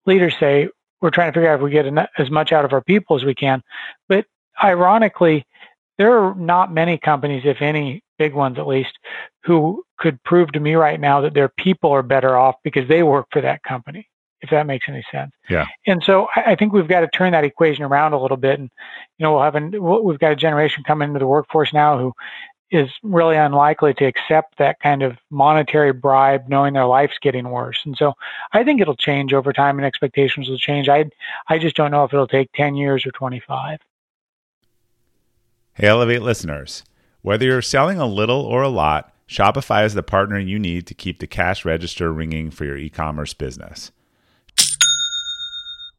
leaders 0.07 0.35
say, 0.39 0.69
we're 1.01 1.11
trying 1.11 1.33
to 1.33 1.37
figure 1.37 1.51
out 1.51 1.57
if 1.57 1.63
we 1.63 1.71
get 1.71 1.87
as 2.19 2.31
much 2.31 2.53
out 2.53 2.65
of 2.65 2.73
our 2.73 2.83
people 2.83 3.17
as 3.17 3.25
we 3.25 3.35
can. 3.35 3.63
But 4.09 4.27
ironically, 4.63 5.47
there 5.99 6.19
are 6.19 6.35
not 6.35 6.73
many 6.73 6.99
companies, 6.99 7.43
if 7.45 7.61
any, 7.61 8.03
big 8.19 8.35
ones 8.35 8.59
at 8.59 8.67
least, 8.67 8.99
who 9.45 9.83
could 9.99 10.23
prove 10.25 10.53
to 10.53 10.61
me 10.61 10.75
right 10.75 11.01
now 11.01 11.21
that 11.21 11.35
their 11.35 11.49
people 11.49 11.91
are 11.91 12.03
better 12.03 12.37
off 12.37 12.57
because 12.65 12.89
they 12.89 13.03
work 13.03 13.27
for 13.33 13.41
that 13.41 13.63
company, 13.63 14.07
if 14.43 14.51
that 14.51 14.67
makes 14.67 14.89
any 14.89 15.05
sense. 15.11 15.33
Yeah. 15.49 15.67
And 15.87 16.03
so 16.03 16.29
I 16.37 16.55
think 16.55 16.73
we've 16.73 16.89
got 16.89 17.01
to 17.01 17.09
turn 17.09 17.33
that 17.33 17.45
equation 17.45 17.85
around 17.85 18.13
a 18.13 18.21
little 18.21 18.37
bit. 18.37 18.59
And, 18.59 18.71
you 19.19 19.25
know, 19.25 19.35
we'll 19.35 19.43
have 19.43 19.55
an, 19.55 19.71
we've 20.05 20.19
got 20.19 20.33
a 20.33 20.37
generation 20.37 20.85
coming 20.85 21.09
into 21.09 21.19
the 21.19 21.27
workforce 21.27 21.73
now 21.73 21.99
who 21.99 22.13
is 22.71 22.89
really 23.03 23.37
unlikely 23.37 23.95
to 23.95 24.05
accept 24.05 24.59
that 24.59 24.79
kind 24.81 25.03
of 25.03 25.17
monetary 25.31 25.93
bribe 25.93 26.49
knowing 26.49 26.75
their 26.75 26.87
life's 26.87 27.19
getting 27.21 27.49
worse. 27.51 27.81
And 27.85 27.97
so 27.97 28.15
I 28.53 28.63
think 28.63 28.81
it'll 28.81 28.97
change 28.97 29.33
over 29.33 29.53
time 29.53 29.79
and 29.79 29.87
expectations 29.87 30.49
will 30.49 30.59
change. 30.59 30.89
I 30.89 31.11
I 31.49 31.59
just 31.59 31.77
don't 31.77 31.91
know 31.91 32.05
if 32.05 32.13
it'll 32.13 32.29
take 32.29 32.53
10 32.53 32.77
years 32.77 33.05
or 33.05 33.11
25. 33.11 33.81
Hey 35.75 35.87
Elevate 35.87 36.23
listeners, 36.23 36.85
whether 37.23 37.45
you're 37.45 37.63
selling 37.63 37.99
a 37.99 38.07
little 38.07 38.41
or 38.41 38.63
a 38.63 38.69
lot, 38.69 39.13
Shopify 39.29 39.85
is 39.85 39.95
the 39.95 40.03
partner 40.03 40.39
you 40.39 40.59
need 40.59 40.87
to 40.89 40.95
keep 40.95 41.21
the 41.21 41.27
cash 41.27 41.65
register 41.65 42.13
ringing 42.13 42.51
for 42.51 42.65
your 42.65 42.77
e-commerce 42.77 43.33
business. 43.33 43.93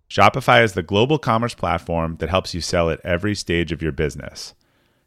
Shopify 0.10 0.62
is 0.62 0.74
the 0.74 0.84
global 0.84 1.18
commerce 1.18 1.54
platform 1.54 2.18
that 2.18 2.30
helps 2.30 2.54
you 2.54 2.60
sell 2.60 2.90
at 2.90 3.00
every 3.06 3.34
stage 3.34 3.72
of 3.72 3.82
your 3.82 3.94
business. 3.94 4.54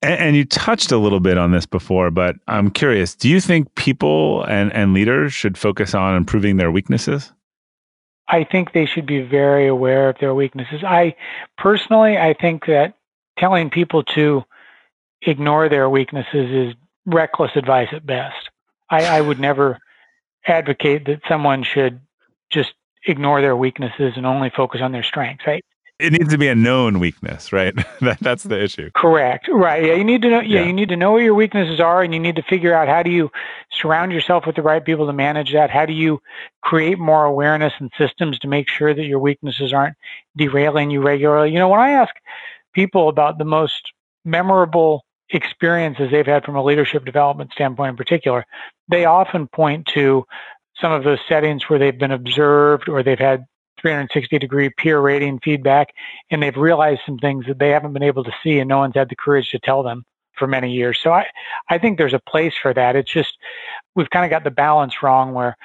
And, 0.00 0.36
you 0.36 0.44
touched 0.44 0.92
a 0.92 0.98
little 0.98 1.18
bit 1.18 1.38
on 1.38 1.50
this 1.50 1.66
before, 1.66 2.10
but 2.10 2.36
I'm 2.46 2.70
curious 2.70 3.16
do 3.16 3.28
you 3.28 3.40
think 3.40 3.74
people 3.74 4.44
and, 4.44 4.72
and 4.72 4.94
leaders 4.94 5.32
should 5.32 5.58
focus 5.58 5.94
on 5.94 6.16
improving 6.16 6.56
their 6.56 6.70
weaknesses? 6.70 7.32
I 8.28 8.44
think 8.44 8.72
they 8.72 8.86
should 8.86 9.06
be 9.06 9.22
very 9.22 9.66
aware 9.66 10.08
of 10.08 10.18
their 10.20 10.34
weaknesses. 10.34 10.84
I 10.84 11.16
personally, 11.56 12.18
I 12.18 12.34
think 12.34 12.66
that 12.66 12.94
telling 13.38 13.70
people 13.70 14.02
to 14.02 14.44
ignore 15.22 15.68
their 15.68 15.88
weaknesses 15.88 16.50
is 16.50 16.74
reckless 17.06 17.52
advice 17.56 17.88
at 17.92 18.06
best. 18.06 18.50
I, 18.90 19.04
I 19.04 19.20
would 19.20 19.40
never 19.40 19.78
advocate 20.46 21.06
that 21.06 21.22
someone 21.28 21.62
should 21.62 22.00
just 22.50 22.74
ignore 23.06 23.40
their 23.40 23.56
weaknesses 23.56 24.14
and 24.16 24.26
only 24.26 24.50
focus 24.50 24.80
on 24.82 24.92
their 24.92 25.02
strengths. 25.02 25.44
I, 25.46 25.62
it 25.98 26.12
needs 26.12 26.28
to 26.28 26.38
be 26.38 26.46
a 26.46 26.54
known 26.54 27.00
weakness, 27.00 27.52
right? 27.52 27.74
that, 28.00 28.18
that's 28.20 28.44
the 28.44 28.62
issue. 28.62 28.90
Correct. 28.94 29.48
Right. 29.50 29.84
Yeah. 29.84 29.94
You 29.94 30.04
need 30.04 30.22
to 30.22 30.30
know. 30.30 30.40
Yeah, 30.40 30.60
yeah, 30.60 30.66
You 30.66 30.72
need 30.72 30.88
to 30.90 30.96
know 30.96 31.12
where 31.12 31.22
your 31.22 31.34
weaknesses 31.34 31.80
are, 31.80 32.02
and 32.02 32.14
you 32.14 32.20
need 32.20 32.36
to 32.36 32.42
figure 32.42 32.74
out 32.74 32.88
how 32.88 33.02
do 33.02 33.10
you 33.10 33.30
surround 33.72 34.12
yourself 34.12 34.46
with 34.46 34.56
the 34.56 34.62
right 34.62 34.84
people 34.84 35.06
to 35.06 35.12
manage 35.12 35.52
that. 35.52 35.70
How 35.70 35.86
do 35.86 35.92
you 35.92 36.20
create 36.62 36.98
more 36.98 37.24
awareness 37.24 37.72
and 37.80 37.90
systems 37.98 38.38
to 38.40 38.48
make 38.48 38.68
sure 38.68 38.94
that 38.94 39.04
your 39.04 39.18
weaknesses 39.18 39.72
aren't 39.72 39.96
derailing 40.36 40.90
you 40.90 41.02
regularly? 41.02 41.50
You 41.50 41.58
know, 41.58 41.68
when 41.68 41.80
I 41.80 41.90
ask 41.90 42.14
people 42.74 43.08
about 43.08 43.38
the 43.38 43.44
most 43.44 43.92
memorable 44.24 45.04
experiences 45.30 46.10
they've 46.10 46.26
had 46.26 46.44
from 46.44 46.56
a 46.56 46.62
leadership 46.62 47.04
development 47.04 47.52
standpoint, 47.52 47.90
in 47.90 47.96
particular, 47.96 48.46
they 48.88 49.04
often 49.04 49.48
point 49.48 49.86
to 49.94 50.24
some 50.80 50.92
of 50.92 51.02
those 51.02 51.18
settings 51.28 51.68
where 51.68 51.78
they've 51.78 51.98
been 51.98 52.12
observed 52.12 52.88
or 52.88 53.02
they've 53.02 53.18
had 53.18 53.44
360 53.80 54.38
degree 54.38 54.70
peer 54.70 55.00
rating 55.00 55.40
feedback, 55.40 55.88
and 56.30 56.42
they've 56.42 56.56
realized 56.56 57.00
some 57.06 57.18
things 57.18 57.46
that 57.46 57.58
they 57.58 57.70
haven't 57.70 57.92
been 57.92 58.02
able 58.02 58.24
to 58.24 58.32
see, 58.42 58.58
and 58.58 58.68
no 58.68 58.78
one's 58.78 58.94
had 58.94 59.08
the 59.08 59.16
courage 59.16 59.50
to 59.50 59.58
tell 59.58 59.82
them 59.82 60.04
for 60.38 60.46
many 60.46 60.72
years. 60.72 60.98
So 61.02 61.12
I, 61.12 61.26
I 61.68 61.78
think 61.78 61.98
there's 61.98 62.14
a 62.14 62.20
place 62.20 62.54
for 62.60 62.72
that. 62.74 62.96
It's 62.96 63.12
just 63.12 63.36
we've 63.94 64.10
kind 64.10 64.24
of 64.24 64.30
got 64.30 64.44
the 64.44 64.50
balance 64.50 65.02
wrong 65.02 65.34
where 65.34 65.56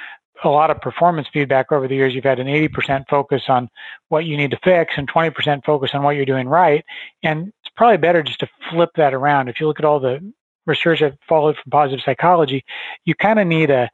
a 0.43 0.49
lot 0.49 0.69
of 0.69 0.82
performance 0.82 1.28
feedback 1.32 1.71
over 1.71 1.88
the 1.88 1.95
years, 1.95 2.13
you've 2.13 2.23
had 2.23 2.39
an 2.39 2.47
80% 2.47 3.06
focus 3.10 3.43
on 3.47 3.69
what 4.10 4.26
you 4.26 4.36
need 4.36 4.52
to 4.52 4.60
fix 4.63 4.93
and 4.97 5.10
20% 5.10 5.63
focus 5.63 5.91
on 5.93 6.04
what 6.04 6.15
you're 6.15 6.26
doing 6.26 6.47
right. 6.47 6.84
And 7.21 7.47
it's 7.47 7.73
probably 7.78 7.97
better 7.97 8.23
just 8.23 8.39
to 8.39 8.49
flip 8.69 8.89
that 8.95 9.13
around. 9.13 9.47
If 9.47 9.60
you 9.60 9.67
look 9.67 9.80
at 9.80 9.86
all 9.86 9.99
the 9.99 10.34
research 10.65 10.99
that 10.99 11.17
followed 11.28 11.56
from 11.56 11.71
positive 11.71 12.04
psychology, 12.04 12.63
you 13.06 13.15
kind 13.15 13.39
of 13.39 13.47
need 13.47 13.69
a 13.69 13.89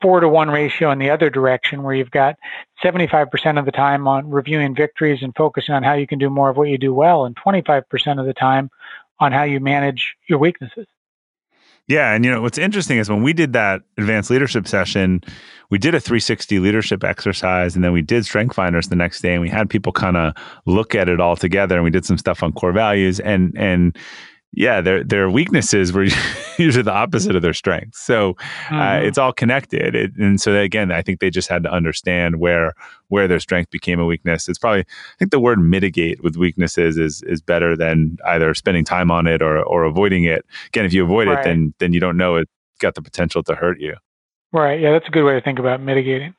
four 0.00 0.20
to 0.20 0.28
one 0.28 0.48
ratio 0.48 0.90
in 0.90 0.98
the 0.98 1.10
other 1.10 1.30
direction 1.30 1.82
where 1.82 1.94
you've 1.94 2.10
got 2.10 2.36
75% 2.82 3.58
of 3.58 3.64
the 3.64 3.72
time 3.72 4.06
on 4.06 4.30
reviewing 4.30 4.74
victories 4.74 5.22
and 5.22 5.34
focusing 5.36 5.74
on 5.74 5.82
how 5.82 5.94
you 5.94 6.06
can 6.06 6.18
do 6.18 6.30
more 6.30 6.50
of 6.50 6.56
what 6.56 6.68
you 6.68 6.78
do 6.78 6.94
well 6.94 7.24
and 7.24 7.36
25% 7.36 7.82
of 8.20 8.26
the 8.26 8.34
time 8.34 8.70
on 9.20 9.32
how 9.32 9.42
you 9.42 9.60
manage 9.60 10.14
your 10.28 10.38
weaknesses. 10.38 10.86
Yeah, 11.88 12.12
and 12.12 12.22
you 12.22 12.30
know 12.30 12.42
what's 12.42 12.58
interesting 12.58 12.98
is 12.98 13.08
when 13.08 13.22
we 13.22 13.32
did 13.32 13.54
that 13.54 13.80
advanced 13.96 14.30
leadership 14.30 14.68
session, 14.68 15.22
we 15.70 15.78
did 15.78 15.94
a 15.94 16.00
360 16.00 16.58
leadership 16.58 17.02
exercise, 17.02 17.74
and 17.74 17.82
then 17.82 17.92
we 17.92 18.02
did 18.02 18.26
Strength 18.26 18.54
Finders 18.54 18.88
the 18.88 18.96
next 18.96 19.22
day, 19.22 19.32
and 19.32 19.40
we 19.40 19.48
had 19.48 19.70
people 19.70 19.90
kind 19.90 20.18
of 20.18 20.34
look 20.66 20.94
at 20.94 21.08
it 21.08 21.18
all 21.18 21.34
together, 21.34 21.76
and 21.76 21.84
we 21.84 21.90
did 21.90 22.04
some 22.04 22.18
stuff 22.18 22.42
on 22.42 22.52
core 22.52 22.72
values, 22.72 23.20
and 23.20 23.56
and 23.56 23.96
yeah, 24.52 24.80
their 24.80 25.04
their 25.04 25.28
weaknesses 25.30 25.92
were 25.92 26.06
usually 26.58 26.82
the 26.82 26.92
opposite 26.92 27.36
of 27.36 27.42
their 27.42 27.52
strengths. 27.52 28.00
So 28.00 28.30
uh, 28.70 28.74
mm-hmm. 28.74 29.06
it's 29.06 29.18
all 29.18 29.32
connected, 29.32 29.94
it, 29.94 30.16
and 30.16 30.40
so 30.40 30.54
again, 30.56 30.90
I 30.90 31.02
think 31.02 31.20
they 31.20 31.30
just 31.30 31.48
had 31.48 31.62
to 31.64 31.72
understand 31.72 32.36
where 32.40 32.74
where 33.08 33.28
their 33.28 33.40
strength 33.40 33.70
became 33.70 34.00
a 34.00 34.06
weakness. 34.06 34.48
It's 34.48 34.58
probably 34.58 34.80
I 34.80 35.16
think 35.18 35.30
the 35.30 35.40
word 35.40 35.60
mitigate 35.60 36.22
with 36.22 36.36
weaknesses 36.36 36.96
is 36.96 37.22
is 37.22 37.42
better 37.42 37.76
than 37.76 38.16
either 38.26 38.54
spending 38.54 38.84
time 38.84 39.10
on 39.10 39.26
it 39.26 39.42
or 39.42 39.62
or 39.62 39.84
avoiding 39.84 40.24
it. 40.24 40.46
Again, 40.68 40.86
if 40.86 40.92
you 40.92 41.04
avoid 41.04 41.28
right. 41.28 41.38
it, 41.38 41.44
then 41.44 41.74
then 41.78 41.92
you 41.92 42.00
don't 42.00 42.16
know 42.16 42.36
it's 42.36 42.50
got 42.80 42.94
the 42.94 43.02
potential 43.02 43.42
to 43.42 43.54
hurt 43.54 43.80
you. 43.80 43.94
Right. 44.52 44.80
Yeah, 44.80 44.92
that's 44.92 45.06
a 45.06 45.10
good 45.10 45.24
way 45.24 45.34
to 45.34 45.42
think 45.42 45.58
about 45.58 45.82
mitigating. 45.82 46.34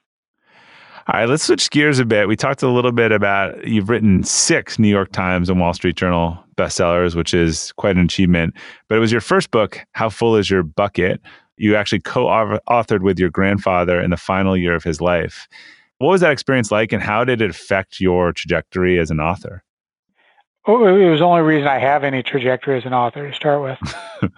All 1.11 1.19
right, 1.19 1.27
let's 1.27 1.41
switch 1.41 1.71
gears 1.71 1.97
a 1.97 2.05
bit. 2.05 2.27
We 2.27 2.35
talked 2.35 2.61
a 2.61 2.69
little 2.69 2.91
bit 2.91 3.11
about 3.11 3.65
you've 3.65 3.89
written 3.89 4.23
six 4.23 4.77
New 4.77 4.89
York 4.89 5.11
Times 5.11 5.49
and 5.49 5.59
Wall 5.59 5.73
Street 5.73 5.95
Journal 5.95 6.37
bestsellers, 6.55 7.15
which 7.15 7.33
is 7.33 7.71
quite 7.77 7.95
an 7.97 8.03
achievement. 8.03 8.53
But 8.87 8.97
it 8.97 8.99
was 8.99 9.11
your 9.11 9.19
first 9.19 9.49
book, 9.49 9.83
How 9.93 10.09
Full 10.09 10.35
Is 10.35 10.51
Your 10.51 10.61
Bucket? 10.61 11.19
You 11.57 11.75
actually 11.75 12.01
co 12.01 12.25
authored 12.25 13.01
with 13.01 13.17
your 13.17 13.31
grandfather 13.31 13.99
in 13.99 14.11
the 14.11 14.17
final 14.17 14.55
year 14.55 14.75
of 14.75 14.83
his 14.83 15.01
life. 15.01 15.47
What 15.97 16.09
was 16.09 16.21
that 16.21 16.31
experience 16.31 16.71
like, 16.71 16.93
and 16.93 17.01
how 17.01 17.23
did 17.23 17.41
it 17.41 17.49
affect 17.49 17.99
your 17.99 18.31
trajectory 18.31 18.99
as 18.99 19.09
an 19.09 19.19
author? 19.19 19.63
Oh, 20.67 20.85
it 20.85 21.09
was 21.09 21.21
the 21.21 21.25
only 21.25 21.41
reason 21.41 21.67
I 21.67 21.79
have 21.79 22.03
any 22.03 22.21
trajectory 22.21 22.77
as 22.77 22.85
an 22.85 22.93
author 22.93 23.27
to 23.27 23.35
start 23.35 23.63
with. 23.63 23.95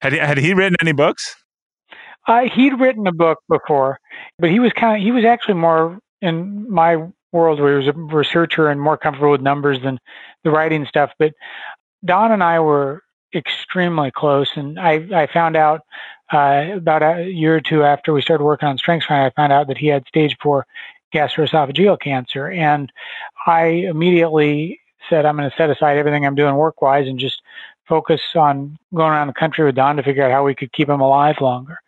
had, 0.00 0.12
he, 0.12 0.18
had 0.18 0.38
he 0.38 0.52
written 0.52 0.74
any 0.80 0.90
books? 0.90 1.36
Uh, 2.26 2.48
he'd 2.52 2.80
written 2.80 3.06
a 3.06 3.12
book 3.12 3.38
before, 3.48 4.00
but 4.40 4.50
he 4.50 4.58
was 4.58 4.72
kind 4.72 5.00
of 5.00 5.02
he 5.04 5.12
was 5.12 5.24
actually 5.24 5.54
more 5.54 6.00
in 6.20 6.70
my 6.70 6.96
world 7.32 7.60
where 7.60 7.80
he 7.80 7.86
was 7.86 7.94
a 7.94 7.98
researcher 7.98 8.68
and 8.68 8.80
more 8.80 8.96
comfortable 8.96 9.30
with 9.30 9.40
numbers 9.40 9.80
than 9.82 9.98
the 10.44 10.50
writing 10.50 10.86
stuff. 10.86 11.10
But 11.18 11.34
Don 12.04 12.32
and 12.32 12.42
I 12.42 12.60
were 12.60 13.02
extremely 13.34 14.10
close, 14.10 14.50
and 14.56 14.78
I, 14.78 15.06
I 15.14 15.26
found 15.32 15.56
out 15.56 15.82
uh, 16.32 16.66
about 16.74 17.02
a 17.02 17.30
year 17.30 17.56
or 17.56 17.60
two 17.60 17.84
after 17.84 18.12
we 18.12 18.22
started 18.22 18.44
working 18.44 18.68
on 18.68 18.78
Strengths 18.78 19.06
I 19.10 19.30
found 19.36 19.52
out 19.52 19.68
that 19.68 19.78
he 19.78 19.88
had 19.88 20.06
stage 20.06 20.36
four 20.42 20.66
gastroesophageal 21.14 22.00
cancer, 22.00 22.50
and 22.50 22.92
I 23.46 23.64
immediately 23.64 24.80
said 25.08 25.24
I'm 25.24 25.36
going 25.36 25.50
to 25.50 25.56
set 25.56 25.70
aside 25.70 25.96
everything 25.96 26.26
I'm 26.26 26.34
doing 26.34 26.54
work 26.54 26.82
wise 26.82 27.08
and 27.08 27.18
just 27.18 27.40
focus 27.86 28.20
on 28.34 28.76
going 28.94 29.10
around 29.10 29.28
the 29.28 29.32
country 29.32 29.64
with 29.64 29.74
Don 29.74 29.96
to 29.96 30.02
figure 30.02 30.22
out 30.22 30.32
how 30.32 30.44
we 30.44 30.54
could 30.54 30.72
keep 30.72 30.88
him 30.88 31.00
alive 31.00 31.36
longer. 31.40 31.78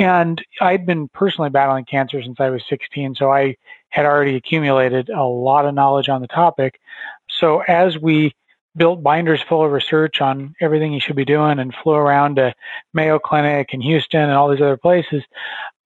And 0.00 0.42
I'd 0.62 0.86
been 0.86 1.08
personally 1.08 1.50
battling 1.50 1.84
cancer 1.84 2.22
since 2.22 2.40
I 2.40 2.48
was 2.48 2.64
16, 2.70 3.16
so 3.16 3.30
I 3.30 3.56
had 3.90 4.06
already 4.06 4.34
accumulated 4.34 5.10
a 5.10 5.22
lot 5.24 5.66
of 5.66 5.74
knowledge 5.74 6.08
on 6.08 6.22
the 6.22 6.26
topic. 6.26 6.80
So 7.28 7.60
as 7.68 7.98
we 7.98 8.34
built 8.74 9.02
binders 9.02 9.42
full 9.42 9.62
of 9.62 9.72
research 9.72 10.22
on 10.22 10.54
everything 10.58 10.94
you 10.94 11.00
should 11.00 11.16
be 11.16 11.26
doing 11.26 11.58
and 11.58 11.74
flew 11.74 11.92
around 11.92 12.36
to 12.36 12.54
Mayo 12.94 13.18
Clinic 13.18 13.74
and 13.74 13.82
Houston 13.82 14.22
and 14.22 14.32
all 14.32 14.48
these 14.48 14.62
other 14.62 14.78
places, 14.78 15.22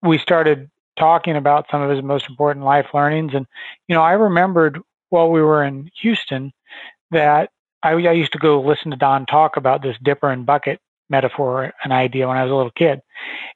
we 0.00 0.16
started 0.18 0.70
talking 0.96 1.35
about 1.35 1.66
some 1.68 1.83
of 1.83 1.90
his 1.90 2.05
most 2.05 2.29
important 2.29 2.64
life 2.64 2.87
learnings. 2.94 3.35
And, 3.35 3.46
you 3.88 3.96
know, 3.96 4.03
I 4.03 4.12
remembered 4.12 4.79
while 5.09 5.29
we 5.29 5.42
were 5.42 5.64
in 5.64 5.90
Houston 6.03 6.53
that 7.11 7.50
I, 7.83 7.94
I 7.94 8.12
used 8.12 8.33
to 8.35 8.38
go 8.38 8.61
listen 8.61 8.92
to 8.92 8.96
Don 8.96 9.27
talk 9.27 9.57
about 9.57 9.83
this 9.83 9.96
dipper 10.05 10.31
and 10.31 10.46
bucket 10.46 10.79
metaphor, 11.09 11.73
an 11.85 11.93
idea 11.93 12.27
when 12.29 12.37
I 12.37 12.45
was 12.45 12.53
a 12.53 12.55
little 12.55 12.73
kid. 12.73 13.01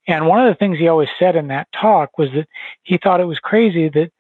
And 0.07 0.27
one 0.27 0.45
of 0.45 0.49
the 0.49 0.57
things 0.57 0.79
he 0.79 0.89
always 0.89 1.09
said 1.19 1.37
in 1.37 1.49
that 1.49 1.69
talk 1.73 2.19
was 2.19 2.31
that 2.33 2.49
he 2.83 2.99
thought 2.99 3.21
it 3.21 3.25
was 3.25 3.39
crazy 3.39 3.89
that 3.91 4.11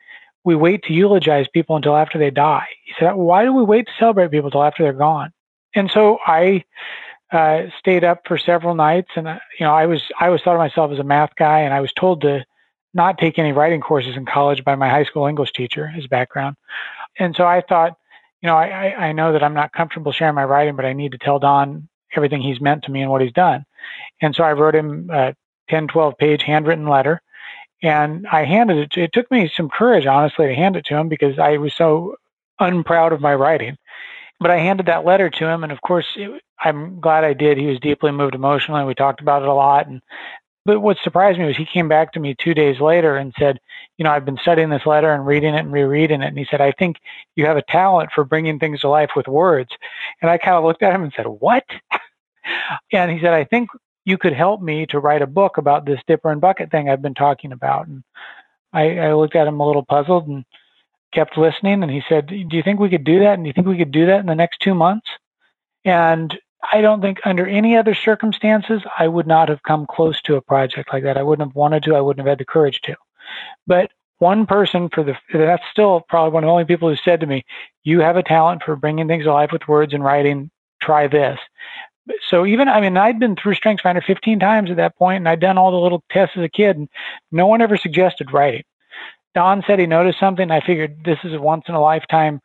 we 0.45 0.55
wait 0.55 0.83
to 0.85 0.93
eulogize 0.93 1.47
people 1.53 1.77
until 1.77 1.97
after 1.97 2.19
they 2.19 2.31
die. 2.31 2.67
He 2.85 2.95
said, 2.99 3.13
why 3.13 3.45
do 3.45 3.53
we 3.53 3.63
wait 3.63 3.87
to 3.87 3.93
celebrate 3.99 4.31
people 4.31 4.47
until 4.47 4.65
after 4.65 4.83
they're 4.83 4.93
gone? 4.93 5.33
And 5.75 5.91
so 5.91 6.19
I 6.27 6.65
uh, 7.31 7.65
stayed 7.79 8.05
up 8.05 8.23
for 8.27 8.39
several 8.39 8.75
nights 8.75 9.11
and, 9.17 9.29
uh, 9.29 9.39
you 9.59 9.67
know, 9.67 9.75
I 9.75 9.87
was, 9.87 10.03
I 10.19 10.27
always 10.27 10.41
thought 10.43 10.55
of 10.55 10.61
myself 10.61 10.91
as 10.93 10.99
a 10.99 11.05
math 11.05 11.35
guy 11.37 11.61
and 11.61 11.75
I 11.75 11.81
was 11.81 11.93
told 11.93 12.23
to 12.23 12.45
not 12.95 13.19
take 13.19 13.39
any 13.39 13.53
writing 13.53 13.81
courses 13.81 14.17
in 14.17 14.25
college 14.25 14.65
by 14.65 14.75
my 14.75 14.89
high 14.89 15.05
school 15.05 15.27
English 15.27 15.53
teacher, 15.53 15.87
his 15.87 16.07
background. 16.07 16.57
And 17.19 17.37
so 17.37 17.45
I 17.45 17.61
thought, 17.61 17.99
you 18.41 18.47
know, 18.47 18.57
I, 18.57 19.09
I 19.09 19.13
know 19.13 19.33
that 19.33 19.43
I'm 19.43 19.55
not 19.55 19.73
comfortable 19.73 20.13
sharing 20.13 20.35
my 20.35 20.45
writing, 20.45 20.77
but 20.77 20.87
I 20.87 20.95
need 20.95 21.13
to 21.13 21.19
tell 21.19 21.39
Don 21.39 21.89
everything 22.17 22.43
he's 22.43 22.61
meant 22.61 22.85
to 22.85 22.91
me 22.91 23.03
and 23.03 23.11
what 23.11 23.23
he's 23.23 23.33
done. 23.33 23.65
And 24.21 24.35
so 24.35 24.45
I 24.45 24.53
wrote 24.53 24.75
him 24.75 25.11
a 25.13 25.35
10, 25.71 25.89
12 25.89 26.17
page 26.19 26.43
handwritten 26.43 26.87
letter 26.87 27.23
and 27.83 28.27
I 28.27 28.45
handed 28.45 28.79
it 28.79 28.91
to, 28.93 29.03
it 29.03 29.13
took 29.13 29.31
me 29.31 29.51
some 29.55 29.69
courage, 29.69 30.07
honestly, 30.07 30.49
to 30.49 30.55
hand 30.55 30.77
it 30.77 30.85
to 30.87 30.97
him 30.97 31.09
because 31.09 31.39
I 31.39 31.59
was 31.59 31.75
so 31.75 32.17
unproud 32.59 33.13
of 33.13 33.21
my 33.21 33.35
writing. 33.35 33.77
But 34.41 34.51
I 34.51 34.59
handed 34.59 34.87
that 34.87 35.05
letter 35.05 35.31
to 35.31 35.47
him. 35.47 35.63
And 35.63 35.73
of 35.73 35.81
course, 35.81 36.07
it, 36.17 36.43
I'm 36.61 37.01
glad 37.01 37.25
I 37.25 37.35
did. 37.35 37.59
He 37.59 37.67
was 37.67 37.81
deeply 37.81 38.11
moved 38.11 38.35
emotionally. 38.35 38.81
And 38.81 38.89
we 38.89 38.95
talked 38.95 39.21
about 39.21 39.43
it 39.43 39.49
a 39.49 39.55
lot. 39.55 39.87
And 39.87 40.01
but 40.69 40.81
what 40.83 40.99
surprised 41.03 41.39
me 41.39 41.47
was 41.47 41.57
he 41.57 41.65
came 41.65 41.89
back 41.89 42.13
to 42.13 42.21
me 42.21 42.37
two 42.39 42.53
days 42.53 42.79
later 42.79 43.17
and 43.17 43.33
said, 43.39 43.59
you 43.97 44.05
know, 44.05 44.11
I've 44.11 44.27
been 44.27 44.37
studying 44.37 44.69
this 44.69 44.85
letter 44.85 45.11
and 45.15 45.25
reading 45.25 45.55
it 45.55 45.61
and 45.61 45.73
rereading 45.73 46.21
it. 46.21 46.27
And 46.27 46.37
he 46.37 46.47
said, 46.51 46.61
I 46.61 46.73
think 46.73 46.99
you 47.37 47.47
have 47.47 47.57
a 47.57 47.63
talent 47.71 48.11
for 48.15 48.23
bringing 48.23 48.59
things 48.59 48.81
to 48.81 48.91
life 48.91 49.13
with 49.17 49.27
words. 49.29 49.71
And 50.21 50.31
I 50.31 50.37
kind 50.37 50.59
of 50.59 50.65
looked 50.65 50.83
at 50.83 50.95
him 50.95 51.05
and 51.05 51.13
said, 51.17 51.25
what? 51.25 51.65
and 52.93 53.11
he 53.11 53.19
said, 53.19 53.33
I 53.33 53.45
think 53.45 53.71
you 54.05 54.19
could 54.19 54.35
help 54.35 54.61
me 54.61 54.85
to 54.91 54.99
write 54.99 55.23
a 55.23 55.27
book 55.27 55.57
about 55.57 55.87
this 55.87 56.01
dipper 56.07 56.31
and 56.31 56.39
bucket 56.39 56.71
thing 56.71 56.91
I've 56.91 57.01
been 57.01 57.15
talking 57.15 57.53
about. 57.53 57.87
And 57.87 58.05
I, 58.75 58.99
I 58.99 59.15
looked 59.15 59.37
at 59.37 59.47
him 59.47 59.61
a 59.61 59.67
little 59.67 59.87
puzzled 59.87 60.29
and 60.29 60.45
kept 61.15 61.39
listening. 61.39 61.83
And 61.83 61.91
he 61.91 62.03
said, 62.11 62.27
do 62.27 62.37
you 62.37 62.63
think 62.63 62.79
we 62.79 62.91
could 62.91 63.05
do 63.05 63.21
that? 63.21 63.37
And 63.37 63.45
do 63.45 63.49
you 63.49 63.55
think 63.55 63.69
we 63.69 63.79
could 63.79 63.91
do 63.91 64.05
that 64.05 64.21
in 64.21 64.27
the 64.27 64.35
next 64.35 64.61
two 64.61 64.75
months? 64.75 65.09
And 65.87 66.39
I 66.73 66.81
don't 66.81 67.01
think 67.01 67.21
under 67.25 67.47
any 67.47 67.77
other 67.77 67.95
circumstances 67.95 68.83
I 68.99 69.09
would 69.09 69.27
not 69.27 69.49
have 69.49 69.63
come 69.63 69.87
close 69.87 70.21
to 70.23 70.37
a 70.37 70.43
project 70.43 70.93
like 70.93 71.05
that. 71.05 71.17
I 71.17 71.23
wouldn't 71.23 71.49
have 71.49 71.57
wanted 71.57 71.83
to. 71.85 71.95
I 71.95 72.01
wouldn't 72.01 72.27
have 72.27 72.31
had 72.31 72.39
the 72.39 72.45
courage 72.45 72.81
to. 72.83 72.97
But 73.67 73.91
one 74.19 74.47
person 74.47 74.89
for 74.89 75.05
the 75.05 75.17
that's 75.33 75.63
still 75.71 76.05
probably 76.09 76.33
one 76.33 76.45
of 76.45 76.49
the 76.49 76.53
only 76.53 76.65
people 76.65 76.89
who 76.89 76.97
said 76.97 77.21
to 77.21 77.27
me, 77.27 77.45
"You 77.85 78.01
have 78.01 78.17
a 78.17 78.23
talent 78.23 78.63
for 78.65 78.75
bringing 78.77 79.07
things 79.07 79.27
alive 79.27 79.53
with 79.53 79.69
words 79.69 79.95
and 79.95 80.03
writing. 80.03 80.51
Try 80.83 81.07
this." 81.07 81.39
So 82.29 82.47
even 82.47 82.69
I 82.69 82.81
mean, 82.81 82.97
I'd 82.97 83.21
been 83.21 83.37
through 83.37 83.55
StrengthsFinder 83.55 84.03
15 84.03 84.41
times 84.41 84.71
at 84.71 84.77
that 84.77 84.97
point, 84.97 85.19
and 85.19 85.29
I'd 85.29 85.41
done 85.41 85.59
all 85.59 85.71
the 85.71 85.77
little 85.79 86.03
tests 86.11 86.37
as 86.37 86.43
a 86.43 86.49
kid, 86.49 86.77
and 86.77 86.89
no 87.31 87.47
one 87.47 87.61
ever 87.61 87.77
suggested 87.77 88.33
writing. 88.33 88.65
Don 89.35 89.63
said 89.67 89.79
he 89.79 89.87
noticed 89.87 90.19
something. 90.19 90.51
I 90.51 90.61
figured 90.61 91.05
this 91.05 91.19
is 91.23 91.35
a 91.35 91.41
once 91.41 91.65
in 91.69 91.75
a 91.75 91.81
lifetime 91.81 92.41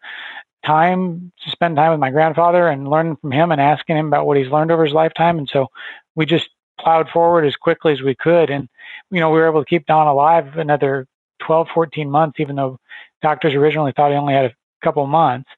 time 0.65 1.31
to 1.43 1.49
spend 1.49 1.75
time 1.75 1.91
with 1.91 1.99
my 1.99 2.11
grandfather 2.11 2.67
and 2.67 2.89
learn 2.89 3.15
from 3.17 3.31
him 3.31 3.51
and 3.51 3.61
asking 3.61 3.97
him 3.97 4.07
about 4.07 4.25
what 4.25 4.37
he's 4.37 4.49
learned 4.51 4.71
over 4.71 4.85
his 4.85 4.93
lifetime. 4.93 5.37
And 5.37 5.49
so 5.49 5.67
we 6.15 6.25
just 6.25 6.49
plowed 6.79 7.09
forward 7.09 7.45
as 7.45 7.55
quickly 7.55 7.93
as 7.93 8.01
we 8.01 8.15
could. 8.15 8.49
And, 8.49 8.69
you 9.11 9.19
know, 9.19 9.29
we 9.29 9.39
were 9.39 9.47
able 9.47 9.61
to 9.61 9.69
keep 9.69 9.85
Don 9.85 10.07
alive 10.07 10.57
another 10.57 11.07
12, 11.45 11.67
14 11.73 12.09
months, 12.09 12.39
even 12.39 12.55
though 12.55 12.79
doctors 13.21 13.53
originally 13.53 13.93
thought 13.95 14.11
he 14.11 14.17
only 14.17 14.33
had 14.33 14.45
a 14.45 14.53
couple 14.83 15.05
months. 15.07 15.49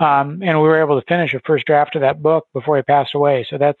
Um, 0.00 0.42
and 0.42 0.60
we 0.60 0.68
were 0.68 0.80
able 0.80 1.00
to 1.00 1.06
finish 1.06 1.34
a 1.34 1.40
first 1.40 1.66
draft 1.66 1.96
of 1.96 2.02
that 2.02 2.22
book 2.22 2.46
before 2.52 2.76
he 2.76 2.82
passed 2.82 3.14
away. 3.14 3.46
So 3.48 3.58
that's 3.58 3.80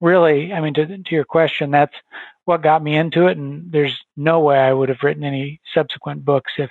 really, 0.00 0.52
I 0.52 0.60
mean, 0.60 0.74
to, 0.74 0.86
to 0.86 1.14
your 1.14 1.24
question, 1.24 1.70
that's 1.70 1.94
what 2.44 2.62
got 2.62 2.82
me 2.82 2.96
into 2.96 3.26
it. 3.26 3.36
And 3.36 3.70
there's 3.70 3.98
no 4.16 4.40
way 4.40 4.58
I 4.58 4.72
would 4.72 4.88
have 4.88 5.02
written 5.02 5.24
any 5.24 5.60
subsequent 5.74 6.24
books 6.24 6.52
if 6.58 6.70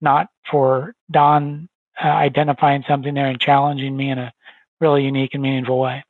not 0.00 0.28
for 0.50 0.94
Don 1.10 1.68
uh, 2.02 2.08
identifying 2.08 2.84
something 2.88 3.14
there 3.14 3.26
and 3.26 3.40
challenging 3.40 3.96
me 3.96 4.10
in 4.10 4.18
a 4.18 4.32
really 4.80 5.04
unique 5.04 5.30
and 5.34 5.42
meaningful 5.42 5.78
way. 5.78 6.02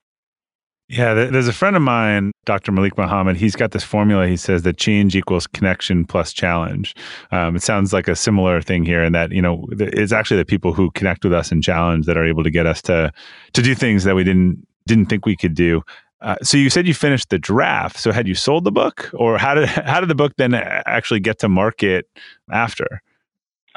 Yeah, 0.89 1.15
there's 1.15 1.49
a 1.49 1.55
friend 1.55 1.75
of 1.75 1.81
mine, 1.81 2.33
Dr. 2.45 2.71
Malik 2.71 2.99
Muhammad. 2.99 3.37
He's 3.37 3.57
got 3.57 3.71
this 3.71 3.83
formula. 3.83 4.27
He 4.27 4.37
says 4.37 4.63
that 4.63 4.77
change 4.77 5.17
equals 5.17 5.47
connection 5.47 6.05
plus 6.05 6.35
challenge. 6.35 6.95
Um, 7.31 7.57
it 7.57 7.63
sounds 7.63 7.95
like 7.95 8.09
a 8.09 8.17
similar 8.17 8.61
thing 8.61 8.85
here, 8.85 9.03
in 9.03 9.15
that 9.15 9.33
you 9.33 9.41
know 9.41 9.67
it's 9.71 10.13
actually 10.13 10.37
the 10.37 10.45
people 10.45 10.75
who 10.75 10.91
connect 10.91 11.25
with 11.25 11.33
us 11.33 11.51
and 11.51 11.63
challenge 11.63 12.05
that 12.05 12.19
are 12.19 12.27
able 12.27 12.45
to 12.45 12.51
get 12.51 12.67
us 12.67 12.83
to 12.83 13.11
to 13.55 13.63
do 13.63 13.75
things 13.75 14.05
that 14.05 14.15
we 14.15 14.23
didn't 14.23 14.67
didn't 14.87 15.07
think 15.07 15.25
we 15.25 15.35
could 15.35 15.55
do. 15.55 15.83
Uh, 16.21 16.37
so 16.43 16.59
you 16.59 16.69
said 16.69 16.87
you 16.87 16.95
finished 16.95 17.31
the 17.31 17.39
draft. 17.39 17.97
So 17.97 18.13
had 18.13 18.29
you 18.29 18.35
sold 18.35 18.65
the 18.65 18.73
book, 18.73 19.11
or 19.15 19.39
how 19.39 19.55
did 19.55 19.69
how 19.69 19.99
did 19.99 20.11
the 20.11 20.15
book 20.15 20.35
then 20.37 20.53
actually 20.53 21.21
get 21.21 21.39
to 21.39 21.49
market 21.49 22.07
after? 22.51 23.01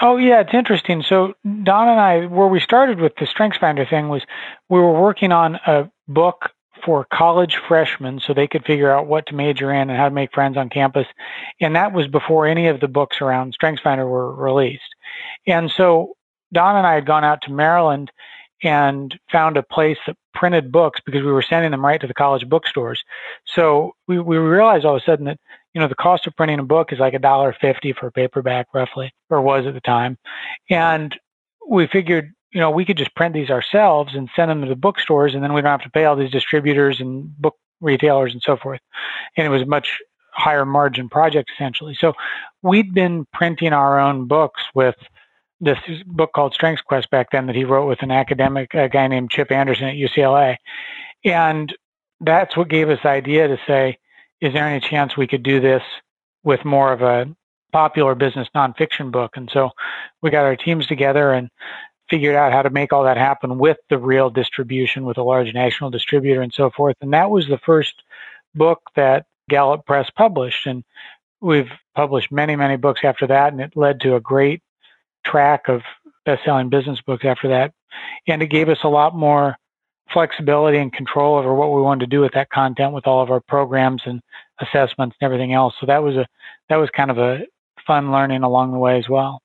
Oh 0.02 0.18
yeah, 0.18 0.42
it's 0.42 0.54
interesting. 0.54 1.04
So 1.04 1.34
Don 1.44 1.88
and 1.88 2.00
I, 2.00 2.26
where 2.26 2.48
we 2.48 2.60
started 2.60 3.00
with 3.00 3.14
the 3.16 3.26
StrengthsFinder 3.26 3.90
thing 3.90 4.10
was 4.10 4.24
we 4.70 4.80
were 4.80 5.00
working 5.00 5.32
on 5.32 5.56
a 5.68 5.90
book 6.08 6.52
for 6.84 7.06
college 7.06 7.58
freshmen 7.68 8.20
so 8.20 8.34
they 8.34 8.48
could 8.48 8.66
figure 8.66 8.92
out 8.92 9.08
what 9.08 9.26
to 9.28 9.36
major 9.36 9.72
in 9.74 9.90
and 9.90 9.98
how 9.98 10.10
to 10.10 10.14
make 10.14 10.34
friends 10.34 10.58
on 10.58 10.70
campus. 10.70 11.08
And 11.62 11.76
that 11.76 11.94
was 11.94 12.08
before 12.08 12.46
any 12.46 12.68
of 12.68 12.80
the 12.82 12.88
books 12.88 13.22
around 13.22 13.56
StrengthsFinder 13.60 14.08
were 14.08 14.36
released. 14.36 14.96
And 15.48 15.72
so 15.72 16.16
Don 16.54 16.76
and 16.76 16.86
I 16.86 16.96
had 16.96 17.06
gone 17.06 17.24
out 17.24 17.42
to 17.44 17.52
Maryland 17.52 18.12
and 18.64 19.18
found 19.32 19.58
a 19.58 19.64
place 19.64 19.98
that 20.08 20.18
printed 20.34 20.72
books 20.72 21.00
because 21.06 21.24
we 21.24 21.32
were 21.32 21.42
sending 21.42 21.72
them 21.72 21.86
right 21.86 22.02
to 22.02 22.08
the 22.08 22.14
college 22.14 22.48
bookstores. 22.48 23.04
So 23.46 23.96
we, 24.08 24.20
we 24.20 24.38
realized 24.38 24.86
all 24.86 24.96
of 24.96 25.02
a 25.02 25.06
sudden 25.06 25.26
that, 25.26 25.40
you 25.76 25.82
know, 25.82 25.90
the 25.90 25.96
cost 25.96 26.26
of 26.26 26.36
printing 26.38 26.60
a 26.60 26.64
book 26.64 26.94
is 26.94 27.00
like 27.00 27.14
a 27.14 27.20
dollar 27.20 27.54
fifty 27.60 27.92
for 27.92 28.08
a 28.08 28.12
paperback 28.12 28.68
roughly, 28.74 29.14
or 29.30 29.42
was 29.42 29.68
at 29.68 29.74
the 29.74 29.82
time. 29.82 30.18
And 30.70 31.14
we 31.70 31.86
figured, 31.86 32.34
you 32.52 32.62
know, 32.62 32.72
we 32.72 32.86
could 32.86 32.98
just 32.98 33.14
print 33.14 33.34
these 33.34 33.50
ourselves 33.50 34.16
and 34.16 34.30
send 34.36 34.50
them 34.50 34.62
to 34.62 34.68
the 34.70 34.76
bookstores 34.76 35.36
and 35.36 35.44
then 35.44 35.54
we 35.54 35.62
don't 35.62 35.72
have 35.72 35.82
to 35.82 35.90
pay 35.90 36.06
all 36.06 36.16
these 36.16 36.32
distributors 36.32 37.02
and 37.02 37.36
book 37.38 37.56
retailers 37.82 38.32
and 38.32 38.42
so 38.42 38.56
forth. 38.56 38.80
And 39.36 39.46
it 39.46 39.50
was 39.50 39.64
a 39.64 39.68
much 39.68 40.00
higher 40.32 40.66
margin 40.66 41.10
project 41.10 41.52
essentially. 41.54 41.96
So 42.00 42.14
we'd 42.62 42.94
been 42.94 43.26
printing 43.34 43.74
our 43.74 44.00
own 44.00 44.28
books 44.28 44.64
with 44.74 44.96
this 45.60 45.80
book 46.06 46.32
called 46.34 46.56
StrengthsQuest 46.58 47.10
back 47.10 47.32
then 47.32 47.48
that 47.48 47.56
he 47.56 47.66
wrote 47.66 47.88
with 47.88 48.02
an 48.02 48.12
academic, 48.12 48.74
a 48.74 48.88
guy 48.88 49.08
named 49.08 49.32
Chip 49.32 49.52
Anderson 49.52 49.88
at 49.88 49.96
UCLA. 49.96 50.58
And 51.26 51.76
that's 52.22 52.56
what 52.56 52.70
gave 52.70 52.90
us 52.90 53.00
the 53.04 53.10
idea 53.10 53.48
to 53.48 53.58
say, 53.68 53.98
is 54.46 54.54
there 54.54 54.68
any 54.68 54.80
chance 54.80 55.18
we 55.18 55.28
could 55.28 55.44
do 55.44 55.60
this 55.60 55.84
with 56.44 56.64
more 56.66 56.94
of 56.94 57.02
a 57.02 57.26
popular 57.72 58.16
business 58.16 58.48
nonfiction 58.56 59.12
book? 59.12 59.36
And 59.36 59.50
so 59.52 59.72
we 60.22 60.30
got 60.30 60.46
our 60.46 60.56
teams 60.56 60.88
together 60.88 61.34
and 61.34 61.50
figured 62.10 62.36
out 62.36 62.54
how 62.54 62.62
to 62.62 62.70
make 62.70 62.94
all 62.94 63.04
that 63.04 63.18
happen 63.18 63.58
with 63.58 63.78
the 63.90 63.98
real 63.98 64.30
distribution 64.30 65.06
with 65.06 65.18
a 65.18 65.24
large 65.24 65.54
national 65.54 65.90
distributor 65.90 66.42
and 66.42 66.54
so 66.54 66.70
forth. 66.70 66.96
And 67.02 67.14
that 67.14 67.30
was 67.30 67.48
the 67.48 67.58
first 67.58 68.04
book 68.54 68.80
that 68.96 69.26
Gallup 69.50 69.86
Press 69.86 70.10
published. 70.16 70.68
And 70.68 70.84
we've 71.42 71.72
published 71.96 72.32
many, 72.32 72.56
many 72.56 72.78
books 72.78 73.02
after 73.04 73.28
that. 73.28 73.52
And 73.52 73.62
it 73.62 73.76
led 73.76 74.00
to 74.02 74.16
a 74.16 74.22
great 74.22 74.62
track 75.26 75.68
of 75.68 75.82
best-selling 76.26 76.70
business 76.70 77.02
books 77.02 77.24
after 77.24 77.48
that, 77.50 77.72
and 78.28 78.42
it 78.42 78.48
gave 78.48 78.68
us 78.68 78.80
a 78.84 78.90
lot 78.90 79.16
more 79.16 79.56
flexibility 80.12 80.78
and 80.78 80.94
control 80.94 81.38
over 81.38 81.54
what 81.54 81.74
we 81.74 81.82
wanted 81.82 82.02
to 82.02 82.16
do 82.16 82.22
with 82.22 82.34
that 82.34 82.50
content, 82.50 82.94
with 82.94 83.08
all 83.08 83.22
of 83.22 83.32
our 83.32 83.42
programs 83.42 84.02
and 84.06 84.22
assessments 84.60 85.16
and 85.20 85.26
everything 85.26 85.54
else. 85.54 85.74
So 85.80 85.86
that 85.88 86.04
was 86.04 86.16
a 86.16 86.26
that 86.70 86.78
was 86.78 86.90
kind 86.96 87.12
of 87.12 87.18
a 87.18 87.42
fun 87.86 88.12
learning 88.12 88.44
along 88.44 88.72
the 88.72 88.80
way 88.80 88.98
as 88.98 89.10
well. 89.10 89.42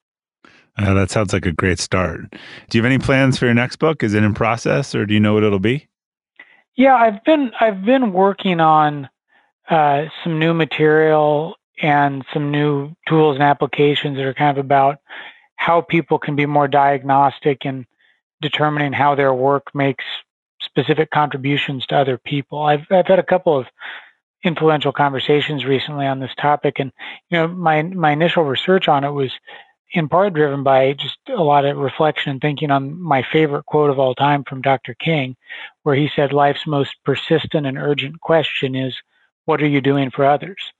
Uh, 0.78 0.94
that 0.94 1.10
sounds 1.10 1.32
like 1.32 1.46
a 1.46 1.52
great 1.52 1.78
start. 1.78 2.20
Do 2.30 2.78
you 2.78 2.82
have 2.82 2.90
any 2.90 2.98
plans 2.98 3.38
for 3.38 3.44
your 3.44 3.54
next 3.54 3.76
book? 3.76 4.02
Is 4.02 4.14
it 4.14 4.22
in 4.22 4.34
process, 4.34 4.94
or 4.94 5.04
do 5.04 5.14
you 5.14 5.20
know 5.20 5.34
what 5.34 5.42
it'll 5.42 5.58
be? 5.58 5.88
Yeah, 6.76 6.94
I've 6.94 7.22
been 7.24 7.52
I've 7.60 7.84
been 7.84 8.12
working 8.12 8.60
on 8.60 9.08
uh, 9.68 10.04
some 10.24 10.38
new 10.38 10.54
material 10.54 11.56
and 11.82 12.24
some 12.32 12.50
new 12.50 12.94
tools 13.08 13.36
and 13.36 13.42
applications 13.42 14.16
that 14.16 14.24
are 14.24 14.34
kind 14.34 14.56
of 14.56 14.64
about 14.64 14.98
how 15.56 15.80
people 15.80 16.18
can 16.18 16.36
be 16.36 16.46
more 16.46 16.68
diagnostic 16.68 17.64
in 17.64 17.86
determining 18.40 18.92
how 18.92 19.14
their 19.14 19.34
work 19.34 19.74
makes 19.74 20.04
specific 20.70 21.10
contributions 21.10 21.86
to 21.86 21.96
other 21.96 22.18
people. 22.18 22.62
I've 22.62 22.86
I've 22.90 23.06
had 23.06 23.18
a 23.18 23.24
couple 23.24 23.58
of 23.58 23.66
influential 24.42 24.92
conversations 24.92 25.64
recently 25.64 26.06
on 26.06 26.20
this 26.20 26.34
topic, 26.40 26.78
and 26.78 26.92
you 27.28 27.38
know 27.38 27.48
my 27.48 27.82
my 27.82 28.12
initial 28.12 28.44
research 28.44 28.88
on 28.88 29.04
it 29.04 29.10
was 29.10 29.32
in 29.92 30.08
part 30.08 30.34
driven 30.34 30.62
by 30.62 30.92
just 30.92 31.18
a 31.28 31.42
lot 31.42 31.64
of 31.64 31.76
reflection 31.76 32.30
and 32.30 32.40
thinking 32.40 32.70
on 32.70 33.00
my 33.00 33.24
favorite 33.32 33.66
quote 33.66 33.90
of 33.90 33.98
all 33.98 34.14
time 34.14 34.44
from 34.44 34.62
Dr. 34.62 34.94
King, 34.94 35.36
where 35.82 35.96
he 35.96 36.08
said, 36.14 36.32
"Life's 36.32 36.66
most 36.66 36.94
persistent 37.04 37.66
and 37.66 37.76
urgent 37.76 38.20
question 38.20 38.74
is, 38.74 38.96
what 39.46 39.60
are 39.62 39.68
you 39.68 39.80
doing 39.80 40.10
for 40.10 40.24
others?" 40.24 40.72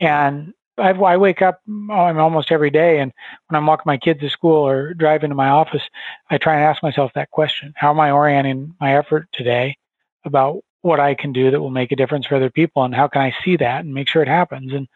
And 0.00 0.54
I, 0.78 0.90
I 0.90 1.16
wake 1.16 1.42
up 1.42 1.60
um, 1.68 1.90
almost 1.90 2.52
every 2.52 2.70
day, 2.70 3.00
and 3.00 3.12
when 3.48 3.56
I'm 3.56 3.66
walking 3.66 3.84
my 3.86 3.96
kids 3.96 4.20
to 4.20 4.30
school 4.30 4.66
or 4.66 4.94
driving 4.94 5.30
to 5.30 5.36
my 5.36 5.48
office, 5.48 5.82
I 6.30 6.38
try 6.38 6.54
and 6.54 6.64
ask 6.64 6.82
myself 6.82 7.12
that 7.14 7.30
question: 7.30 7.72
How 7.76 7.90
am 7.90 8.00
I 8.00 8.10
orienting 8.10 8.74
my 8.80 8.96
effort 8.96 9.28
today 9.32 9.76
about 10.24 10.62
what 10.82 11.00
I 11.00 11.14
can 11.14 11.32
do 11.32 11.50
that 11.50 11.60
will 11.60 11.70
make 11.70 11.92
a 11.92 11.96
difference 11.96 12.26
for 12.26 12.36
other 12.36 12.50
people, 12.50 12.84
and 12.84 12.94
how 12.94 13.08
can 13.08 13.22
I 13.22 13.34
see 13.44 13.56
that 13.56 13.84
and 13.84 13.94
make 13.94 14.08
sure 14.08 14.22
it 14.22 14.28
happens? 14.28 14.72
And 14.72 14.88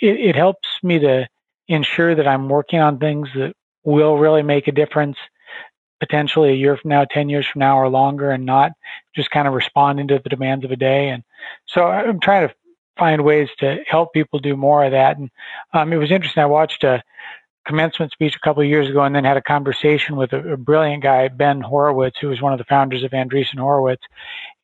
it, 0.00 0.20
it 0.20 0.36
helps 0.36 0.68
me 0.82 0.98
to 1.00 1.28
ensure 1.68 2.14
that 2.14 2.28
I'm 2.28 2.48
working 2.48 2.80
on 2.80 2.98
things 2.98 3.28
that 3.34 3.54
will 3.84 4.18
really 4.18 4.42
make 4.42 4.68
a 4.68 4.72
difference 4.72 5.16
potentially 6.00 6.50
a 6.50 6.56
year 6.56 6.76
from 6.76 6.90
now, 6.90 7.04
10 7.04 7.28
years 7.28 7.46
from 7.46 7.60
now, 7.60 7.78
or 7.78 7.88
longer, 7.88 8.30
and 8.30 8.44
not 8.44 8.72
just 9.14 9.30
kind 9.30 9.48
of 9.48 9.54
responding 9.54 10.08
to 10.08 10.20
the 10.22 10.28
demands 10.28 10.64
of 10.64 10.70
a 10.70 10.76
day. 10.76 11.08
And 11.08 11.22
so 11.66 11.86
I'm 11.86 12.20
trying 12.20 12.48
to 12.48 12.54
find 12.96 13.24
ways 13.24 13.48
to 13.58 13.78
help 13.86 14.12
people 14.12 14.38
do 14.38 14.56
more 14.56 14.84
of 14.84 14.92
that. 14.92 15.18
And 15.18 15.30
um, 15.72 15.92
it 15.92 15.96
was 15.96 16.10
interesting. 16.10 16.42
I 16.42 16.46
watched 16.46 16.84
a 16.84 17.02
commencement 17.66 18.12
speech 18.12 18.36
a 18.36 18.40
couple 18.40 18.62
of 18.62 18.68
years 18.68 18.88
ago 18.88 19.02
and 19.02 19.14
then 19.14 19.24
had 19.24 19.36
a 19.36 19.42
conversation 19.42 20.16
with 20.16 20.32
a, 20.32 20.52
a, 20.52 20.56
brilliant 20.56 21.02
guy, 21.02 21.28
Ben 21.28 21.60
Horowitz, 21.60 22.18
who 22.20 22.28
was 22.28 22.42
one 22.42 22.52
of 22.52 22.58
the 22.58 22.64
founders 22.64 23.02
of 23.02 23.12
Andreessen 23.12 23.58
Horowitz. 23.58 24.02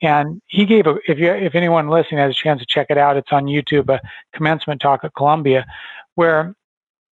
And 0.03 0.43
he 0.47 0.67
gave 0.67 0.87
a, 0.87 0.97
if 1.09 1.19
you, 1.19 1.33
if 1.33 1.55
anyone 1.55 1.89
listening 1.89 2.21
has 2.21 2.33
a 2.33 2.35
chance 2.35 2.61
to 2.61 2.67
check 2.67 2.89
it 2.91 2.99
out, 2.99 3.17
it's 3.17 3.33
on 3.33 3.47
YouTube, 3.47 3.89
a 3.89 4.01
commencement 4.35 4.81
talk 4.81 5.01
at 5.03 5.15
Columbia, 5.15 5.67
where 6.15 6.55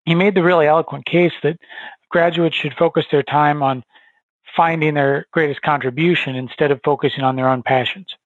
he 0.05 0.15
made 0.15 0.35
the 0.35 0.43
really 0.43 0.67
eloquent 0.67 1.07
case 1.07 1.33
that 1.43 1.57
graduates 2.09 2.57
should 2.57 2.75
focus 2.75 3.05
their 3.11 3.23
time 3.23 3.63
on 3.63 3.85
finding 4.57 4.95
their 4.95 5.27
greatest 5.33 5.63
contribution 5.63 6.35
instead 6.35 6.71
of 6.71 6.81
focusing 6.85 7.23
on 7.23 7.37
their 7.37 7.49
own 7.49 7.63
passions 7.63 8.17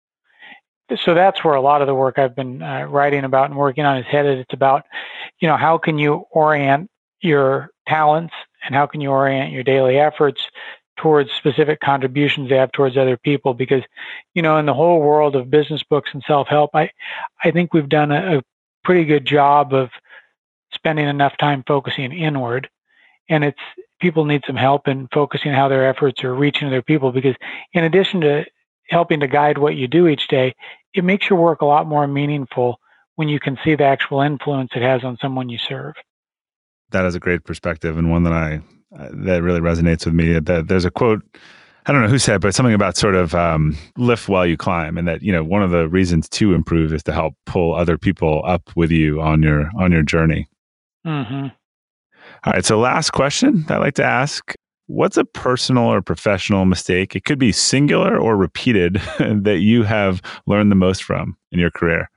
so 0.96 1.14
that's 1.14 1.44
where 1.44 1.54
a 1.54 1.60
lot 1.60 1.80
of 1.80 1.86
the 1.86 1.94
work 1.94 2.18
I've 2.18 2.34
been 2.34 2.62
uh, 2.62 2.84
writing 2.84 3.24
about 3.24 3.50
and 3.50 3.58
working 3.58 3.84
on 3.84 3.98
is 3.98 4.06
headed. 4.06 4.38
It's 4.38 4.52
about, 4.52 4.84
you 5.40 5.48
know, 5.48 5.56
how 5.56 5.78
can 5.78 5.98
you 5.98 6.24
orient 6.30 6.90
your 7.20 7.70
talents 7.88 8.34
and 8.64 8.74
how 8.74 8.86
can 8.86 9.00
you 9.00 9.10
orient 9.10 9.52
your 9.52 9.62
daily 9.62 9.98
efforts 9.98 10.40
towards 10.96 11.30
specific 11.32 11.80
contributions 11.80 12.48
they 12.48 12.56
have 12.56 12.72
towards 12.72 12.96
other 12.96 13.16
people? 13.16 13.54
Because, 13.54 13.82
you 14.34 14.42
know, 14.42 14.58
in 14.58 14.66
the 14.66 14.74
whole 14.74 15.00
world 15.00 15.36
of 15.36 15.50
business 15.50 15.82
books 15.82 16.10
and 16.12 16.22
self-help, 16.26 16.70
I, 16.74 16.90
I 17.44 17.50
think 17.50 17.72
we've 17.72 17.88
done 17.88 18.12
a, 18.12 18.38
a 18.38 18.42
pretty 18.84 19.04
good 19.04 19.24
job 19.24 19.72
of 19.72 19.90
spending 20.72 21.08
enough 21.08 21.36
time 21.38 21.64
focusing 21.66 22.12
inward. 22.12 22.68
And 23.28 23.44
it's 23.44 23.60
people 24.00 24.24
need 24.24 24.42
some 24.46 24.56
help 24.56 24.88
in 24.88 25.08
focusing 25.12 25.52
how 25.52 25.68
their 25.68 25.88
efforts 25.88 26.24
are 26.24 26.34
reaching 26.34 26.68
other 26.68 26.82
people 26.82 27.12
because 27.12 27.36
in 27.74 27.84
addition 27.84 28.22
to 28.22 28.44
helping 28.88 29.20
to 29.20 29.28
guide 29.28 29.58
what 29.58 29.76
you 29.76 29.86
do 29.86 30.08
each 30.08 30.26
day, 30.28 30.54
it 30.94 31.04
makes 31.04 31.28
your 31.28 31.38
work 31.38 31.60
a 31.60 31.66
lot 31.66 31.86
more 31.86 32.06
meaningful 32.06 32.78
when 33.16 33.28
you 33.28 33.38
can 33.38 33.58
see 33.64 33.74
the 33.74 33.84
actual 33.84 34.20
influence 34.20 34.70
it 34.74 34.82
has 34.82 35.04
on 35.04 35.16
someone 35.20 35.48
you 35.48 35.58
serve. 35.58 35.94
That 36.90 37.04
is 37.04 37.14
a 37.14 37.20
great 37.20 37.44
perspective 37.44 37.98
and 37.98 38.10
one 38.10 38.24
that 38.24 38.32
I 38.32 38.60
that 38.92 39.42
really 39.42 39.60
resonates 39.60 40.04
with 40.04 40.14
me. 40.14 40.38
That 40.38 40.68
there's 40.68 40.84
a 40.84 40.90
quote 40.90 41.22
I 41.86 41.92
don't 41.92 42.02
know 42.02 42.08
who 42.08 42.18
said, 42.18 42.36
it, 42.36 42.40
but 42.42 42.54
something 42.54 42.74
about 42.74 42.96
sort 42.96 43.14
of 43.14 43.34
um, 43.34 43.76
lift 43.96 44.28
while 44.28 44.46
you 44.46 44.56
climb, 44.56 44.98
and 44.98 45.08
that 45.08 45.22
you 45.22 45.32
know 45.32 45.42
one 45.42 45.62
of 45.62 45.70
the 45.70 45.88
reasons 45.88 46.28
to 46.30 46.54
improve 46.54 46.92
is 46.92 47.02
to 47.04 47.12
help 47.12 47.34
pull 47.46 47.74
other 47.74 47.96
people 47.96 48.42
up 48.44 48.70
with 48.76 48.90
you 48.90 49.20
on 49.20 49.42
your 49.42 49.70
on 49.78 49.90
your 49.90 50.02
journey. 50.02 50.46
Mm-hmm. 51.06 51.46
All 52.44 52.52
right, 52.52 52.64
so 52.64 52.78
last 52.78 53.10
question 53.10 53.64
I 53.68 53.78
like 53.78 53.94
to 53.94 54.04
ask: 54.04 54.54
What's 54.90 55.16
a 55.16 55.24
personal 55.24 55.84
or 55.84 56.02
professional 56.02 56.64
mistake? 56.64 57.14
It 57.14 57.24
could 57.24 57.38
be 57.38 57.52
singular 57.52 58.18
or 58.18 58.36
repeated 58.36 58.94
that 59.18 59.60
you 59.60 59.84
have 59.84 60.20
learned 60.48 60.72
the 60.72 60.76
most 60.76 61.04
from 61.04 61.36
in 61.52 61.60
your 61.60 61.70
career. 61.70 62.10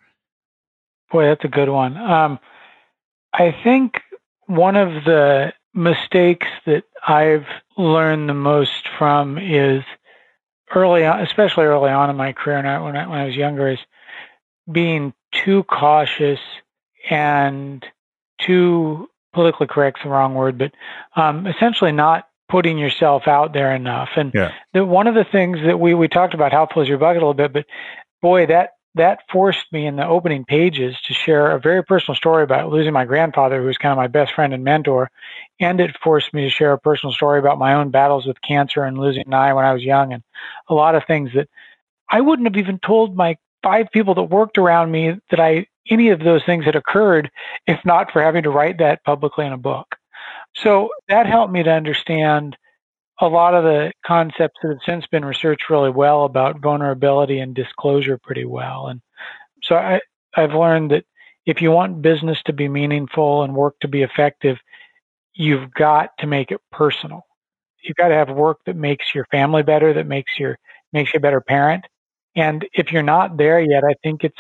Boy, 1.12 1.26
that's 1.26 1.46
a 1.46 1.50
good 1.50 1.70
one. 1.70 1.96
Um, 1.98 2.40
I 3.32 3.56
think 3.64 4.02
one 4.48 4.76
of 4.76 5.04
the 5.04 5.54
mistakes 5.76 6.48
that 6.66 6.86
I've 7.08 7.46
learned 7.78 8.28
the 8.28 8.34
most 8.34 8.90
from 8.98 9.38
is 9.38 9.84
early 10.74 11.06
on, 11.06 11.20
especially 11.20 11.66
early 11.66 11.92
on 11.92 12.10
in 12.10 12.16
my 12.16 12.34
career, 12.34 12.58
when 12.58 12.98
I, 12.98 13.08
when 13.08 13.20
I 13.20 13.26
was 13.26 13.36
younger, 13.36 13.70
is 13.70 13.80
being 14.72 15.14
too 15.32 15.62
cautious 15.66 16.40
and 17.12 17.86
too 18.42 19.10
politically 19.32 19.68
correct 19.68 20.00
the 20.02 20.10
wrong 20.10 20.34
word, 20.34 20.58
but 20.58 20.72
um, 21.16 21.46
essentially 21.46 21.92
not 21.92 22.28
putting 22.54 22.78
yourself 22.78 23.28
out 23.28 23.52
there 23.52 23.74
enough. 23.74 24.10
And 24.16 24.32
yeah. 24.32 24.52
the, 24.74 24.86
one 24.86 25.08
of 25.08 25.16
the 25.16 25.24
things 25.24 25.58
that 25.66 25.80
we, 25.80 25.96
we 25.96 26.08
talked 26.08 26.36
about 26.36 26.52
How 26.52 26.68
Full 26.72 26.84
Is 26.84 26.88
Your 26.88 27.00
Bucket 27.00 27.18
a 27.18 27.26
little 27.26 27.34
bit, 27.34 27.52
but 27.52 27.66
boy, 28.22 28.46
that, 28.46 28.74
that 28.94 29.22
forced 29.32 29.66
me 29.72 29.88
in 29.88 29.96
the 29.96 30.06
opening 30.06 30.46
pages 30.46 30.96
to 31.08 31.16
share 31.16 31.50
a 31.50 31.60
very 31.60 31.84
personal 31.84 32.16
story 32.16 32.44
about 32.44 32.72
losing 32.72 32.94
my 32.94 33.06
grandfather, 33.06 33.60
who 33.60 33.66
was 33.66 33.80
kind 33.80 33.92
of 33.92 33.98
my 33.98 34.06
best 34.06 34.36
friend 34.36 34.54
and 34.54 34.64
mentor. 34.64 35.10
And 35.60 35.80
it 35.80 35.98
forced 36.04 36.32
me 36.32 36.44
to 36.44 36.50
share 36.52 36.74
a 36.74 36.80
personal 36.80 37.12
story 37.12 37.40
about 37.40 37.58
my 37.58 37.74
own 37.74 37.90
battles 37.90 38.28
with 38.28 38.40
cancer 38.44 38.84
and 38.84 39.00
losing 39.00 39.24
an 39.26 39.34
eye 39.34 39.52
when 39.54 39.66
I 39.66 39.74
was 39.74 39.82
young 39.82 40.14
and 40.14 40.22
a 40.70 40.76
lot 40.76 40.94
of 40.94 41.06
things 41.08 41.32
that 41.34 41.50
I 42.08 42.22
wouldn't 42.22 42.48
have 42.48 42.64
even 42.64 42.78
told 42.86 43.18
my 43.18 43.36
five 43.64 43.88
people 43.92 44.14
that 44.14 44.24
worked 44.26 44.60
around 44.60 44.92
me 44.92 45.20
that 45.32 45.40
I 45.40 45.66
any 45.90 46.10
of 46.10 46.20
those 46.20 46.44
things 46.46 46.66
had 46.66 46.76
occurred 46.76 47.32
if 47.66 47.80
not 47.84 48.12
for 48.12 48.22
having 48.22 48.44
to 48.44 48.52
write 48.52 48.78
that 48.78 49.04
publicly 49.04 49.48
in 49.48 49.54
a 49.54 49.58
book. 49.58 49.96
So 50.56 50.90
that 51.10 51.26
helped 51.26 51.54
me 51.54 51.64
to 51.64 51.72
understand 51.72 52.58
a 53.22 53.28
lot 53.28 53.54
of 53.56 53.64
the 53.64 53.92
concepts 54.06 54.60
that 54.62 54.70
have 54.70 54.80
since 54.86 55.08
been 55.08 55.26
researched 55.26 55.70
really 55.70 55.92
well 55.92 56.26
about 56.26 56.62
vulnerability 56.62 57.40
and 57.40 57.56
disclosure 57.56 58.20
pretty 58.22 58.46
well. 58.46 58.88
And 58.88 59.02
so 59.64 59.76
I, 59.76 60.02
I've 60.36 60.54
learned 60.54 60.92
that 60.92 61.06
if 61.46 61.62
you 61.62 61.72
want 61.72 62.02
business 62.02 62.42
to 62.46 62.54
be 62.54 62.70
meaningful 62.70 63.44
and 63.44 63.56
work 63.56 63.76
to 63.82 63.88
be 63.88 64.04
effective, 64.04 64.58
you've 65.36 65.74
got 65.74 66.12
to 66.20 66.28
make 66.28 66.52
it 66.52 66.62
personal. 66.72 67.24
You've 67.84 67.98
got 67.98 68.10
to 68.10 68.16
have 68.16 68.30
work 68.30 68.60
that 68.66 68.76
makes 68.76 69.14
your 69.16 69.26
family 69.32 69.64
better, 69.64 69.94
that 69.94 70.08
makes 70.08 70.40
your 70.40 70.58
makes 70.94 71.14
you 71.14 71.18
a 71.18 71.22
better 71.22 71.42
parent. 71.42 71.86
And 72.36 72.66
if 72.74 72.92
you're 72.92 73.04
not 73.04 73.38
there 73.38 73.60
yet, 73.60 73.84
I 73.84 73.94
think 74.04 74.24
it's 74.24 74.36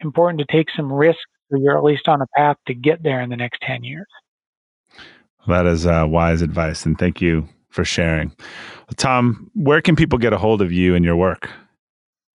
important 0.00 0.40
to 0.40 0.46
take 0.50 0.68
some 0.76 0.92
risks 0.92 1.22
so 1.50 1.58
you're 1.58 1.78
at 1.78 1.84
least 1.84 2.08
on 2.08 2.20
a 2.22 2.26
path 2.36 2.56
to 2.66 2.74
get 2.74 3.02
there 3.02 3.20
in 3.20 3.30
the 3.30 3.36
next 3.36 3.60
10 3.62 3.84
years. 3.84 4.06
That 5.46 5.66
is 5.66 5.86
uh, 5.86 6.04
wise 6.06 6.42
advice. 6.42 6.84
And 6.84 6.98
thank 6.98 7.20
you 7.20 7.48
for 7.70 7.84
sharing. 7.84 8.32
Tom, 8.96 9.50
where 9.54 9.80
can 9.80 9.96
people 9.96 10.18
get 10.18 10.32
a 10.32 10.38
hold 10.38 10.62
of 10.62 10.72
you 10.72 10.94
and 10.94 11.04
your 11.04 11.16
work? 11.16 11.50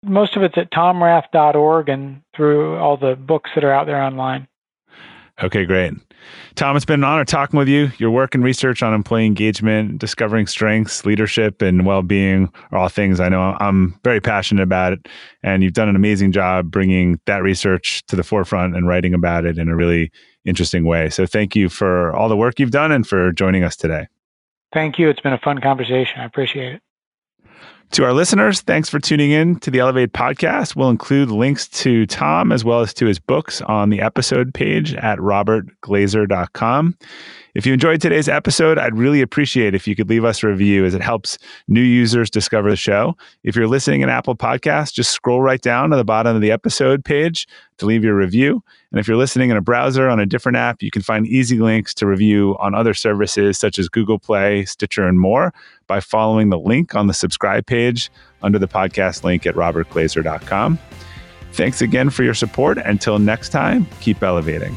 Most 0.02 0.36
of 0.36 0.42
it's 0.42 0.58
at 0.58 0.70
tomrath.org 0.70 1.88
and 1.88 2.22
through 2.36 2.76
all 2.76 2.96
the 2.96 3.16
books 3.16 3.50
that 3.54 3.64
are 3.64 3.72
out 3.72 3.86
there 3.86 4.02
online. 4.02 4.46
Okay, 5.42 5.64
great. 5.64 5.92
Tom, 6.54 6.76
it's 6.76 6.84
been 6.84 7.00
an 7.00 7.04
honor 7.04 7.24
talking 7.24 7.58
with 7.58 7.68
you. 7.68 7.90
Your 7.98 8.12
work 8.12 8.36
and 8.36 8.44
research 8.44 8.82
on 8.84 8.94
employee 8.94 9.26
engagement, 9.26 9.98
discovering 9.98 10.46
strengths, 10.46 11.04
leadership, 11.04 11.60
and 11.60 11.84
well 11.84 12.02
being 12.02 12.52
are 12.70 12.78
all 12.78 12.88
things 12.88 13.18
I 13.18 13.28
know 13.28 13.56
I'm 13.58 13.98
very 14.04 14.20
passionate 14.20 14.62
about 14.62 14.92
it. 14.92 15.08
And 15.42 15.62
you've 15.62 15.72
done 15.72 15.88
an 15.88 15.96
amazing 15.96 16.30
job 16.30 16.70
bringing 16.70 17.18
that 17.26 17.42
research 17.42 18.04
to 18.06 18.16
the 18.16 18.22
forefront 18.22 18.76
and 18.76 18.86
writing 18.86 19.12
about 19.12 19.44
it 19.44 19.58
in 19.58 19.68
a 19.68 19.74
really 19.74 20.12
interesting 20.44 20.84
way. 20.84 21.10
So 21.10 21.26
thank 21.26 21.56
you 21.56 21.68
for 21.68 22.14
all 22.14 22.28
the 22.28 22.36
work 22.36 22.60
you've 22.60 22.70
done 22.70 22.92
and 22.92 23.06
for 23.06 23.32
joining 23.32 23.64
us 23.64 23.76
today. 23.76 24.06
Thank 24.72 24.98
you. 24.98 25.08
It's 25.08 25.20
been 25.20 25.32
a 25.32 25.38
fun 25.38 25.60
conversation. 25.60 26.20
I 26.20 26.24
appreciate 26.24 26.74
it. 26.74 26.82
To 27.94 28.04
our 28.04 28.12
listeners, 28.12 28.60
thanks 28.60 28.88
for 28.88 28.98
tuning 28.98 29.30
in 29.30 29.60
to 29.60 29.70
the 29.70 29.78
Elevate 29.78 30.12
podcast. 30.12 30.74
We'll 30.74 30.90
include 30.90 31.30
links 31.30 31.68
to 31.68 32.06
Tom 32.06 32.50
as 32.50 32.64
well 32.64 32.80
as 32.80 32.92
to 32.94 33.06
his 33.06 33.20
books 33.20 33.62
on 33.62 33.90
the 33.90 34.00
episode 34.00 34.52
page 34.52 34.94
at 34.94 35.20
robertglazer.com. 35.20 36.98
If 37.54 37.64
you 37.66 37.72
enjoyed 37.72 38.00
today's 38.00 38.28
episode, 38.28 38.78
I'd 38.78 38.98
really 38.98 39.20
appreciate 39.20 39.76
if 39.76 39.86
you 39.86 39.94
could 39.94 40.10
leave 40.10 40.24
us 40.24 40.42
a 40.42 40.48
review 40.48 40.84
as 40.84 40.92
it 40.92 41.00
helps 41.00 41.38
new 41.68 41.80
users 41.80 42.28
discover 42.28 42.68
the 42.68 42.76
show. 42.76 43.16
If 43.44 43.54
you're 43.54 43.68
listening 43.68 44.00
in 44.00 44.08
Apple 44.08 44.34
Podcasts, 44.34 44.92
just 44.92 45.12
scroll 45.12 45.40
right 45.40 45.60
down 45.60 45.90
to 45.90 45.96
the 45.96 46.04
bottom 46.04 46.34
of 46.34 46.42
the 46.42 46.50
episode 46.50 47.04
page 47.04 47.46
to 47.78 47.86
leave 47.86 48.02
your 48.02 48.16
review. 48.16 48.60
And 48.90 48.98
if 48.98 49.06
you're 49.06 49.16
listening 49.16 49.50
in 49.50 49.56
a 49.56 49.60
browser 49.60 50.08
on 50.08 50.18
a 50.18 50.26
different 50.26 50.56
app, 50.56 50.82
you 50.82 50.90
can 50.90 51.02
find 51.02 51.28
easy 51.28 51.60
links 51.60 51.94
to 51.94 52.06
review 52.06 52.56
on 52.58 52.74
other 52.74 52.92
services 52.92 53.56
such 53.56 53.78
as 53.78 53.88
Google 53.88 54.18
Play, 54.18 54.64
Stitcher, 54.64 55.06
and 55.06 55.20
more 55.20 55.54
by 55.86 56.00
following 56.00 56.50
the 56.50 56.58
link 56.58 56.96
on 56.96 57.06
the 57.06 57.14
subscribe 57.14 57.66
page 57.66 58.10
under 58.42 58.58
the 58.58 58.68
podcast 58.68 59.22
link 59.22 59.46
at 59.46 59.54
robertglazer.com. 59.54 60.76
Thanks 61.52 61.82
again 61.82 62.10
for 62.10 62.24
your 62.24 62.34
support. 62.34 62.78
Until 62.78 63.20
next 63.20 63.50
time, 63.50 63.86
keep 64.00 64.24
elevating. 64.24 64.76